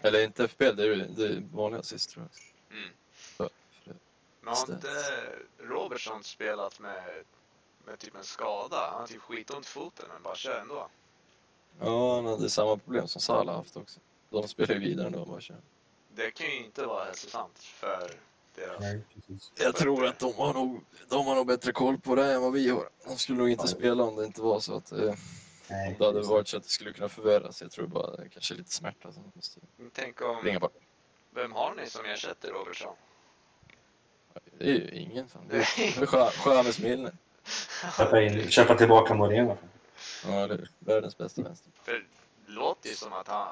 Eller 0.00 0.24
inte 0.24 0.48
FBL, 0.48 0.76
det 0.76 0.82
är, 0.82 0.86
ju- 0.86 1.06
det 1.16 1.26
är 1.26 1.42
vanliga 1.52 1.80
assist 1.80 2.10
tror 2.10 2.28
jag. 2.68 2.78
Mm. 2.78 2.90
Men 4.40 4.54
har 4.54 4.74
inte 4.74 4.88
Robertson 5.58 6.24
spelat 6.24 6.80
med, 6.80 7.02
med 7.86 7.98
typ 7.98 8.16
en 8.16 8.24
skada? 8.24 8.88
Han 8.90 9.00
har 9.00 9.06
typ 9.06 9.20
skitont 9.22 9.64
i 9.66 9.68
foten 9.68 10.06
men 10.12 10.22
bara 10.22 10.34
kör 10.36 10.60
ändå. 10.60 10.88
ja, 11.80 12.14
han 12.14 12.26
hade 12.26 12.50
samma 12.50 12.76
problem 12.76 13.08
som 13.08 13.20
Salah 13.20 13.56
haft 13.56 13.76
också. 13.76 14.00
De 14.30 14.48
spelar 14.48 14.74
ju 14.74 14.80
vidare 14.80 15.06
ändå 15.06 15.24
bara 15.24 15.40
kör. 15.40 15.56
Det 16.14 16.30
kan 16.30 16.46
ju 16.46 16.64
inte 16.64 16.86
vara 16.86 17.04
hälsosamt 17.04 17.58
för 17.58 18.10
deras... 18.58 18.80
Nej, 18.80 19.00
precis. 19.14 19.52
Jag 19.54 19.76
tror 19.76 20.06
att 20.06 20.18
de 20.18 20.34
har, 20.34 20.54
nog, 20.54 20.84
de 21.08 21.26
har 21.26 21.34
nog 21.34 21.46
bättre 21.46 21.72
koll 21.72 21.98
på 21.98 22.14
det 22.14 22.32
än 22.32 22.42
vad 22.42 22.52
vi 22.52 22.70
har. 22.70 22.88
De 23.06 23.18
skulle 23.18 23.38
nog 23.38 23.50
inte 23.50 23.68
spela 23.68 24.04
om 24.04 24.16
det 24.16 24.24
inte 24.24 24.42
var 24.42 24.60
så 24.60 24.76
att 24.76 24.92
eh, 24.92 25.14
Nej, 25.70 25.96
det 25.98 26.06
hade 26.06 26.22
varit 26.22 26.48
så 26.48 26.56
att 26.56 26.62
det 26.62 26.68
skulle 26.68 26.92
kunna 26.92 27.08
förvärras. 27.08 27.62
Jag 27.62 27.70
tror 27.70 27.86
bara 27.86 28.16
det 28.16 28.22
är 28.22 28.28
kanske 28.28 28.54
lite 28.54 28.72
smärta 28.72 29.12
som 29.12 29.32
måste 29.34 29.60
Tänk 29.92 30.22
om... 30.22 30.36
springa 30.38 30.58
bort. 30.58 30.76
Vem 31.30 31.52
har 31.52 31.74
ni 31.74 31.86
som 31.86 32.04
ersätter 32.04 32.50
Robertson? 32.50 32.94
Det 34.58 34.64
är 34.64 34.74
ju 34.74 34.90
ingen. 34.90 35.28
Fan. 35.28 35.42
Det 35.48 35.56
är 35.56 36.54
James 36.54 36.78
Milner. 36.78 37.12
Köpa, 38.50 38.74
tillbaka 38.74 39.14
Moreno. 39.14 39.58
Ja, 40.26 40.46
det 40.46 40.54
är 40.54 40.68
världens 40.78 41.18
bästa 41.18 41.42
vänster. 41.42 41.72
För 41.82 41.92
det 41.92 42.52
låter 42.52 42.88
ju 42.88 42.94
som 42.94 43.12
att 43.12 43.28
han... 43.28 43.48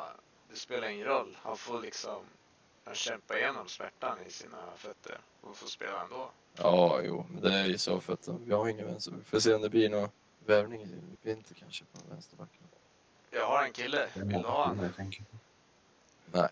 Det 0.50 0.56
spelar 0.56 0.88
ingen 0.88 1.06
roll. 1.06 1.36
Han 1.42 1.56
får 1.56 1.80
liksom... 1.80 2.22
Han 2.86 2.94
kämpar 2.94 3.36
igenom 3.36 3.68
smärtan 3.68 4.18
i 4.26 4.30
sina 4.30 4.56
fötter 4.76 5.18
och 5.40 5.56
får 5.56 5.66
spela 5.66 6.02
ändå. 6.02 6.30
Ja, 6.56 7.00
jo, 7.04 7.26
men 7.30 7.42
det 7.42 7.54
är 7.54 7.64
ju 7.66 7.78
så 7.78 8.00
för 8.00 8.12
att 8.12 8.28
vi 8.46 8.52
har 8.54 8.68
ingen 8.68 8.86
vänster. 8.86 9.12
Vi 9.12 9.24
får 9.24 9.40
se 9.40 9.54
om 9.54 9.62
det 9.62 9.68
blir 9.70 9.88
någon 9.90 10.08
värvning 10.46 10.82
i 10.82 10.96
vinter 11.22 11.54
kanske 11.54 11.84
på 11.84 11.98
vänsterbacken. 12.10 12.62
Jag 13.30 13.46
har 13.46 13.64
en 13.64 13.72
kille. 13.72 14.02
Är 14.14 14.20
Vill 14.20 14.28
du 14.42 14.48
ha 14.48 14.74
tänker. 14.96 15.24
Nej. 16.32 16.48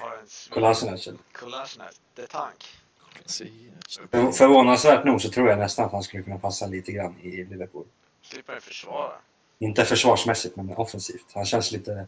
Har 0.00 0.16
en 0.16 0.26
Kolasinac. 0.50 1.08
Kolasinac. 1.32 2.00
Det 2.14 2.26
tank. 2.26 2.64
Kolasinac. 3.12 3.98
För- 4.10 4.32
Förvånansvärt 4.32 5.04
nog 5.04 5.20
så 5.20 5.30
tror 5.30 5.48
jag 5.48 5.58
nästan 5.58 5.84
att 5.84 5.92
han 5.92 6.02
skulle 6.02 6.22
kunna 6.22 6.38
passa 6.38 6.66
lite 6.66 6.92
grann 6.92 7.20
i 7.20 7.44
Liverpool. 7.44 7.86
Slipper 8.22 8.60
försvara. 8.60 9.12
Inte 9.58 9.84
försvarsmässigt, 9.84 10.56
men 10.56 10.70
offensivt. 10.76 11.26
Han 11.34 11.44
känns 11.44 11.72
lite, 11.72 12.06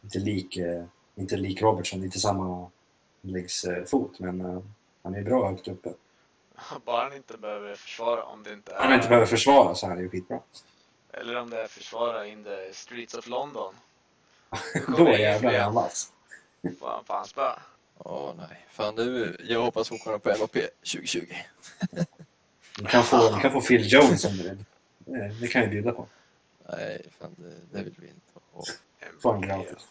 lite 0.00 0.18
lik, 0.18 0.56
eh, 0.56 0.84
inte 1.16 1.36
lik 1.36 1.62
Robertson, 1.62 2.04
inte 2.04 2.20
samma 2.20 2.70
läggsfot, 3.20 4.18
men 4.18 4.40
eh, 4.40 4.62
han 5.02 5.14
är 5.14 5.22
bra 5.22 5.50
högt 5.50 5.68
uppe. 5.68 5.92
Bara 6.84 7.02
han 7.02 7.16
inte 7.16 7.38
behöver 7.38 7.74
försvara 7.74 8.24
om 8.24 8.42
det 8.42 8.52
inte 8.52 8.72
är... 8.72 8.78
Om 8.78 8.84
han 8.84 8.94
inte 8.94 9.08
behöver 9.08 9.26
försvara 9.26 9.74
så 9.74 9.86
är 9.86 9.90
han 9.90 10.00
ju 10.00 10.10
skitbra. 10.10 10.40
Eller 11.12 11.36
om 11.36 11.50
det 11.50 11.62
är 11.62 11.66
försvara 11.66 12.26
in 12.26 12.44
the 12.44 12.72
streets 12.72 13.14
of 13.14 13.26
London. 13.26 13.74
Då 14.96 15.08
jävlar 15.08 15.52
är 15.52 15.60
han 15.60 15.74
vass. 15.84 16.12
Får 16.80 16.88
han 16.88 17.04
fan 17.04 17.24
spö. 17.24 17.52
Åh 17.98 18.32
nej, 18.36 18.66
fan 18.70 18.94
du, 18.94 19.36
jag 19.48 19.62
hoppas 19.62 19.88
fortfarande 19.88 20.18
på 20.18 20.28
MAP 20.28 20.52
2020. 20.52 21.34
Ni 22.80 22.86
kan 22.88 23.04
få, 23.04 23.36
ni 23.36 23.42
kan 23.42 23.52
få 23.52 23.60
Phil 23.60 23.92
Jones 23.92 24.24
om 24.24 24.36
du 24.36 24.42
vill. 24.42 24.64
Det, 24.98 25.28
det 25.40 25.48
kan 25.48 25.62
jag 25.62 25.70
bjuda 25.70 25.92
på. 25.92 26.06
Nej, 26.68 27.06
fan 27.18 27.34
det, 27.36 27.78
det 27.78 27.84
vill 27.84 27.94
vi 27.96 28.06
inte. 28.06 28.72
Få 29.22 29.32
en 29.32 29.40
gratis. 29.40 29.88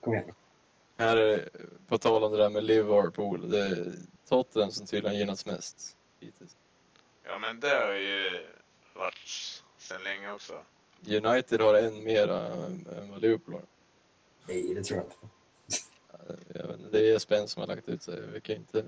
Kom 0.00 0.14
igen. 0.14 0.32
Här 0.96 1.16
är, 1.16 1.48
på 1.88 1.98
tal 1.98 2.24
om 2.24 2.32
det 2.32 2.38
där 2.38 2.50
med 2.50 2.64
Liverpool, 2.64 3.50
det 3.50 3.60
är 3.60 3.92
Tottenham 4.28 4.70
som 4.70 4.86
tydligen 4.86 5.18
gynnats 5.18 5.46
mest 5.46 5.96
hittills. 6.20 6.56
Ja 7.24 7.38
men 7.38 7.60
det 7.60 7.68
har 7.68 7.92
ju 7.92 8.46
varit 8.94 9.62
sen 9.78 10.02
länge 10.02 10.32
också. 10.32 10.54
United 11.06 11.60
har 11.60 11.74
en 11.74 12.04
mera 12.04 12.46
än 12.46 12.86
än 12.98 13.10
vad 13.10 13.20
Liverpool 13.20 13.54
har. 13.54 13.62
Nej, 14.46 14.74
det 14.74 14.82
tror 14.82 14.98
jag 14.98 15.06
inte. 15.06 15.16
Jag 16.54 16.66
vet 16.66 16.78
inte, 16.78 16.90
det 16.90 17.14
är 17.14 17.18
Spence 17.18 17.48
som 17.48 17.60
har 17.60 17.66
lagt 17.66 17.88
ut 17.88 18.02
sig. 18.02 18.22
Jag 18.32 18.42
kan 18.42 18.56
inte, 18.56 18.84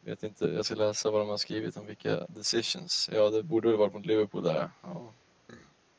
vet 0.00 0.22
inte. 0.22 0.46
Jag 0.46 0.64
ska 0.64 0.74
läsa 0.74 1.10
vad 1.10 1.20
de 1.20 1.28
har 1.28 1.36
skrivit 1.36 1.76
om 1.76 1.86
vilka 1.86 2.26
decisions. 2.26 3.10
Ja, 3.12 3.30
det 3.30 3.42
borde 3.42 3.68
väl 3.68 3.76
varit 3.76 3.94
mot 3.94 4.06
Liverpool 4.06 4.42
där. 4.42 4.70
Ja, 4.82 5.12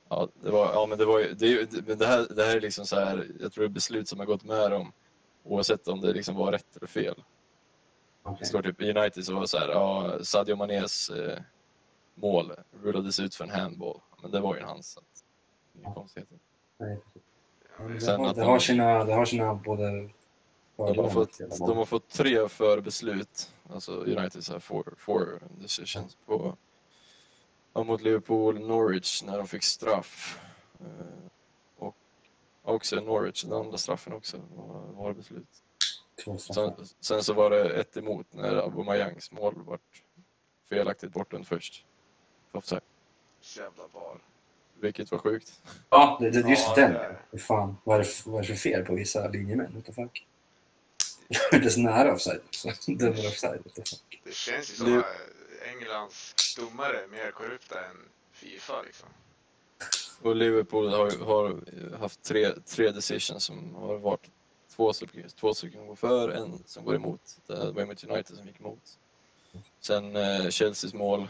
ja, 0.09 0.27
det, 0.43 0.51
var, 0.51 0.73
ja 0.73 0.85
men 0.85 0.97
det 0.97 1.05
var 1.05 1.19
ju... 1.19 1.33
Det, 1.33 1.71
det, 1.71 1.95
det, 1.95 2.05
här, 2.05 2.27
det 2.35 2.43
här 2.43 2.55
är 2.57 2.61
liksom 2.61 2.85
så 2.85 2.95
här, 2.99 3.27
jag 3.39 3.51
tror 3.51 3.61
det 3.63 3.67
är 3.67 3.69
beslut 3.69 4.07
som 4.07 4.19
har 4.19 4.25
gått 4.25 4.43
med 4.43 4.71
dem 4.71 4.91
oavsett 5.43 5.87
om 5.87 6.01
det 6.01 6.13
liksom 6.13 6.35
var 6.35 6.51
rätt 6.51 6.77
eller 6.77 6.87
fel. 6.87 7.15
Det 7.15 8.29
Okej. 8.29 8.45
står 8.47 8.61
typ 8.61 8.81
i 8.81 8.91
United 8.93 9.25
så 9.25 9.33
var 9.33 9.41
det 9.41 9.47
så 9.47 9.57
här, 9.57 9.69
ja, 9.69 10.11
Sadio 10.23 10.55
Manés 10.55 11.09
eh, 11.09 11.39
mål 12.15 12.51
rullades 12.83 13.19
ut 13.19 13.35
för 13.35 13.43
en 13.43 13.49
handball. 13.49 13.99
Men 14.21 14.31
det 14.31 14.39
var 14.39 14.55
ju 14.55 14.61
en 14.61 14.67
hans. 14.67 14.91
Så 14.91 14.99
att, 14.99 15.05
inga 15.79 15.93
konstigheter. 15.93 16.37
Nej, 16.77 16.99
Det 17.87 18.01
Sen 18.01 18.19
har, 18.19 18.29
att 18.29 18.35
det, 18.35 18.41
de- 18.41 18.47
har 18.47 18.59
sina, 18.59 19.03
det 19.03 19.13
har 19.13 19.25
sina 19.25 19.53
både 19.55 20.09
De 20.77 20.97
har, 20.97 21.09
fått, 21.09 21.37
de 21.59 21.77
har 21.77 21.85
fått 21.85 22.09
tre 22.09 22.49
för 22.49 22.81
beslut, 22.81 23.51
alltså 23.73 23.91
United 23.91 24.43
så 24.43 24.53
här 24.53 24.59
four, 24.59 24.93
four 24.97 25.41
decisions 25.61 26.17
på, 26.25 26.57
mot 27.83 28.01
Liverpool, 28.01 28.59
Norwich 28.67 29.23
när 29.23 29.37
de 29.37 29.47
fick 29.47 29.63
straff. 29.63 30.39
Eh, 30.79 30.85
och 31.77 31.95
också 32.63 32.95
Norwich, 32.95 33.43
den 33.43 33.53
andra 33.53 33.77
straffen 33.77 34.13
också, 34.13 34.37
var, 34.55 35.03
var 35.03 35.13
beslut. 35.13 35.47
Sen, 36.39 36.73
sen 36.99 37.23
så 37.23 37.33
var 37.33 37.49
det 37.49 37.69
ett 37.79 37.97
emot 37.97 38.27
när 38.33 38.55
Aubameyangs 38.55 39.31
mål 39.31 39.55
vart 39.65 39.81
felaktigt 40.69 41.11
bortdömt 41.13 41.47
först. 41.47 41.85
För 42.51 42.57
offside, 42.57 42.81
jävla 43.57 43.87
bar. 43.93 44.17
vilket 44.79 45.11
var 45.11 45.19
sjukt. 45.19 45.61
Ja, 45.89 46.17
det, 46.21 46.29
det, 46.31 46.49
just 46.49 46.67
Ja, 46.67 46.75
den. 46.75 46.93
det 46.93 47.17
är- 47.31 47.37
fan, 47.37 47.77
vad 47.83 47.95
är, 47.95 47.99
det, 47.99 48.05
för- 48.05 48.31
vad 48.31 48.39
är 48.43 48.47
det 48.47 48.53
för 48.53 48.69
fel 48.69 48.85
på 48.85 48.93
vissa 48.95 49.27
linjemän? 49.27 49.73
What 49.75 49.85
the 49.85 49.93
fuck? 49.93 50.27
Det 51.51 51.57
är 51.57 51.69
så 51.69 51.79
nära 51.79 52.13
offside. 52.13 52.41
Så 52.51 52.91
Dömer 52.91 53.27
offside. 53.27 53.61
What 53.65 53.73
the 53.75 53.81
fuck? 53.81 54.21
Det 54.23 54.33
känns 54.33 54.71
ju 54.71 54.75
som 54.75 54.91
Det- 54.91 55.05
Englands 55.79 56.55
domare 56.57 57.07
mer 57.07 57.31
korrupta 57.31 57.85
än 57.85 57.97
Fifa 58.31 58.81
liksom. 58.81 59.09
Och 60.21 60.35
Liverpool 60.35 60.89
har, 60.89 61.25
har 61.25 61.61
haft 61.97 62.23
tre, 62.23 62.51
tre 62.51 62.91
decisions 62.91 63.43
som 63.43 63.75
har 63.75 63.97
varit 63.97 64.29
två 64.75 64.93
stycken, 64.93 65.29
två 65.29 65.53
stycken 65.53 65.87
går 65.87 65.95
för, 65.95 66.29
en 66.29 66.63
som 66.65 66.85
går 66.85 66.95
emot. 66.95 67.37
Det 67.47 67.71
var 67.71 67.85
mot 67.85 68.03
United 68.03 68.37
som 68.37 68.47
gick 68.47 68.59
emot. 68.59 68.99
Sen 69.79 70.15
eh, 70.15 70.49
Chelseas 70.49 70.93
mål 70.93 71.27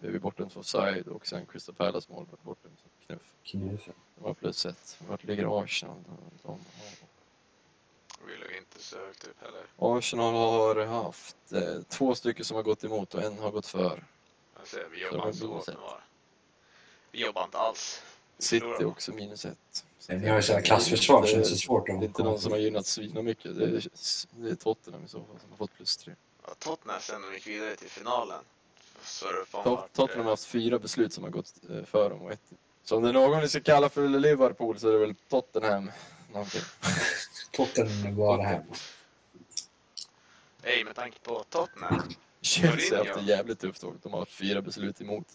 blev 0.00 0.12
vi 0.12 0.18
bortdömt 0.18 0.56
offside 0.56 1.08
och 1.08 1.26
sen 1.26 1.46
Crystal 1.46 1.74
Palace 1.74 2.12
mål 2.12 2.26
var 2.30 2.38
bortdömt 2.42 2.78
som 2.80 2.90
knuff. 3.06 3.32
Knuffen. 3.42 3.94
Det 4.14 4.22
var 4.24 4.34
plus 4.34 4.66
ett. 4.66 4.98
Vart 5.08 5.24
ligger 5.24 5.62
Arsenal? 5.62 5.96
De, 6.06 6.16
de, 6.42 6.58
Vi 7.00 7.05
låg 8.24 8.56
inte 8.56 8.78
så 8.84 8.96
högt 8.96 9.24
upp 9.24 9.36
heller. 9.40 9.62
Arsenal 9.76 10.34
har 10.34 10.86
haft 10.86 11.36
eh, 11.52 11.82
två 11.88 12.14
stycken 12.14 12.44
som 12.44 12.56
har 12.56 12.62
gått 12.62 12.84
emot 12.84 13.14
och 13.14 13.22
en 13.22 13.38
har 13.38 13.50
gått 13.50 13.66
för. 13.66 14.04
Jag 14.58 14.66
säger, 14.66 14.88
vi 14.88 15.02
jobbar 15.02 15.26
inte 15.26 15.38
så 15.38 15.46
hårt. 15.46 16.00
Vi 17.10 17.20
jobbar 17.20 17.44
inte 17.44 17.58
alls. 17.58 18.02
Vi 18.36 18.42
City 18.44 18.84
också 18.84 19.12
minus 19.12 19.44
ett. 19.44 19.84
Så 19.98 20.12
Ni 20.12 20.28
har 20.28 20.36
ju 20.36 20.42
sådana 20.42 20.62
klassförsvar 20.62 21.26
så 21.26 21.36
det 21.36 21.42
är 21.42 21.44
så 21.44 21.56
svårt 21.56 21.86
Det 21.86 21.92
är 21.92 22.02
inte 22.04 22.22
någon 22.22 22.40
som 22.40 22.52
har 22.52 22.58
gynnat 22.58 22.86
svina 22.86 23.22
mycket. 23.22 23.58
Det 23.58 23.64
är, 23.64 23.82
det 24.30 24.50
är 24.50 24.54
Tottenham 24.54 25.04
i 25.04 25.08
så 25.08 25.18
fall 25.18 25.40
som 25.40 25.50
har 25.50 25.56
fått 25.56 25.74
plus 25.76 25.96
tre. 25.96 26.14
Ja, 26.46 26.54
Tottenham 26.58 27.00
sen 27.00 27.22
de 27.22 27.34
gick 27.34 27.46
vidare 27.46 27.76
till 27.76 27.90
finalen. 27.90 28.44
Så 29.02 29.26
Tot- 29.52 29.88
Tottenham 29.92 30.18
har 30.18 30.24
eh, 30.24 30.30
haft 30.30 30.44
fyra 30.44 30.78
beslut 30.78 31.12
som 31.12 31.24
har 31.24 31.30
gått 31.30 31.52
eh, 31.70 31.84
för 31.84 32.10
dem 32.10 32.22
och 32.22 32.32
ett. 32.32 32.40
Så 32.84 32.96
om 32.96 33.02
det 33.02 33.08
är 33.08 33.12
någon 33.12 33.40
vi 33.40 33.48
ska 33.48 33.60
kalla 33.60 33.88
för 33.88 34.08
Liverpool 34.08 34.78
så 34.78 34.88
är 34.88 34.92
det 34.92 34.98
väl 34.98 35.14
Tottenham 35.28 35.90
någonting. 36.36 36.62
Totten 37.52 38.16
var 38.16 38.38
det 38.38 38.44
här. 38.44 38.64
Ej, 40.62 40.84
med 40.84 40.94
tanke 40.94 41.18
på 41.20 41.44
Tottenham. 41.48 42.02
Chelsea 42.40 42.98
har 42.98 43.06
haft 43.06 43.18
det 43.18 43.32
jävligt 43.32 43.58
tufft 43.60 43.82
och 43.82 43.94
de 44.02 44.12
har 44.12 44.24
fyra 44.24 44.62
beslut 44.62 45.00
emot. 45.00 45.26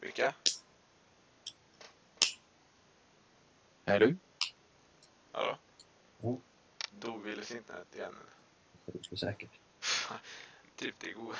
Vilka? 0.00 0.34
Är 3.84 4.00
du? 4.00 4.16
Hallå? 5.32 5.56
Mm. 6.22 6.36
Dog 6.90 7.22
Willys 7.22 7.50
internet 7.50 7.86
igen? 7.94 8.14
Det 8.86 9.12
är 9.12 9.16
säkert. 9.16 9.50
Typ 10.76 10.94
det 10.98 11.12
går, 11.12 11.34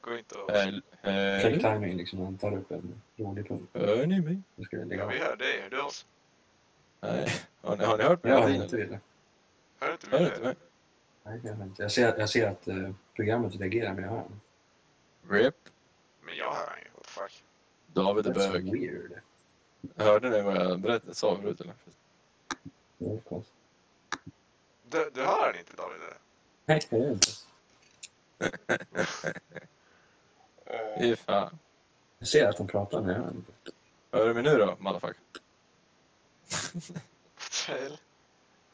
går 0.00 0.18
inte 0.18 0.34
att... 0.42 0.50
Är, 0.50 0.82
är 1.02 1.40
Fake 1.40 1.54
du? 1.54 1.60
timing 1.60 1.96
liksom. 1.96 2.20
Han 2.20 2.38
tar 2.38 2.56
upp 2.56 2.70
en 2.70 3.02
rolig 3.16 3.48
punkt. 3.48 3.70
Hör 3.72 4.06
ni 4.06 4.20
mig? 4.20 4.42
Nu 4.56 4.64
ska 4.64 4.76
lägga 4.76 5.02
Ja, 5.02 5.06
vi 5.08 5.18
hör 5.18 5.36
dig. 5.36 5.60
Hör 5.62 5.70
du 5.70 5.80
oss? 5.80 6.06
Nej. 7.00 7.28
Har 7.60 7.76
ni, 7.76 7.84
har 7.84 7.98
ni 7.98 8.04
hört 8.04 8.24
mig 8.24 8.32
Jag 8.32 8.40
har 8.42 8.48
inte 8.50 8.76
velat. 8.76 9.00
Hör 9.80 9.92
inte 9.92 10.10
dig? 10.10 10.40
mig? 10.42 10.54
Nej, 11.22 11.40
jag, 11.44 11.60
inte. 11.62 11.82
jag, 11.82 11.92
ser, 11.92 12.18
jag 12.18 12.28
ser 12.28 12.48
att 12.48 12.68
eh, 12.68 12.90
programmet 13.16 13.56
reagerar 13.60 13.94
men 13.94 14.04
jag 14.04 14.10
hör 14.10 14.24
den. 14.28 14.40
RIP. 15.30 15.54
Men 16.24 16.36
jag 16.36 16.52
hör 16.54 16.78
inget. 16.78 16.92
What 16.96 17.04
the 17.04 17.10
fuck? 17.10 17.44
David 17.86 18.26
är 18.26 18.34
That's 18.34 18.52
bög. 18.52 18.72
weird. 18.72 19.12
Hörde 19.96 20.30
ni 20.30 20.42
vad 20.42 20.56
jag 20.56 20.80
berättade, 20.80 21.14
sa 21.14 21.36
förut 21.36 21.60
eller? 21.60 21.74
Det 22.98 23.14
är 23.14 23.20
konstigt. 23.20 23.54
Du, 24.88 25.10
du 25.14 25.22
hör 25.24 25.56
inte 25.58 25.72
David? 25.76 25.96
eller? 26.02 26.16
Nej, 26.66 26.80
jag 26.90 27.00
gör 27.00 27.10
inte. 27.10 27.28
Fy 31.00 31.16
fan. 31.16 31.58
Jag 32.18 32.28
ser 32.28 32.48
att 32.48 32.56
de 32.56 32.66
pratar 32.66 33.00
men 33.00 33.14
jag 33.14 33.22
hör 33.22 33.30
inte. 33.30 33.52
Hör 34.12 34.26
du 34.28 34.34
mig 34.34 34.42
nu 34.42 34.58
då, 34.58 34.76
motherfucker? 34.78 35.22
Trail. 37.66 37.98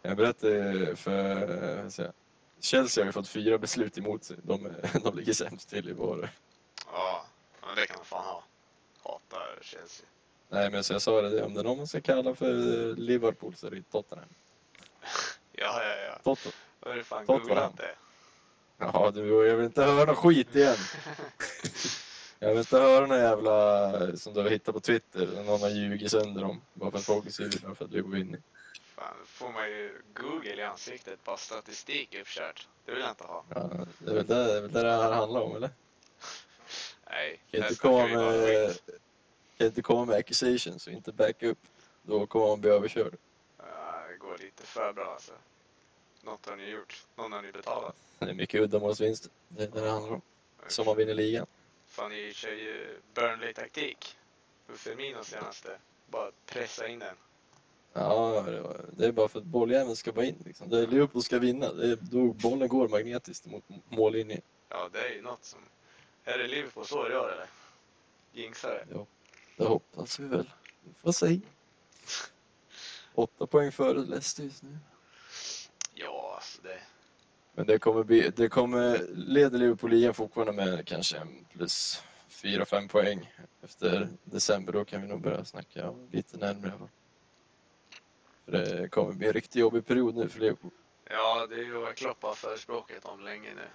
Jag 0.03 0.17
berättade 0.17 0.97
för... 0.97 1.43
eh, 1.79 1.83
vad 1.83 1.93
jag? 1.99 2.13
Chelsea 2.61 3.03
har 3.05 3.07
ju 3.07 3.13
fått 3.13 3.29
fyra 3.29 3.59
beslut 3.59 3.99
emot 3.99 4.25
sig. 4.25 4.37
De, 4.43 4.73
de 5.03 5.17
ligger 5.17 5.33
sämst 5.33 5.69
till 5.69 5.89
i 5.89 5.93
vår. 5.93 6.31
Ja, 6.93 7.27
men 7.67 7.77
det 7.77 7.87
kan 7.87 7.97
man 7.97 8.05
fan 8.05 8.25
ha. 8.25 8.45
Hatar 9.03 9.59
Chelsea. 9.63 10.07
Nej, 10.49 10.71
men 10.71 10.85
så 10.85 10.93
jag 10.93 11.03
sa 11.03 11.23
det, 11.23 11.43
om 11.43 11.55
det 11.55 11.61
är 11.61 11.65
någon 11.65 11.77
man 11.77 11.87
ska 11.87 12.01
kalla 12.01 12.35
för 12.35 12.53
Liverpool 12.97 13.55
så 13.55 13.67
är 13.67 13.71
det 13.71 13.83
Tottenham. 13.91 14.29
Ja, 15.59 15.83
ja, 15.83 15.97
ja. 15.97 16.19
Tottenham. 16.25 16.53
Då 16.81 16.91
är 16.91 16.97
det 16.97 17.05
fan 17.05 17.27
googlat 17.27 17.77
det. 17.77 17.95
Ja, 18.79 19.11
du, 19.15 19.47
jag 19.47 19.57
vill 19.57 19.65
inte 19.65 19.83
höra 19.83 20.05
någon 20.05 20.17
skit 20.17 20.57
igen. 20.57 20.77
Jag 22.39 22.49
vill 22.49 22.59
inte 22.59 22.79
höra 22.79 23.07
någon 23.07 23.19
jävla 23.19 24.17
som 24.17 24.35
du 24.35 24.41
har 24.41 24.51
hittat 24.51 24.75
på 24.75 24.81
Twitter. 24.81 25.43
Någon 25.47 25.61
har 25.61 25.69
ljugit 25.69 26.11
sönder 26.11 26.43
dem. 26.43 26.61
Bara 26.75 26.91
för 26.91 26.99
att 26.99 27.05
folk 27.05 27.27
är 27.27 27.31
sura 27.31 27.75
för 27.75 27.85
att 27.85 27.91
vi 27.91 28.01
går 28.01 28.17
in. 28.17 28.43
Fan, 28.83 29.15
då 29.21 29.27
får 29.27 29.53
man 29.53 29.69
ju 29.69 30.03
Google 30.15 30.55
i 30.55 30.63
ansiktet. 30.63 31.25
Bara 31.25 31.37
statistik 31.37 32.15
uppkört. 32.21 32.69
Det 32.85 32.93
vill 32.93 33.01
jag 33.01 33.11
inte 33.11 33.25
ha. 33.25 33.45
Ja, 33.55 33.87
det 33.99 34.11
är 34.11 34.15
väl 34.15 34.27
det 34.27 34.45
det, 34.45 34.57
är 34.57 34.61
väl 34.61 34.73
det, 34.73 34.83
det 34.83 34.91
här 34.91 35.13
handlar 35.13 35.41
om, 35.41 35.57
eller? 35.57 35.71
Nej, 37.11 37.41
Kan 37.51 37.63
här 37.63 37.69
inte 37.69 37.81
komma 37.81 38.07
med, 38.09 38.79
kan 39.59 39.67
inte 39.67 39.83
komma 39.83 40.05
med 40.05 40.17
accusations 40.17 40.87
och 40.87 40.93
inte 40.93 41.13
back 41.13 41.43
up. 41.43 41.59
Då 42.03 42.27
kommer 42.27 42.47
man 42.47 42.61
bli 42.61 42.71
överkörd. 42.71 43.17
Ja, 43.59 43.65
det 44.11 44.17
går 44.17 44.39
lite 44.39 44.63
för 44.63 44.93
bra 44.93 45.05
alltså. 45.13 45.33
Något 46.23 46.47
har 46.47 46.57
ni 46.57 46.71
gjort. 46.71 47.05
Någon 47.17 47.33
har 47.33 47.43
ni 47.43 47.53
betalat. 47.53 47.97
Det 48.19 48.31
är 48.31 48.35
mycket 48.35 48.61
uddamålsvinster. 48.61 49.31
Det 49.49 49.63
är 49.63 49.69
det 49.69 49.81
det 49.81 49.91
handlar 49.91 50.13
om. 50.15 50.21
Som 50.69 50.87
man 50.87 50.97
vinner 50.97 51.15
ligan. 51.15 51.47
Ni 52.03 52.33
kör 52.35 52.53
ju 52.53 53.01
Burnley-taktik. 53.15 54.17
Firmino 54.69 55.25
senaste. 55.25 55.79
Bara 56.11 56.31
pressa 56.47 56.89
in 56.89 56.99
den. 56.99 57.17
Ja, 57.93 58.45
det 58.47 58.87
det 58.97 59.07
är 59.07 59.13
bara 59.13 59.29
för 59.29 59.39
att 59.39 59.45
bolljäveln 59.45 59.97
ska 59.97 60.13
vara 60.13 60.27
in. 60.27 60.43
Liksom. 60.45 60.69
Det 60.69 60.79
är 60.79 60.87
Liverpool 60.87 61.23
ska 61.23 61.39
vinna. 61.39 61.73
Det 61.73 61.93
är, 61.93 61.99
då 62.01 62.33
bollen 62.33 62.69
går 62.69 62.89
magnetiskt 62.89 63.47
mot 63.47 63.65
mållinjen. 63.89 64.41
Ja, 64.69 64.89
det 64.93 64.99
är 64.99 65.15
ju 65.15 65.23
något 65.23 65.45
som... 65.45 65.61
Är 66.25 66.39
det 66.39 66.47
Liverpool 66.47 66.87
så 66.87 67.11
i 67.11 67.17
år 67.17 67.33
eller? 67.33 67.47
Jinxar 68.33 68.85
det? 68.89 69.07
Det 69.57 69.65
hoppas 69.65 70.19
vi 70.19 70.27
väl. 70.27 70.51
Vi 70.85 70.95
får 70.95 71.13
se. 71.13 71.41
Åtta 73.15 73.47
poäng 73.47 73.73
före 73.73 73.99
Leicester 73.99 74.43
just 74.43 74.63
nu. 74.63 74.79
Ja, 75.95 76.35
alltså 76.37 76.63
det... 76.63 76.81
Men 77.57 77.67
det 77.67 77.79
kommer, 77.79 78.03
bli, 78.05 78.31
det 78.37 78.49
kommer 78.49 78.99
leder 79.15 79.59
Liverpool 79.59 79.91
ligan 79.91 80.15
fortfarande 80.15 80.53
med 80.53 80.87
kanske 80.87 81.17
en 81.19 81.45
plus 81.53 82.03
4-5 82.31 82.89
poäng. 82.89 83.33
Efter 83.63 84.09
december 84.25 84.73
då 84.73 84.85
kan 84.85 85.03
vi 85.03 85.09
nog 85.09 85.21
börja 85.21 85.45
snacka 85.45 85.95
lite 86.11 86.37
närmare. 86.37 86.73
För 88.45 88.53
det 88.53 88.89
kommer 88.89 89.13
bli 89.13 89.27
en 89.27 89.33
riktigt 89.33 89.57
jobbig 89.57 89.87
period 89.87 90.17
nu 90.17 90.29
för 90.29 90.41
Liverpool. 90.41 90.71
Ja, 91.11 91.47
det 91.47 91.55
är 91.55 91.65
ju 91.65 91.73
vad 91.73 91.95
Klopp 91.95 92.23
har 92.23 92.35
förespråkat 92.35 93.05
om 93.05 93.21
länge 93.21 93.55
nu. 93.55 93.69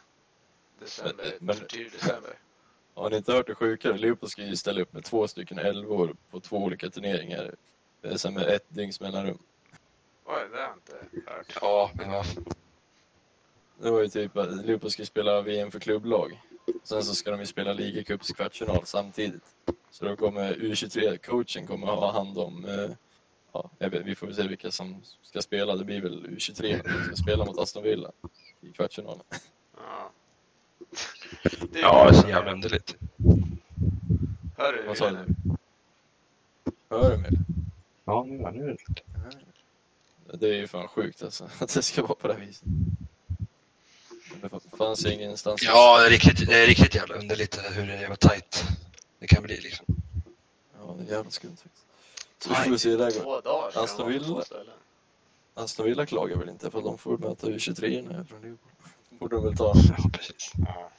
December, 0.79 1.25
Men- 1.39 1.55
tidig 1.55 1.91
december. 1.91 2.33
Har 2.93 3.09
ni 3.09 3.17
inte 3.17 3.33
hört 3.33 3.47
det 3.47 3.55
sjukare? 3.55 3.97
Liverpool 3.97 4.29
ska 4.29 4.43
ju 4.43 4.55
ställa 4.55 4.81
upp 4.81 4.93
med 4.93 5.03
två 5.03 5.27
stycken 5.27 5.59
elvor 5.59 6.15
på 6.31 6.39
två 6.39 6.57
olika 6.57 6.89
turneringar. 6.89 7.55
Det 8.01 8.07
är 8.07 8.17
som 8.17 8.33
med 8.33 8.43
ett 8.47 8.65
dygns 8.67 9.01
mellanrum. 9.01 9.37
Oj, 10.25 10.47
det 10.51 10.57
har 10.57 10.63
jag 10.63 10.73
inte 10.75 11.31
hört. 11.31 11.57
Ja, 11.61 11.91
men 11.93 12.11
varför? 12.11 12.43
Det 13.81 13.91
var 13.91 14.01
ju 14.01 14.07
typ 14.07 14.37
att 14.37 14.65
Liverpool 14.65 14.91
ska 14.91 15.05
spela 15.05 15.41
VM 15.41 15.71
för 15.71 15.79
klubblag. 15.79 16.41
Sen 16.83 17.03
så 17.03 17.15
ska 17.15 17.31
de 17.31 17.39
ju 17.39 17.45
spela 17.45 17.73
ligacups 17.73 18.31
kvartsfinal 18.31 18.81
samtidigt. 18.85 19.43
Så 19.91 20.05
då 20.05 20.15
kommer 20.15 20.53
U23-coachen 20.53 21.67
kommer 21.67 21.87
ha 21.87 22.11
hand 22.11 22.37
om, 22.37 22.65
eh, 22.65 22.89
ja, 23.51 23.69
vet, 23.79 24.05
vi 24.05 24.15
får 24.15 24.27
väl 24.27 24.35
se 24.35 24.47
vilka 24.47 24.71
som 24.71 25.01
ska 25.21 25.41
spela. 25.41 25.75
Det 25.75 25.85
blir 25.85 26.01
väl 26.01 26.27
U23 26.27 26.81
som 26.93 27.03
ska 27.05 27.15
spela 27.15 27.45
mot 27.45 27.59
Aston 27.59 27.83
Villa 27.83 28.11
i 28.61 28.71
kvartsfinalen. 28.71 29.23
Ja. 29.77 30.11
Det 31.71 31.79
är- 31.79 31.83
Ja, 31.83 32.13
så 32.13 32.27
jävla 32.29 32.51
underligt. 32.51 32.95
Hör 34.57 34.73
du? 34.73 34.83
Vad 34.87 34.97
sa 34.97 35.09
du? 35.09 35.17
Hör 36.89 37.11
du 37.11 37.17
mig? 37.17 37.31
Ja, 38.05 38.23
nu, 38.27 38.37
nu 38.51 38.63
är 38.69 38.77
det. 40.27 40.37
Det 40.37 40.49
är 40.49 40.53
ju 40.53 40.67
fan 40.67 40.87
sjukt 40.87 41.23
alltså, 41.23 41.43
att 41.59 41.73
det 41.73 41.81
ska 41.81 42.01
vara 42.01 42.15
på 42.15 42.27
det 42.27 42.33
här 42.33 42.41
viset. 42.45 42.63
Det 44.41 44.77
fanns 44.77 45.05
ingenstans. 45.05 45.61
Ja, 45.63 45.99
det 45.99 46.05
är 46.05 46.09
riktigt, 46.09 46.47
det 46.47 46.63
är 46.63 46.67
riktigt 46.67 46.95
jävla 46.95 47.15
underligt 47.15 47.59
hur 47.71 47.87
det 47.87 48.01
jävla 48.01 48.15
tajt 48.15 48.63
det 49.19 49.27
kan 49.27 49.43
bli 49.43 49.61
liksom. 49.61 49.85
Ja, 50.79 50.95
det 50.99 51.11
är 51.11 51.15
jävla 51.15 51.31
skumt 51.31 51.57
faktiskt. 51.63 51.85
Så 52.43 52.49
vi 52.49 52.69
får 52.69 52.77
se 52.77 52.89
hur 52.89 52.97
det 52.97 53.03
här 53.03 53.23
går. 53.23 53.41
Aston 53.83 54.07
det 54.07 54.13
Villa. 54.13 54.43
Aston 55.53 55.85
Villa 55.85 56.05
klagar 56.05 56.37
väl 56.37 56.49
inte 56.49 56.71
för 56.71 56.77
att 56.77 56.83
de 56.83 56.97
får 56.97 57.17
möta 57.17 57.47
U23 57.47 57.81
nu 57.81 58.25
från 58.29 58.41
Liverpool. 58.41 58.57
borde 59.09 59.35
de 59.35 59.43
väl 59.45 59.57
ta. 59.57 59.73
Ja, 59.97 60.09
precis. 60.13 60.51
Ja. 60.67 60.89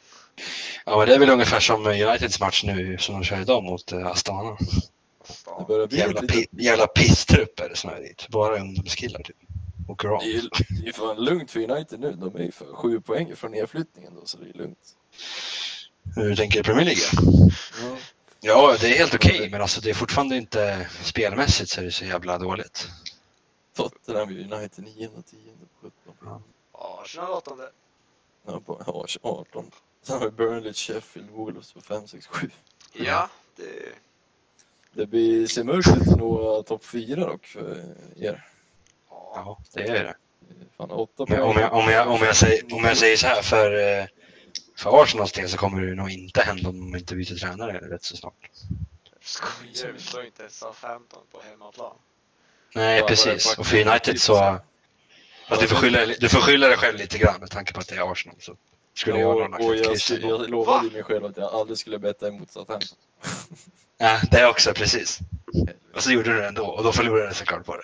Ja, 0.87 0.98
men 0.98 1.09
det 1.09 1.14
är 1.14 1.18
väl 1.18 1.31
ungefär 1.31 1.61
som 1.61 1.87
Uniteds 1.87 2.40
match 2.40 2.64
nu 2.64 2.98
som 2.98 3.14
de 3.14 3.24
kör 3.24 3.40
idag 3.40 3.62
mot 3.64 3.92
eh, 3.92 4.07
Astana. 4.07 4.57
Det 5.26 5.33
Stan. 5.35 5.64
börjar 5.68 5.87
bli 5.87 5.98
Jävla, 5.98 6.20
lite... 6.20 6.62
jävla 6.62 6.87
pisstrupper 6.87 7.72
som 7.74 7.90
är 7.90 8.00
dit. 8.00 8.28
Bara 8.28 8.61
ungdomskillar 8.61 9.22
typ. 9.22 9.37
Åker 9.88 10.09
av. 10.09 10.18
Det 10.21 10.27
är 10.27 10.33
ju 10.33 10.49
det 10.83 10.88
är 10.88 10.92
fan 10.92 11.25
lugnt 11.25 11.51
för 11.51 11.71
United 11.71 12.01
nu. 12.01 12.12
De 12.12 12.37
är 12.37 12.42
ju 12.42 12.53
för 12.53 12.66
sju 12.75 13.01
poäng 13.01 13.37
från 13.37 13.51
nedflyttningen 13.51 14.15
då, 14.15 14.27
så 14.27 14.38
det 14.38 14.48
är 14.48 14.59
lugnt. 14.59 14.96
Hur 16.17 16.37
tänker 16.37 16.59
du 16.59 16.65
Premier 16.65 16.85
League? 16.85 17.02
Ja. 17.83 17.96
Ja, 18.44 18.77
det 18.81 18.87
är 18.87 18.98
helt 18.98 19.15
okej, 19.15 19.50
men 19.50 19.63
alltså 19.63 19.81
det 19.81 19.90
är 19.90 19.94
fortfarande 19.94 20.37
inte 20.37 20.88
spelmässigt 21.02 21.71
så 21.71 21.81
är 21.81 21.85
det 21.85 21.90
så 21.90 22.04
jävla 22.04 22.38
dåligt. 22.38 22.88
Tottenham 23.75 24.29
United 24.29 24.85
9 24.85 25.09
och 25.09 25.27
10 25.27 25.38
på 25.81 25.90
17. 26.04 26.15
Ja. 26.25 26.42
Arsenal 26.73 27.31
åttonde. 27.33 27.71
Ja, 28.46 28.61
på 28.61 28.83
ja, 28.87 29.06
18. 29.23 29.71
Sen 30.02 30.19
har 30.19 30.25
vi 30.25 30.31
Burnley, 30.31 30.73
Sheffield, 30.73 31.31
Wolves 31.31 31.73
på 31.73 31.81
5, 31.81 32.06
6, 32.06 32.27
7. 32.27 32.50
Ja, 32.92 33.31
det... 33.56 33.92
Det 34.94 35.06
blir, 35.06 35.46
ser 35.46 35.65
mörkt 35.65 35.88
ut 35.88 36.09
att 36.09 36.19
nå 36.19 36.63
topp 36.63 36.85
4 36.85 37.27
dock 37.27 37.46
för 37.46 37.94
er. 38.17 38.52
Ja. 39.35 39.58
Det 39.74 39.83
är 39.83 40.04
det. 40.04 40.14
Fan, 40.76 40.90
åtta 40.90 41.24
Men 41.28 41.42
om, 41.42 41.56
jag, 41.56 41.72
om, 41.72 41.88
jag, 41.90 42.08
om, 42.08 42.20
jag 42.22 42.37
säger, 42.37 42.74
om 42.74 42.85
jag 42.85 42.96
säger 42.96 43.16
så 43.16 43.26
här, 43.26 43.42
för, 43.42 43.98
eh, 44.00 44.04
för 44.76 45.02
Arsenals 45.02 45.33
del 45.33 45.48
så 45.48 45.56
kommer 45.56 45.83
det 45.83 45.94
nog 45.94 46.10
inte 46.10 46.40
hända 46.42 46.68
om 46.68 46.90
de 46.92 46.98
inte 46.98 47.14
byter 47.14 47.35
tränare 47.38 47.72
rätt 47.78 48.04
så 48.04 48.16
snart. 48.16 48.35
Skojar, 49.20 49.92
vi 49.92 50.00
slår 50.00 50.24
inte 50.24 50.42
Southampton 50.48 51.22
på 51.33 51.40
hemmaplan. 51.50 51.94
Nej, 52.74 52.98
Ja, 52.98 53.06
precis. 53.06 53.58
Och 53.58 53.66
för 53.66 53.87
United 53.88 54.20
så... 54.20 54.58
Fast 55.48 55.62
du, 55.62 55.68
får 55.68 55.76
skylla, 55.76 56.06
du 56.20 56.28
får 56.28 56.40
skylla 56.40 56.68
dig 56.68 56.76
själv 56.76 56.98
lite 56.98 57.18
grann 57.18 57.40
med 57.40 57.50
tanke 57.50 57.72
på 57.72 57.80
att 57.80 57.88
det 57.88 57.94
är 57.96 58.12
Arsenal. 58.12 58.37
Så 58.40 58.56
skulle 58.94 59.18
jag 59.18 59.37
och, 59.37 59.50
ha 59.50 59.66
och 59.68 59.76
jag, 59.76 59.98
skulle- 60.00 60.26
jag 60.26 60.50
lovade 60.50 60.87
ju 60.87 60.92
mig 60.92 61.02
själv 61.02 61.24
att 61.24 61.37
jag 61.37 61.54
aldrig 61.54 61.78
skulle 61.78 61.98
betta 61.98 62.28
emot 62.28 62.50
Southampton. 62.50 62.98
Ja, 63.98 64.20
det 64.30 64.46
också, 64.46 64.72
precis. 64.74 65.18
Och 65.94 66.02
så 66.02 66.10
gjorde 66.12 66.33
du 66.33 66.38
det 66.40 66.48
ändå 66.48 66.66
och 66.66 66.85
då 66.85 66.92
förlorade 66.92 67.28
du 67.28 67.35
såklart 67.35 67.64
på 67.66 67.76
det. 67.76 67.83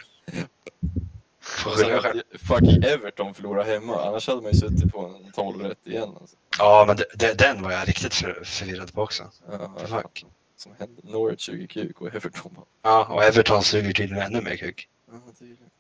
Att 1.67 2.41
fucking 2.41 2.85
Everton 2.85 3.35
förlorar 3.35 3.65
hemma, 3.65 4.05
annars 4.05 4.27
hade 4.29 4.43
man 4.43 4.53
ju 4.53 4.59
suttit 4.59 4.93
på 4.93 5.01
en 5.07 5.33
12 5.33 5.63
rätt 5.65 5.87
igen. 5.87 6.17
Alltså. 6.21 6.37
Ja, 6.59 6.85
men 6.87 6.97
det, 6.97 7.05
det, 7.15 7.39
den 7.39 7.63
var 7.63 7.73
jag 7.73 7.89
riktigt 7.89 8.15
för, 8.15 8.45
förvirrad 8.45 8.93
på 8.93 9.03
också. 9.03 9.31
Ja, 9.51 9.75
Fuck. 9.87 10.25
som 10.57 10.73
hände. 10.79 11.03
Norwich 11.05 11.41
20 11.41 11.67
kuk 11.67 12.01
och 12.01 12.15
Everton 12.15 12.53
bara... 12.55 12.65
Ja, 12.83 13.07
och 13.15 13.25
Everton 13.25 13.63
suger 13.63 13.93
tydligen 13.93 14.23
ännu 14.23 14.41
mer 14.41 14.57
kuk. 14.57 14.89
Ja, 15.11 15.21
tydligen. 15.39 15.71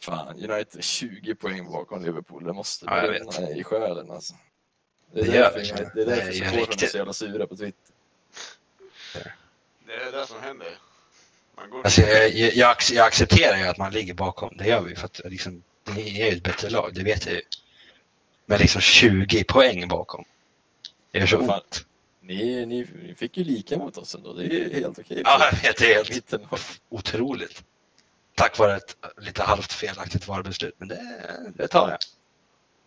Fan, 0.00 0.28
United 0.28 0.78
är 0.78 0.82
20 0.82 1.34
poäng 1.34 1.70
bakom 1.72 2.02
Liverpool. 2.04 2.44
Det 2.44 2.52
måste 2.52 2.84
Ja, 2.86 2.96
jag 3.06 3.10
brinna 3.10 3.50
i 3.50 3.64
själen 3.64 4.10
alltså. 4.10 4.34
Det 5.12 5.20
är 5.20 5.24
Det 5.24 5.32
därför, 5.32 5.58
det. 5.58 5.64
United- 5.64 5.90
det 5.94 6.02
är 6.02 6.06
därför 6.06 6.32
supportrarna 6.32 6.82
är 6.82 6.86
så 6.86 6.96
jävla 6.96 7.12
sura 7.12 7.46
på 7.46 7.56
Twitter. 7.56 7.94
Det 9.86 9.92
är 9.94 10.12
det 10.12 10.26
som 10.26 10.40
händer. 10.40 10.68
Man 11.56 11.70
går 11.70 11.82
Alltså, 11.84 12.00
jag, 12.00 12.30
jag, 12.30 12.54
jag, 12.54 12.76
ac- 12.76 12.92
jag 12.94 13.06
accepterar 13.06 13.56
ju 13.58 13.64
att 13.64 13.78
man 13.78 13.92
ligger 13.92 14.14
bakom. 14.14 14.56
Det 14.56 14.66
gör 14.66 14.80
vi 14.80 14.96
för 14.96 15.04
att 15.04 15.20
liksom, 15.24 15.62
ni 15.84 16.20
är 16.20 16.30
ju 16.30 16.36
ett 16.36 16.42
bättre 16.42 16.70
lag, 16.70 16.94
det 16.94 17.02
vet 17.02 17.26
jag 17.26 17.34
ju. 17.34 17.42
Men 18.46 18.58
liksom 18.58 18.80
20 18.80 19.44
poäng 19.44 19.88
bakom. 19.88 20.24
Det 21.10 21.18
gör 21.18 21.26
så 21.26 21.38
ont. 21.38 21.86
Ni, 22.20 22.66
ni, 22.66 22.86
ni 23.02 23.14
fick 23.14 23.36
ju 23.36 23.44
lika 23.44 23.78
mot 23.78 23.98
oss 23.98 24.14
ändå. 24.14 24.32
Det 24.32 24.44
är 24.44 24.74
helt 24.74 24.98
okej. 24.98 25.22
Ja, 25.24 25.48
jag 25.52 25.62
vet, 25.62 25.76
det 25.78 25.92
är 25.94 26.04
helt 26.04 26.34
otroligt. 26.88 27.64
Tack 28.34 28.58
vare 28.58 28.76
ett 28.76 28.96
lite 29.16 29.42
halvt 29.42 29.72
felaktigt 29.72 30.28
VAR-beslut, 30.28 30.74
men 30.78 30.88
det, 30.88 31.02
det 31.56 31.68
tar 31.68 31.90
jag. 31.90 31.98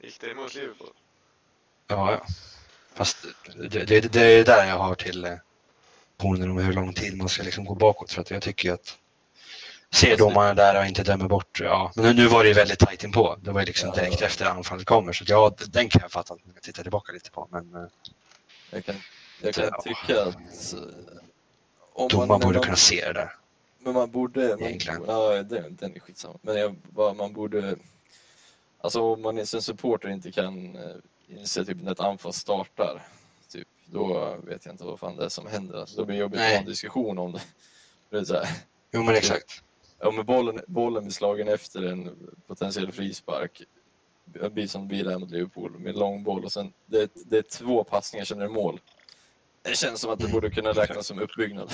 Gick 0.07 0.21
det 0.21 0.31
emot 0.31 0.55
Liverpool? 0.55 0.89
Ja, 1.87 2.11
ja. 2.11 2.25
Fast 2.93 3.25
det, 3.55 3.83
det, 3.85 4.13
det 4.13 4.21
är 4.21 4.43
där 4.43 4.65
jag 4.67 4.77
har 4.77 4.95
till 4.95 5.37
ponen 6.17 6.51
om 6.51 6.57
hur 6.57 6.73
lång 6.73 6.93
tid 6.93 7.17
man 7.17 7.29
ska 7.29 7.43
liksom 7.43 7.65
gå 7.65 7.75
bakåt. 7.75 8.11
För 8.11 8.21
att 8.21 8.31
jag 8.31 8.41
tycker 8.41 8.67
ju 8.69 8.73
att 8.73 8.97
ser 9.93 10.17
domarna 10.17 10.53
där 10.53 10.79
och 10.81 10.85
inte 10.87 11.03
dömer 11.03 11.27
bort, 11.27 11.59
ja. 11.63 11.91
Men 11.95 12.15
nu- 12.15 12.27
var 12.27 12.43
det 12.43 12.47
ju 12.47 12.53
väldigt 12.55 12.79
tajt 12.79 13.03
inpå. 13.03 13.35
Det 13.41 13.51
var 13.51 13.59
ju 13.59 13.65
liksom 13.65 13.89
Ja. 13.89 13.95
direkt 14.01 14.21
efter 14.21 14.45
anfallet 14.45 14.85
kommer. 14.85 15.13
Så 15.13 15.23
att 15.23 15.29
ja, 15.29 15.55
den 15.67 15.89
kan 15.89 16.01
jag 16.01 16.11
fatta 16.11 16.33
att 16.33 16.45
man 16.45 16.53
kan 16.53 16.61
titta 16.61 16.81
tillbaka 16.81 17.11
lite 17.11 17.31
på. 17.31 17.47
Men 17.51 17.75
eh, 17.75 17.81
Jag 18.71 18.85
kan, 18.85 18.95
jag 19.41 19.53
kan 19.53 19.63
Ja. 19.71 19.81
tycka 19.81 20.21
att... 20.23 20.35
eh, 20.73 20.79
Om 21.93 22.07
domaren 22.07 22.41
borde 22.41 22.57
man, 22.57 22.63
kunna 22.63 22.75
se 22.75 23.05
det 23.07 23.13
där. 23.13 23.33
Men 23.79 23.93
man 23.93 24.11
borde... 24.11 24.47
Man, 24.49 24.61
Egentligen. 24.63 25.03
ja, 25.07 25.43
den, 25.43 25.75
den 25.75 25.95
är 25.95 25.99
skitsamma. 25.99 26.35
Men 26.41 26.55
jag, 26.57 26.75
man 27.17 27.33
borde... 27.33 27.75
Alltså 28.81 29.01
om 29.01 29.21
man 29.21 29.37
är- 29.37 29.45
som 29.45 29.61
supporter 29.61 30.09
inte 30.09 30.31
kan 30.31 30.75
eh, 30.75 30.81
inse 31.27 31.65
typ 31.65 31.77
när 31.81 31.91
ett 31.91 31.99
anfall 31.99 32.33
startar, 32.33 33.01
då 33.85 34.35
vet 34.43 34.65
jag 34.65 34.73
inte 34.73 34.83
vad 34.83 34.99
fan 34.99 35.15
det 35.15 35.25
är 35.25 35.29
som 35.29 35.47
händer. 35.47 35.79
Alltså, 35.79 35.97
då 35.97 36.05
blir 36.05 36.15
det 36.15 36.21
jobbigt 36.21 36.39
att 36.39 36.49
ha 36.49 36.57
en 36.57 36.65
diskussion 36.65 37.17
om 37.17 37.31
det. 37.31 37.41
det 38.09 38.17
är 38.17 38.23
så 38.23 38.33
här, 38.33 38.47
Jo, 38.91 39.03
men 39.03 39.15
exakt. 39.15 39.63
om 39.99 40.25
bollen, 40.25 40.59
bollen 40.67 41.03
blir 41.03 41.13
slagen 41.13 41.47
efter 41.47 41.83
en 41.83 42.29
potentiell 42.47 42.91
frispark, 42.91 43.61
det 44.25 44.49
blir 44.49 44.67
som 44.67 44.87
blir 44.87 45.03
där 45.03 45.19
mot 45.19 45.31
Liverpool 45.31 45.79
med 45.79 45.95
lång 45.95 46.23
boll 46.23 46.45
och 46.45 46.51
sen 46.51 46.73
det 46.85 47.01
är, 47.01 47.09
det 47.25 47.37
är 47.37 47.41
två 47.41 47.83
passningar, 47.83 48.25
sen 48.25 48.41
är 48.41 48.47
det 48.47 48.53
mål. 48.53 48.79
Det 49.61 49.77
känns 49.77 50.01
som 50.01 50.11
att 50.11 50.19
det 50.19 50.27
borde 50.27 50.49
kunna 50.49 50.71
räknas 50.71 51.07
som 51.07 51.19
uppbyggnad. 51.19 51.71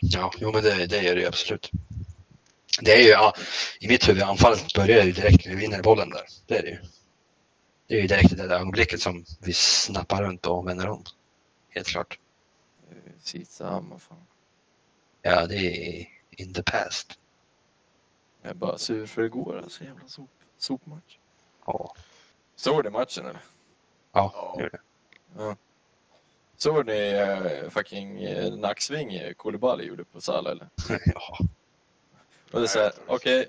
Ja, 0.00 0.32
jo, 0.38 0.52
men 0.52 0.62
det, 0.62 0.86
det 0.86 1.02
gör 1.02 1.14
det 1.14 1.20
ju 1.20 1.26
absolut. 1.26 1.70
Det 2.82 2.92
är 2.92 3.02
ju, 3.02 3.08
ja, 3.08 3.34
i 3.80 3.88
mitt 3.88 4.08
huvud, 4.08 4.22
anfallet 4.22 4.74
börjar 4.74 5.04
ju 5.04 5.12
direkt 5.12 5.46
när 5.46 5.54
vi 5.54 5.60
vinner 5.60 5.82
bollen 5.82 6.10
där. 6.10 6.24
Det 6.46 6.58
är 6.58 6.62
det 6.62 6.68
ju. 6.68 6.78
Det 7.86 7.94
är 7.96 8.00
ju 8.00 8.06
direkt 8.06 8.32
i 8.32 8.34
det 8.34 8.46
där 8.48 8.56
ögonblicket 8.56 9.00
som 9.00 9.24
vi 9.42 9.52
snappar 9.52 10.22
runt 10.22 10.46
och 10.46 10.68
vänder 10.68 10.88
om. 10.88 11.04
Helt 11.68 11.86
klart. 11.86 12.18
Samma 13.48 13.98
fan. 13.98 14.26
Ja, 15.22 15.46
det 15.46 15.56
är 15.56 16.06
in 16.30 16.54
the 16.54 16.62
past. 16.62 17.18
Jag 18.42 18.50
är 18.50 18.54
bara 18.54 18.78
sur 18.78 19.06
för 19.06 19.22
igår, 19.22 19.58
alltså 19.62 19.84
jävla 19.84 20.08
sop, 20.08 20.30
sopmatch. 20.58 21.18
Ja, 21.66 21.94
Såg 22.56 22.84
ni 22.84 22.90
matchen 22.90 23.26
eller? 23.26 23.40
ja 24.12 24.32
Ja. 24.34 24.56
gör 24.62 24.70
det. 24.70 25.56
Såg 26.56 26.86
ni 26.86 27.20
uh, 27.22 27.70
fucking 27.70 28.26
uh, 28.28 28.56
nacksving 28.58 29.20
uh, 29.20 29.32
Koulibaly 29.32 29.84
gjorde 29.84 30.04
på 30.04 30.20
Salah 30.20 30.52
eller? 30.52 30.68
Ja, 31.14 31.38
Och 32.52 32.60
det 32.60 32.66
är 32.66 32.66
såhär, 32.66 32.92
okej, 33.06 33.48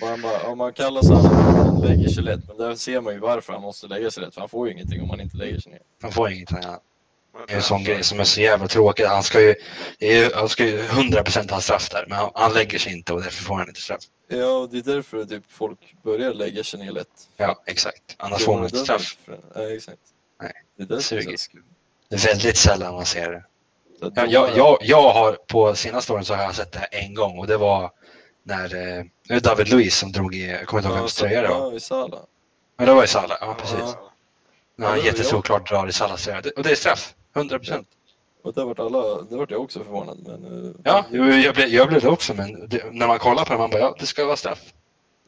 man, 0.00 0.22
bara- 0.22 0.42
om 0.42 0.58
man 0.58 0.72
kallar 0.72 1.00
att 1.00 1.24
han 1.24 1.80
lägger 1.80 2.08
sig 2.08 2.22
lätt, 2.22 2.40
men 2.48 2.56
där 2.56 2.74
ser 2.74 3.00
man 3.00 3.14
ju 3.14 3.20
varför 3.20 3.52
han 3.52 3.62
måste 3.62 3.86
lägga 3.86 4.10
sig 4.10 4.22
lätt, 4.22 4.34
för 4.34 4.40
han 4.40 4.48
får 4.48 4.66
ju 4.66 4.72
ingenting 4.72 5.02
om 5.02 5.10
han 5.10 5.20
inte 5.20 5.36
lägger 5.36 5.60
sig 5.60 5.72
ner. 5.72 5.80
han 6.02 6.12
får 6.12 6.28
annat. 6.28 6.82
Men 7.32 7.46
Det 7.46 7.52
är 7.52 7.56
en 7.56 7.62
sån 7.62 7.84
grej 7.84 8.02
som 8.04 8.20
är 8.20 8.24
så 8.24 8.40
jävla 8.40 8.68
tråkig. 8.68 9.04
Han 9.04 9.22
ska 9.22 9.40
ju, 9.40 9.54
det 9.98 10.34
han 10.34 10.48
ska 10.48 10.64
ju 10.64 10.82
100% 10.82 11.50
ha 11.50 11.60
straff 11.60 11.88
där, 11.90 12.04
men 12.08 12.18
han, 12.18 12.30
han 12.34 12.52
lägger 12.52 12.78
sig 12.78 12.92
inte 12.92 13.12
och 13.12 13.22
därför 13.22 13.42
får 13.44 13.54
han 13.54 13.68
inte 13.68 13.80
straff. 13.80 14.00
Ja, 14.28 14.46
och 14.46 14.68
det 14.70 14.78
är 14.78 14.82
därför 14.82 15.24
typ 15.24 15.44
folk 15.48 15.78
börjar 16.02 16.34
lägga 16.34 16.64
sig 16.64 16.80
ner 16.80 16.92
lätt. 16.92 17.28
Ja, 17.36 17.62
exakt. 17.66 18.14
Annars 18.16 18.44
får 18.44 18.54
man 18.54 18.64
inte 18.64 18.76
straff. 18.78 19.16
Ja, 19.54 19.70
exakt. 19.70 19.98
Nej, 20.42 20.52
Det 20.76 20.82
är 20.82 20.86
därför 20.86 21.02
suger. 21.02 21.24
det 21.26 21.32
är. 21.32 21.62
Det 22.08 22.24
väldigt 22.26 22.56
sällan 22.56 22.94
man 22.94 23.04
ser 23.06 23.30
det. 23.32 23.44
Jag, 24.28 24.56
jag, 24.56 24.78
jag 24.80 25.12
har 25.12 25.32
på 25.32 25.74
senaste 25.74 26.12
åren 26.12 26.24
så 26.24 26.34
har 26.34 26.42
jag 26.42 26.54
sett 26.54 26.72
det 26.72 26.78
här 26.78 26.88
en 26.92 27.14
gång 27.14 27.38
och 27.38 27.46
det 27.46 27.56
var 27.56 27.90
när 28.46 28.64
eh, 28.98 29.04
det 29.28 29.34
är 29.34 29.40
David 29.40 29.68
Luiz 29.68 29.96
som 29.98 30.12
drog 30.12 30.34
i, 30.34 30.46
jag 30.50 30.66
kommer 30.66 30.80
inte 30.80 30.88
ihåg 30.88 30.96
Ja, 30.98 31.00
vems 31.02 31.14
tröja 31.14 31.42
det 31.42 31.48
var. 31.48 31.56
Ja, 31.56 31.72
i 31.72 31.80
Salah. 31.80 32.20
Men 32.76 32.86
det 32.86 32.94
var 32.94 33.04
i 33.04 33.06
Salah, 33.06 33.36
ja 33.40 33.54
precis. 33.60 33.78
Ja. 33.78 34.12
När 34.76 34.86
han 34.86 34.96
Ja, 34.96 35.02
det 35.02 35.10
var 35.10 35.18
jättesolklart 35.18 35.68
drar 35.70 35.88
i 35.88 35.92
Salahs 35.92 36.24
tröja. 36.24 36.40
Det- 36.40 36.50
Och 36.50 36.62
det 36.62 36.70
är 36.70 36.74
straff, 36.74 37.14
100 37.36 37.58
procent. 37.58 37.88
Och 38.42 38.54
där 38.54 38.64
vart 38.64 38.78
alla, 38.78 39.22
där 39.22 39.36
vart 39.36 39.50
jag 39.50 39.60
också 39.62 39.84
förvånad. 39.84 40.18
Men, 40.26 40.66
eh, 40.66 40.72
Ja, 40.84 41.04
jag 41.10 41.54
blev, 41.54 41.68
jag 41.68 41.88
blev 41.88 42.00
det 42.00 42.08
också 42.08 42.34
men 42.34 42.68
det, 42.68 42.82
när 42.92 43.06
man 43.06 43.18
kollar 43.18 43.44
på 43.44 43.52
det 43.52 43.58
man 43.58 43.70
bara 43.70 43.80
ja, 43.80 43.96
det 43.98 44.06
ska 44.06 44.24
vara 44.24 44.36
straff. 44.36 44.60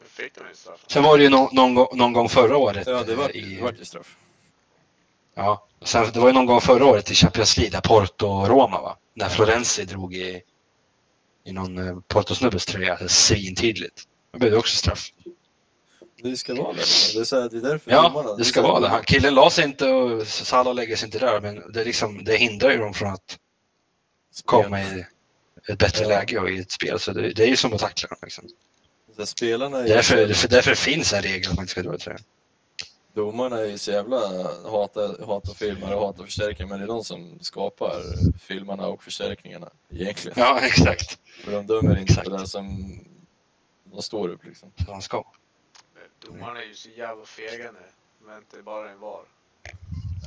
Nu 0.01 0.07
fick 0.09 0.35
de 0.35 0.41
ju 0.51 0.55
straff. 0.55 0.81
Sen 0.87 1.03
var 1.03 1.19
det 1.19 1.25
ju 1.25 1.31
någon, 1.31 1.49
någon, 1.55 1.75
gång- 1.75 1.89
någon 1.97 2.13
gång 2.13 2.29
förra 2.29 2.57
året. 2.57 2.87
ja 2.87 3.03
det 3.03 3.15
vart 3.15 3.27
eh, 3.29 3.33
det 3.33 3.39
i, 3.39 3.61
vart 3.61 3.81
ju 3.81 3.85
straff. 3.85 4.17
ja, 5.35 5.67
sen, 5.83 6.07
det 6.13 6.21
var 6.21 6.27
ju 6.27 6.33
någon 6.35 6.47
gång 6.47 6.61
förra 6.61 6.85
året 6.87 7.11
i 7.11 7.15
Champions 7.15 7.57
League, 7.57 7.73
där 7.73 7.81
Porto 7.89 8.27
och 8.27 8.49
Roma 8.49 8.81
va? 8.83 8.97
När 9.15 9.29
Florenzi 9.29 9.85
drog 9.85 10.15
i, 10.15 10.43
i 11.49 11.53
någon 11.53 11.79
eh, 11.89 11.97
Porto-snubbes 12.09 12.67
tröja, 12.67 13.09
svintydligt. 13.09 14.03
Då 14.33 14.39
blev 14.39 14.51
det 14.51 14.59
också 14.59 14.77
straff. 14.77 15.13
Det 16.23 16.37
ska 16.37 16.55
vara 16.55 16.73
det. 16.73 16.79
Det 17.15 17.21
är, 17.21 17.25
så 17.25 17.41
här, 17.41 17.49
det 17.49 17.57
är 17.57 17.61
därför 17.61 17.91
Ja, 17.91 18.35
det 18.37 18.43
är 18.43 18.45
ska 18.45 18.63
vara 18.63 18.81
det. 18.81 18.89
Han, 18.89 19.03
killen 19.05 19.35
la 19.35 19.51
sig 19.51 19.65
inte 19.65 19.89
och 19.89 20.27
Salah 20.27 20.75
lägger 20.75 20.97
sig 20.97 21.07
inte 21.07 21.19
där, 21.19 21.41
men 21.41 21.73
det, 21.73 21.85
liksom, 21.85 22.25
det 22.25 22.37
hindrar 22.37 22.71
ju 22.71 22.79
dem 22.79 22.95
från 22.95 23.13
att 23.13 23.39
komma 24.45 24.83
i 24.83 25.05
ett 25.69 25.79
bättre 25.79 26.03
Ja. 26.05 26.09
läge 26.09 26.39
och 26.39 26.51
i 26.51 26.59
ett 26.59 26.71
spel. 26.73 26.99
Så 26.99 27.13
det, 27.13 27.33
det 27.33 27.43
är 27.43 27.49
ju 27.49 27.57
som 27.57 27.73
att 27.73 27.81
tackla 27.81 28.09
dem. 28.09 28.19
Liksom. 28.23 28.45
Spelarna 29.25 29.79
är 29.79 29.89
Därför, 29.89 30.33
för 30.35 30.49
därför 30.49 30.75
finns 30.75 31.13
en 31.13 31.23
regel 31.23 31.51
att 31.51 31.57
man 31.57 31.63
inte 31.63 31.71
ska 31.71 31.83
dra 31.83 31.95
i 31.95 31.99
tröjan. 31.99 32.21
Domarna 33.13 33.59
är 33.59 33.65
ju 33.65 33.79
så 33.79 33.91
jävla 33.91 34.19
hatar, 34.71 35.27
hatar 35.27 35.55
filmare 35.55 35.95
och 35.95 36.07
hatar 36.07 36.25
förstärkningar, 36.25 36.71
men 36.71 36.79
det 36.79 36.85
är 36.85 36.89
de 36.89 37.05
som 37.05 37.39
skapar 37.41 38.03
filmarna 38.39 38.87
och 38.87 39.03
förstärkningarna 39.03 39.71
egentligen. 39.91 40.39
Ja, 40.39 40.61
exakt. 40.61 41.19
För 41.45 41.53
de 41.53 41.67
dömer 41.67 41.91
inte 41.91 42.03
Exakt. 42.03 42.29
på 42.29 42.37
det 42.37 42.47
som 42.47 42.99
de 43.85 44.03
står 44.03 44.29
upp 44.29 44.45
liksom. 44.45 44.73
Som 44.77 44.93
man 44.93 45.03
ska. 45.03 45.25
Domarna 46.27 46.63
är 46.63 46.67
ju 46.67 46.75
så 46.75 46.89
jävla 46.89 47.25
fega 47.25 47.73
nu. 47.73 47.79
Men 48.27 48.37
inte 48.37 48.63
bara 48.63 48.91
en 48.91 49.01
VAR. 49.01 49.25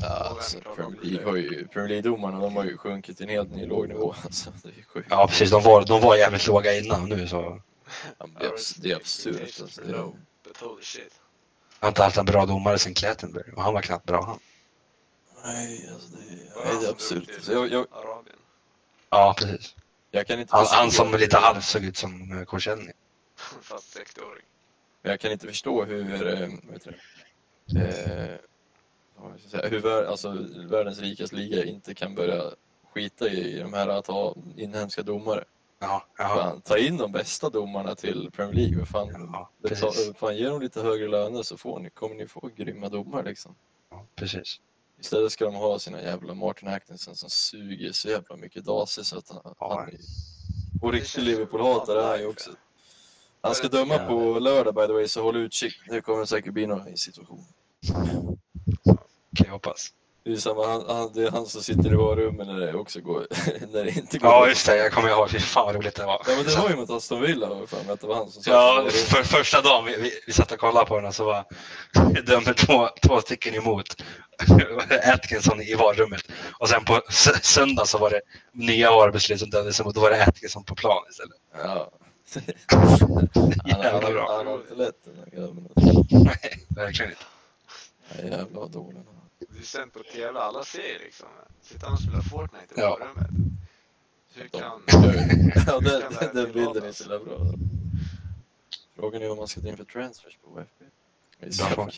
Ja, 0.02 0.08
alltså, 0.08 0.58
Premier 0.76 1.88
League-domarna 1.88 2.40
de 2.40 2.56
har 2.56 2.64
ju 2.64 2.78
sjunkit 2.78 3.18
till 3.18 3.26
en 3.26 3.32
helt 3.32 3.52
ny 3.52 3.66
låg 3.66 3.88
nivå. 3.88 4.16
Alltså, 4.24 4.52
det 4.64 4.70
är 4.70 4.84
sjukt. 4.84 5.08
Ja, 5.10 5.28
precis. 5.28 5.52
De 5.52 5.64
var, 5.64 5.86
de 5.86 6.02
var 6.02 6.16
jävligt 6.16 6.48
låga 6.48 6.80
innan 6.80 7.10
nu 7.10 7.28
så... 7.28 7.62
Ja, 8.18 8.28
det, 8.40 8.46
är, 8.92 8.96
absurt. 8.96 9.62
Alltså. 9.62 9.82
Det 9.82 9.92
är, 9.94 10.82
shit. 10.82 11.21
Jag 11.82 11.86
har 11.86 11.90
inte 11.92 12.04
haft 12.04 12.18
en 12.18 12.26
bra 12.26 12.46
domare 12.46 12.80
sen 12.80 12.94
Klätenberg 12.94 13.52
och 13.56 13.64
han 13.64 13.74
var 13.74 13.82
knappt 13.82 14.06
bra 14.06 14.26
han. 14.26 14.40
nej, 15.44 15.90
alltså, 15.94 16.10
det, 16.10 16.20
nej, 16.66 16.78
det 16.82 16.88
är 16.88 16.92
absurt. 16.92 17.30
Jag, 17.50 17.72
jag, 17.72 17.88
Arabien. 17.92 18.36
Ja, 19.10 19.36
precis. 19.38 19.76
jag 20.12 20.28
kan 20.28 20.40
inte 20.40 20.56
Han, 20.56 20.66
han 20.70 20.92
som 20.92 21.12
lite 21.12 21.38
halvt 21.38 21.64
såg 21.64 21.84
ut 21.84 21.98
som 21.98 22.32
eh, 22.32 22.46
60-åring. 22.46 24.44
Jag 25.02 25.20
kan 25.20 25.32
inte 25.32 25.48
förstå 25.48 25.86
hur, 25.86 26.28
eh, 26.28 26.50
vad 26.64 26.74
heter 26.74 26.96
det, 27.66 27.80
eh, 27.80 28.40
jag 29.16 29.40
säga, 29.52 29.70
hur 29.70 29.80
vär, 29.80 30.04
alltså, 30.04 30.48
världens 30.70 31.00
rikaste 31.00 31.36
liga 31.36 31.66
inte 31.66 31.94
kan 31.94 32.16
börja 32.16 32.44
skita 32.94 33.30
i 33.30 33.60
de 33.60 33.74
här 33.74 33.88
att 33.88 34.08
ha 34.08 34.36
inhemska 34.58 35.02
domare. 35.02 35.44
Ja, 35.84 36.06
ja, 36.18 36.62
ta 36.64 36.78
in 36.78 36.98
de 36.98 37.12
bästa 37.12 37.50
domarna 37.50 37.96
till 37.96 38.32
Premier 38.32 38.56
League. 38.56 38.86
Fan, 38.86 39.08
ja 39.34 39.50
fan, 40.16 40.38
ge 40.38 40.46
dem 40.46 40.62
lite 40.62 40.82
högre 40.82 41.08
löner 41.08 41.44
så 41.44 41.58
får 41.58 41.80
ni, 41.80 41.90
kommer 41.90 42.16
ni 42.16 42.28
få 42.28 42.50
grymma 42.56 42.90
domare. 42.90 43.24
Liksom. 43.24 43.56
Ja, 43.92 44.06
precis. 44.16 44.60
Istället 45.00 45.32
ska 45.32 45.46
de 45.46 45.56
ha 45.56 45.80
sina 45.80 46.02
jävla 46.02 46.34
Martin 46.34 46.68
Atkinson 46.70 47.16
som 47.16 47.30
suger 47.30 47.92
så 47.92 48.10
jävla 48.10 48.36
mycket 48.36 48.66
dase 48.66 49.04
så 49.04 49.18
att 49.18 49.30
han, 49.30 49.56
Ja. 49.60 49.80
han 49.80 49.90
är... 49.90 50.00
Och 50.82 50.94
riktig 50.94 51.22
Liverpool-hatare 51.22 52.00
är 52.04 52.08
han 52.08 52.20
ju 52.20 52.28
också. 52.28 52.52
Han 53.42 53.56
ska 53.56 53.68
döma 53.68 53.98
på 53.98 54.40
lördag 54.40 54.76
by 54.76 54.88
the 54.88 54.94
way, 54.94 55.08
så 55.08 55.22
håll 55.22 55.36
utkik. 55.36 55.74
Det 55.90 56.02
kommer 56.02 56.26
säkert 56.26 56.54
bli 56.54 56.68
någon 56.68 56.98
situation. 56.98 57.46
Kan 59.36 59.46
jag 59.46 59.52
hoppas. 59.52 59.94
Det 60.24 60.32
är 60.32 60.36
samma, 60.36 60.68
han, 60.68 60.84
han, 60.88 61.12
det 61.14 61.24
är 61.24 61.32
han 61.32 61.46
som 61.46 61.64
sitter 61.64 61.94
i 61.94 61.96
varummet 61.96 62.48
när 62.48 62.60
det 62.60 62.74
också 62.74 63.02
går, 63.02 63.28
när 63.74 63.84
det 63.84 63.92
inte 63.92 64.18
går. 64.18 64.30
Ja, 64.30 64.48
just 64.48 64.66
det. 64.66 64.78
Jag 64.78 64.92
kommer 64.92 65.10
ihåg. 65.10 65.30
Fy 65.30 65.40
fan 65.40 65.66
vad 65.66 65.76
roligt 65.76 65.96
det 65.96 66.06
var. 66.06 66.22
Ja 66.28 66.36
men 66.36 66.46
det 66.46 66.58
var 66.58 66.70
ju 66.70 66.76
mot 66.76 66.90
Aston 66.90 67.22
Villa 67.22 67.48
för 67.68 67.84
mig 67.84 67.94
att 67.94 68.02
det 68.02 68.08
var 68.08 68.16
han 68.16 68.32
som 68.32 68.44
satt 68.44 68.54
Ja, 68.54 68.88
för 68.92 69.24
första 69.24 69.62
dagen 69.62 69.86
vi, 69.86 69.96
vi, 69.98 70.12
vi 70.28 70.34
satt 70.34 70.52
och 70.52 70.60
kollade 70.60 70.86
på 70.86 70.96
den 70.96 71.06
och 71.06 71.16
så 71.16 71.26
var 71.26 71.46
dömde 72.26 72.54
två, 72.54 72.90
två 73.08 73.22
stycken 73.22 73.56
emot 73.56 74.04
Atkinson 75.14 75.62
i 75.62 75.74
varummet. 75.74 76.24
Och 76.60 76.70
sen 76.70 76.86
på 76.86 77.02
söndag 77.42 77.86
så 77.86 77.98
var 77.98 78.10
det 78.10 78.22
nya 78.54 78.92
VAR-beslut 78.92 79.40
som 79.40 79.50
dömdes 79.50 79.80
emot. 79.80 79.96
Då 79.96 80.02
var 80.02 80.12
det 80.12 80.24
Atkinson 80.28 80.64
på 80.64 80.76
plan 80.76 81.04
istället. 81.10 81.38
Ja. 81.64 81.92
Jävla 83.66 84.12
bra. 84.12 84.36
han 84.38 84.48
har 84.48 84.54
inte 84.54 84.76
lätt 84.76 85.06
den 85.06 85.16
här 85.18 85.40
grabben. 85.40 85.68
Nej, 86.10 86.66
verkligen 86.70 87.12
inte. 87.12 87.24
Nej, 88.16 88.32
jävla 88.32 88.60
vad 88.60 88.72
dålig 88.72 88.98
han 88.98 89.21
Det 89.50 89.60
är 89.60 89.64
sänt 89.64 89.94
på 89.94 90.04
TV, 90.04 90.40
alla 90.40 90.64
ser 90.64 91.00
liksom. 91.00 91.28
Sitter 91.62 91.86
han 91.86 91.94
och 91.94 92.00
spelar 92.02 92.22
Fortnite 92.22 92.76
i 92.76 92.80
Ja. 92.82 92.98
varummet? 93.00 93.28
Hur 94.34 94.48
kan... 94.48 94.82
Ja, 94.88 95.00
den, 95.02 95.52
Kan 95.66 95.84
det 95.84 96.00
den, 96.20 96.36
den 96.36 96.52
bilden 96.52 96.84
är 96.84 96.92
så 96.92 97.04
jävla 97.04 97.20
bra. 97.26 97.38
Frågan 98.96 99.22
är 99.22 99.28
vad 99.28 99.38
man 99.38 99.48
ska 99.48 99.62
ta 99.62 99.68
in 99.68 99.78
för 99.78 99.84
transfers 99.84 100.38
på 100.44 100.60
FB. 100.60 100.86
Det 101.40 101.46
är 101.48 101.52
så 101.52 101.64
jävla, 101.64 101.76
fråga. 101.76 101.92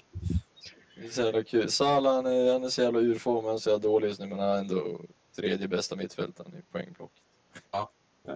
det 0.96 1.06
är 1.06 1.10
så 1.10 1.22
jävla 1.22 1.44
kul. 1.44 1.72
Salah 1.72 2.16
han 2.16 2.26
är, 2.26 2.54
han 2.54 2.64
är 2.64 2.70
så 2.70 2.82
jävla 2.82 3.00
ur 3.00 3.20
form, 3.20 3.46
han 3.46 3.54
är 3.54 3.58
så 3.60 3.70
jävla 3.70 3.84
dålig 3.88 4.08
just 4.08 4.20
nu 4.20 4.28
men 4.28 4.40
han 4.40 4.50
är 4.50 4.58
ändå 4.58 5.02
tredje 5.36 5.68
bästa 5.68 5.96
mittfältaren 5.96 6.54
i 6.56 6.62
poängblock. 6.72 7.12
Ja, 7.72 7.92
nu 8.26 8.32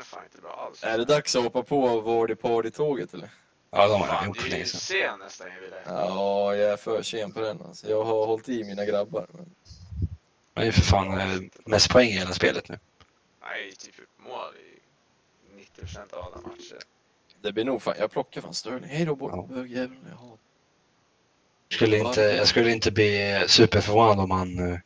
fan 0.04 0.24
inte 0.24 0.40
bra 0.40 0.66
alls. 0.68 0.82
Är 0.84 0.98
det 0.98 1.04
dags 1.04 1.36
att 1.36 1.42
hoppa 1.44 1.62
på 1.62 2.00
Vardy 2.00 2.34
Party-tåget 2.34 3.14
eller? 3.14 3.30
Ja, 3.76 3.88
de 3.88 4.00
har 4.00 4.06
Fan, 4.08 4.26
gjort 4.26 4.50
det 4.50 4.56
är 4.56 4.58
ju 4.58 4.64
sen 4.64 5.18
nästan 5.18 5.46
jag. 5.46 5.94
Ja, 5.96 6.54
jag 6.54 6.72
är 6.72 6.76
för 6.76 7.02
sen 7.02 7.32
på 7.32 7.40
den 7.40 7.62
alltså. 7.62 7.90
Jag 7.90 8.04
har 8.04 8.26
hållit 8.26 8.48
i 8.48 8.64
mina 8.64 8.84
grabbar. 8.84 9.26
Men... 9.32 9.54
Det 10.54 10.60
är 10.60 10.64
ju 10.64 10.72
för 10.72 10.80
fan 10.80 11.20
eh, 11.20 11.40
mest 11.64 11.90
poäng 11.90 12.08
i 12.08 12.12
hela 12.18 12.32
spelet 12.32 12.68
nu. 12.68 12.78
Nej, 13.42 13.72
typ 13.78 13.98
gjort 13.98 14.08
mål 14.18 14.54
i 15.56 15.80
90% 15.80 16.14
av 16.14 16.24
alla 16.24 16.40
matcher. 16.48 16.78
Det 17.42 17.52
blir 17.52 17.64
nog 17.64 17.82
fan, 17.82 17.94
jag 17.98 18.10
plockar 18.10 18.40
fan 18.40 18.54
Sterling. 18.54 18.88
Hej 18.90 19.04
då 19.04 19.16
Ja. 19.20 19.46
bögjäveln, 19.50 20.06
jag 20.10 20.16
har 20.16 20.38
Skulle 21.70 21.98
inte, 21.98 22.20
jag 22.20 22.48
skulle 22.48 22.72
inte 22.72 22.90
bli 22.92 23.44
superförvånad 23.46 24.20
om 24.20 24.30
han 24.30 24.72
eh, 24.72 24.78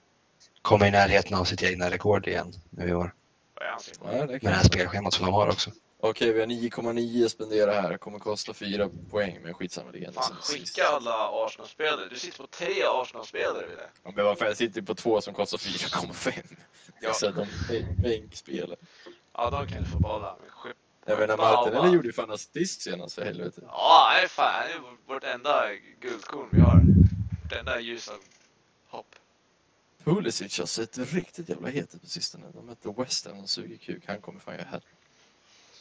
kommer 0.63 0.87
i 0.87 0.91
närheten 0.91 1.37
av 1.37 1.45
sitt 1.45 1.63
egna 1.63 1.91
rekord 1.91 2.27
igen 2.29 2.53
nu 2.71 2.89
i 2.89 2.95
år. 2.95 3.15
Ja, 3.61 3.79
det 4.03 4.27
Med 4.29 4.41
det 4.41 4.49
här 4.49 4.65
spelschemat 4.65 5.13
som 5.15 5.27
de 5.27 5.35
har 5.35 5.49
också. 5.49 5.71
Okej, 6.01 6.33
vi 6.33 6.41
har 6.41 6.47
9,9 6.47 7.29
spendera 7.29 7.73
här. 7.73 7.99
Kommer 7.99 8.19
kosta 8.19 8.55
4 8.55 8.91
poäng, 9.11 9.39
men 9.43 9.55
skitsamma. 9.55 9.93
Det 9.93 10.05
är 10.05 10.13
Fan, 10.13 10.37
skicka 10.41 10.85
alla 10.85 11.45
Arsenal-spelare. 11.45 12.09
Du 12.09 12.17
sitter 12.19 12.39
på 12.39 12.47
tre 12.47 12.83
Arsenal-spelare. 12.95 13.67
Ja, 14.03 14.13
men 14.17 14.25
varför? 14.25 14.47
Jag 14.47 14.57
sitter 14.57 14.83
på 14.83 14.95
två 14.95 15.21
som 15.21 15.35
kostar 15.35 15.59
4,5. 15.59 16.33
Ja. 17.01 17.13
Så 17.13 17.31
de 17.31 17.41
är 17.75 18.03
bänkspelare. 18.03 18.77
Ja, 19.33 19.51
de 19.51 19.67
kan 19.67 19.83
du 19.83 19.89
få 19.89 20.37
skip... 20.49 20.77
Jag 21.07 21.19
menar, 21.19 21.37
Martinelli 21.37 21.95
gjorde 21.95 22.07
ju 22.07 22.13
fan 22.13 22.31
assist 22.31 22.81
senast 22.83 23.15
för 23.15 23.25
helvete. 23.25 23.61
Ja, 23.67 24.11
nej 24.15 24.29
fan. 24.29 24.53
Han 24.55 24.71
är 24.71 25.15
vårt 25.15 25.25
enda 25.25 25.67
guldkorn 26.01 26.49
vi 26.51 26.61
har. 26.61 26.83
Vårt 27.43 27.53
enda 27.53 27.81
ljusa 27.81 28.13
hopp. 28.89 29.15
Pulisic 30.05 30.59
har 30.59 30.67
sett 30.67 30.99
riktigt 30.99 31.49
jävla 31.49 31.69
het 31.69 31.95
ut 31.95 32.03
på 32.03 32.09
sistone. 32.09 32.47
De 32.55 32.67
mötte 32.67 32.95
West 32.97 33.27
Ham 33.27 33.39
och 33.39 33.51
suger 33.51 33.77
kuk. 33.77 34.03
Han 34.07 34.21
kommer 34.21 34.41
fan 34.41 34.55
göra 34.55 34.69
hat 34.69 34.83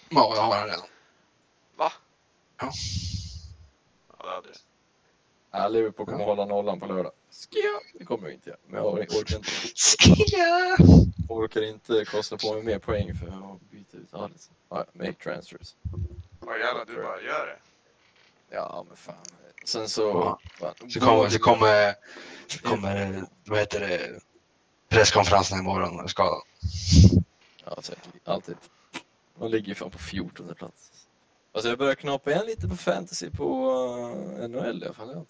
Ja, 0.10 0.36
jag 0.36 0.42
har 0.42 0.56
han 0.58 0.68
redan. 0.68 0.86
Va? 1.76 1.92
Ja. 2.60 2.72
Ja, 4.18 4.26
det 4.26 4.30
hade 4.30 4.48
du. 4.48 4.54
Ja, 5.52 5.68
Liverpool 5.68 6.06
kommer 6.06 6.26
hålla 6.26 6.46
nollan 6.46 6.80
på 6.80 6.86
lördag. 6.86 7.12
Skia! 7.32 7.80
Det 8.00 8.06
kommer 8.06 8.24
jag 8.28 8.34
inte 8.34 8.50
göra. 8.50 8.60
Men 8.68 8.84
jag 8.84 8.94
orkar 8.94 9.36
inte, 9.36 9.50
Skia! 9.76 10.78
orkar 11.30 11.62
inte 11.62 12.06
kosta 12.06 12.38
på 12.38 12.54
mig 12.54 12.64
mer 12.64 12.80
poäng 12.80 13.16
för 13.16 13.28
att 13.28 13.62
byta 13.72 13.98
ut 13.98 14.14
Alisson. 14.14 14.54
Ja, 14.70 14.86
make 14.94 15.14
transfers. 15.14 15.76
Vad 16.40 16.60
jävlar, 16.60 16.86
du 16.86 16.96
bara 16.96 17.22
gör 17.22 17.46
det. 17.48 17.60
Ja, 18.56 18.86
men 18.88 18.98
fan. 18.98 19.16
Sen 19.66 19.90
så... 19.90 20.02
Ja. 20.02 20.40
fan, 20.60 20.90
Så 20.92 21.00
kommer, 21.00 21.30
så 21.30 21.40
kommer, 21.40 21.96
kommer 22.64 23.24
vad 23.46 23.60
heter 23.60 23.80
det, 23.80 24.20
presskonferensen 24.90 25.60
imorgon 25.60 26.10
skadad. 26.10 26.42
Ja, 27.66 27.82
säkert. 27.82 28.08
Alltid. 28.24 28.56
De 29.40 29.52
ligger 29.52 29.68
ju 29.68 29.76
fan 29.76 29.90
på 29.90 29.98
14 30.00 30.56
plats. 30.56 30.92
Alltså 31.54 31.70
jag 31.70 31.78
börjar 31.78 31.96
knapa 31.96 32.32
igen 32.32 32.46
lite 32.46 32.68
på 32.68 32.76
fantasy 32.76 33.30
på 33.30 33.70
eh, 34.40 34.44
uh, 34.44 34.50
NHL 34.50 34.84
i 34.84 34.86
alla 34.86 34.94
fall. 34.94 35.26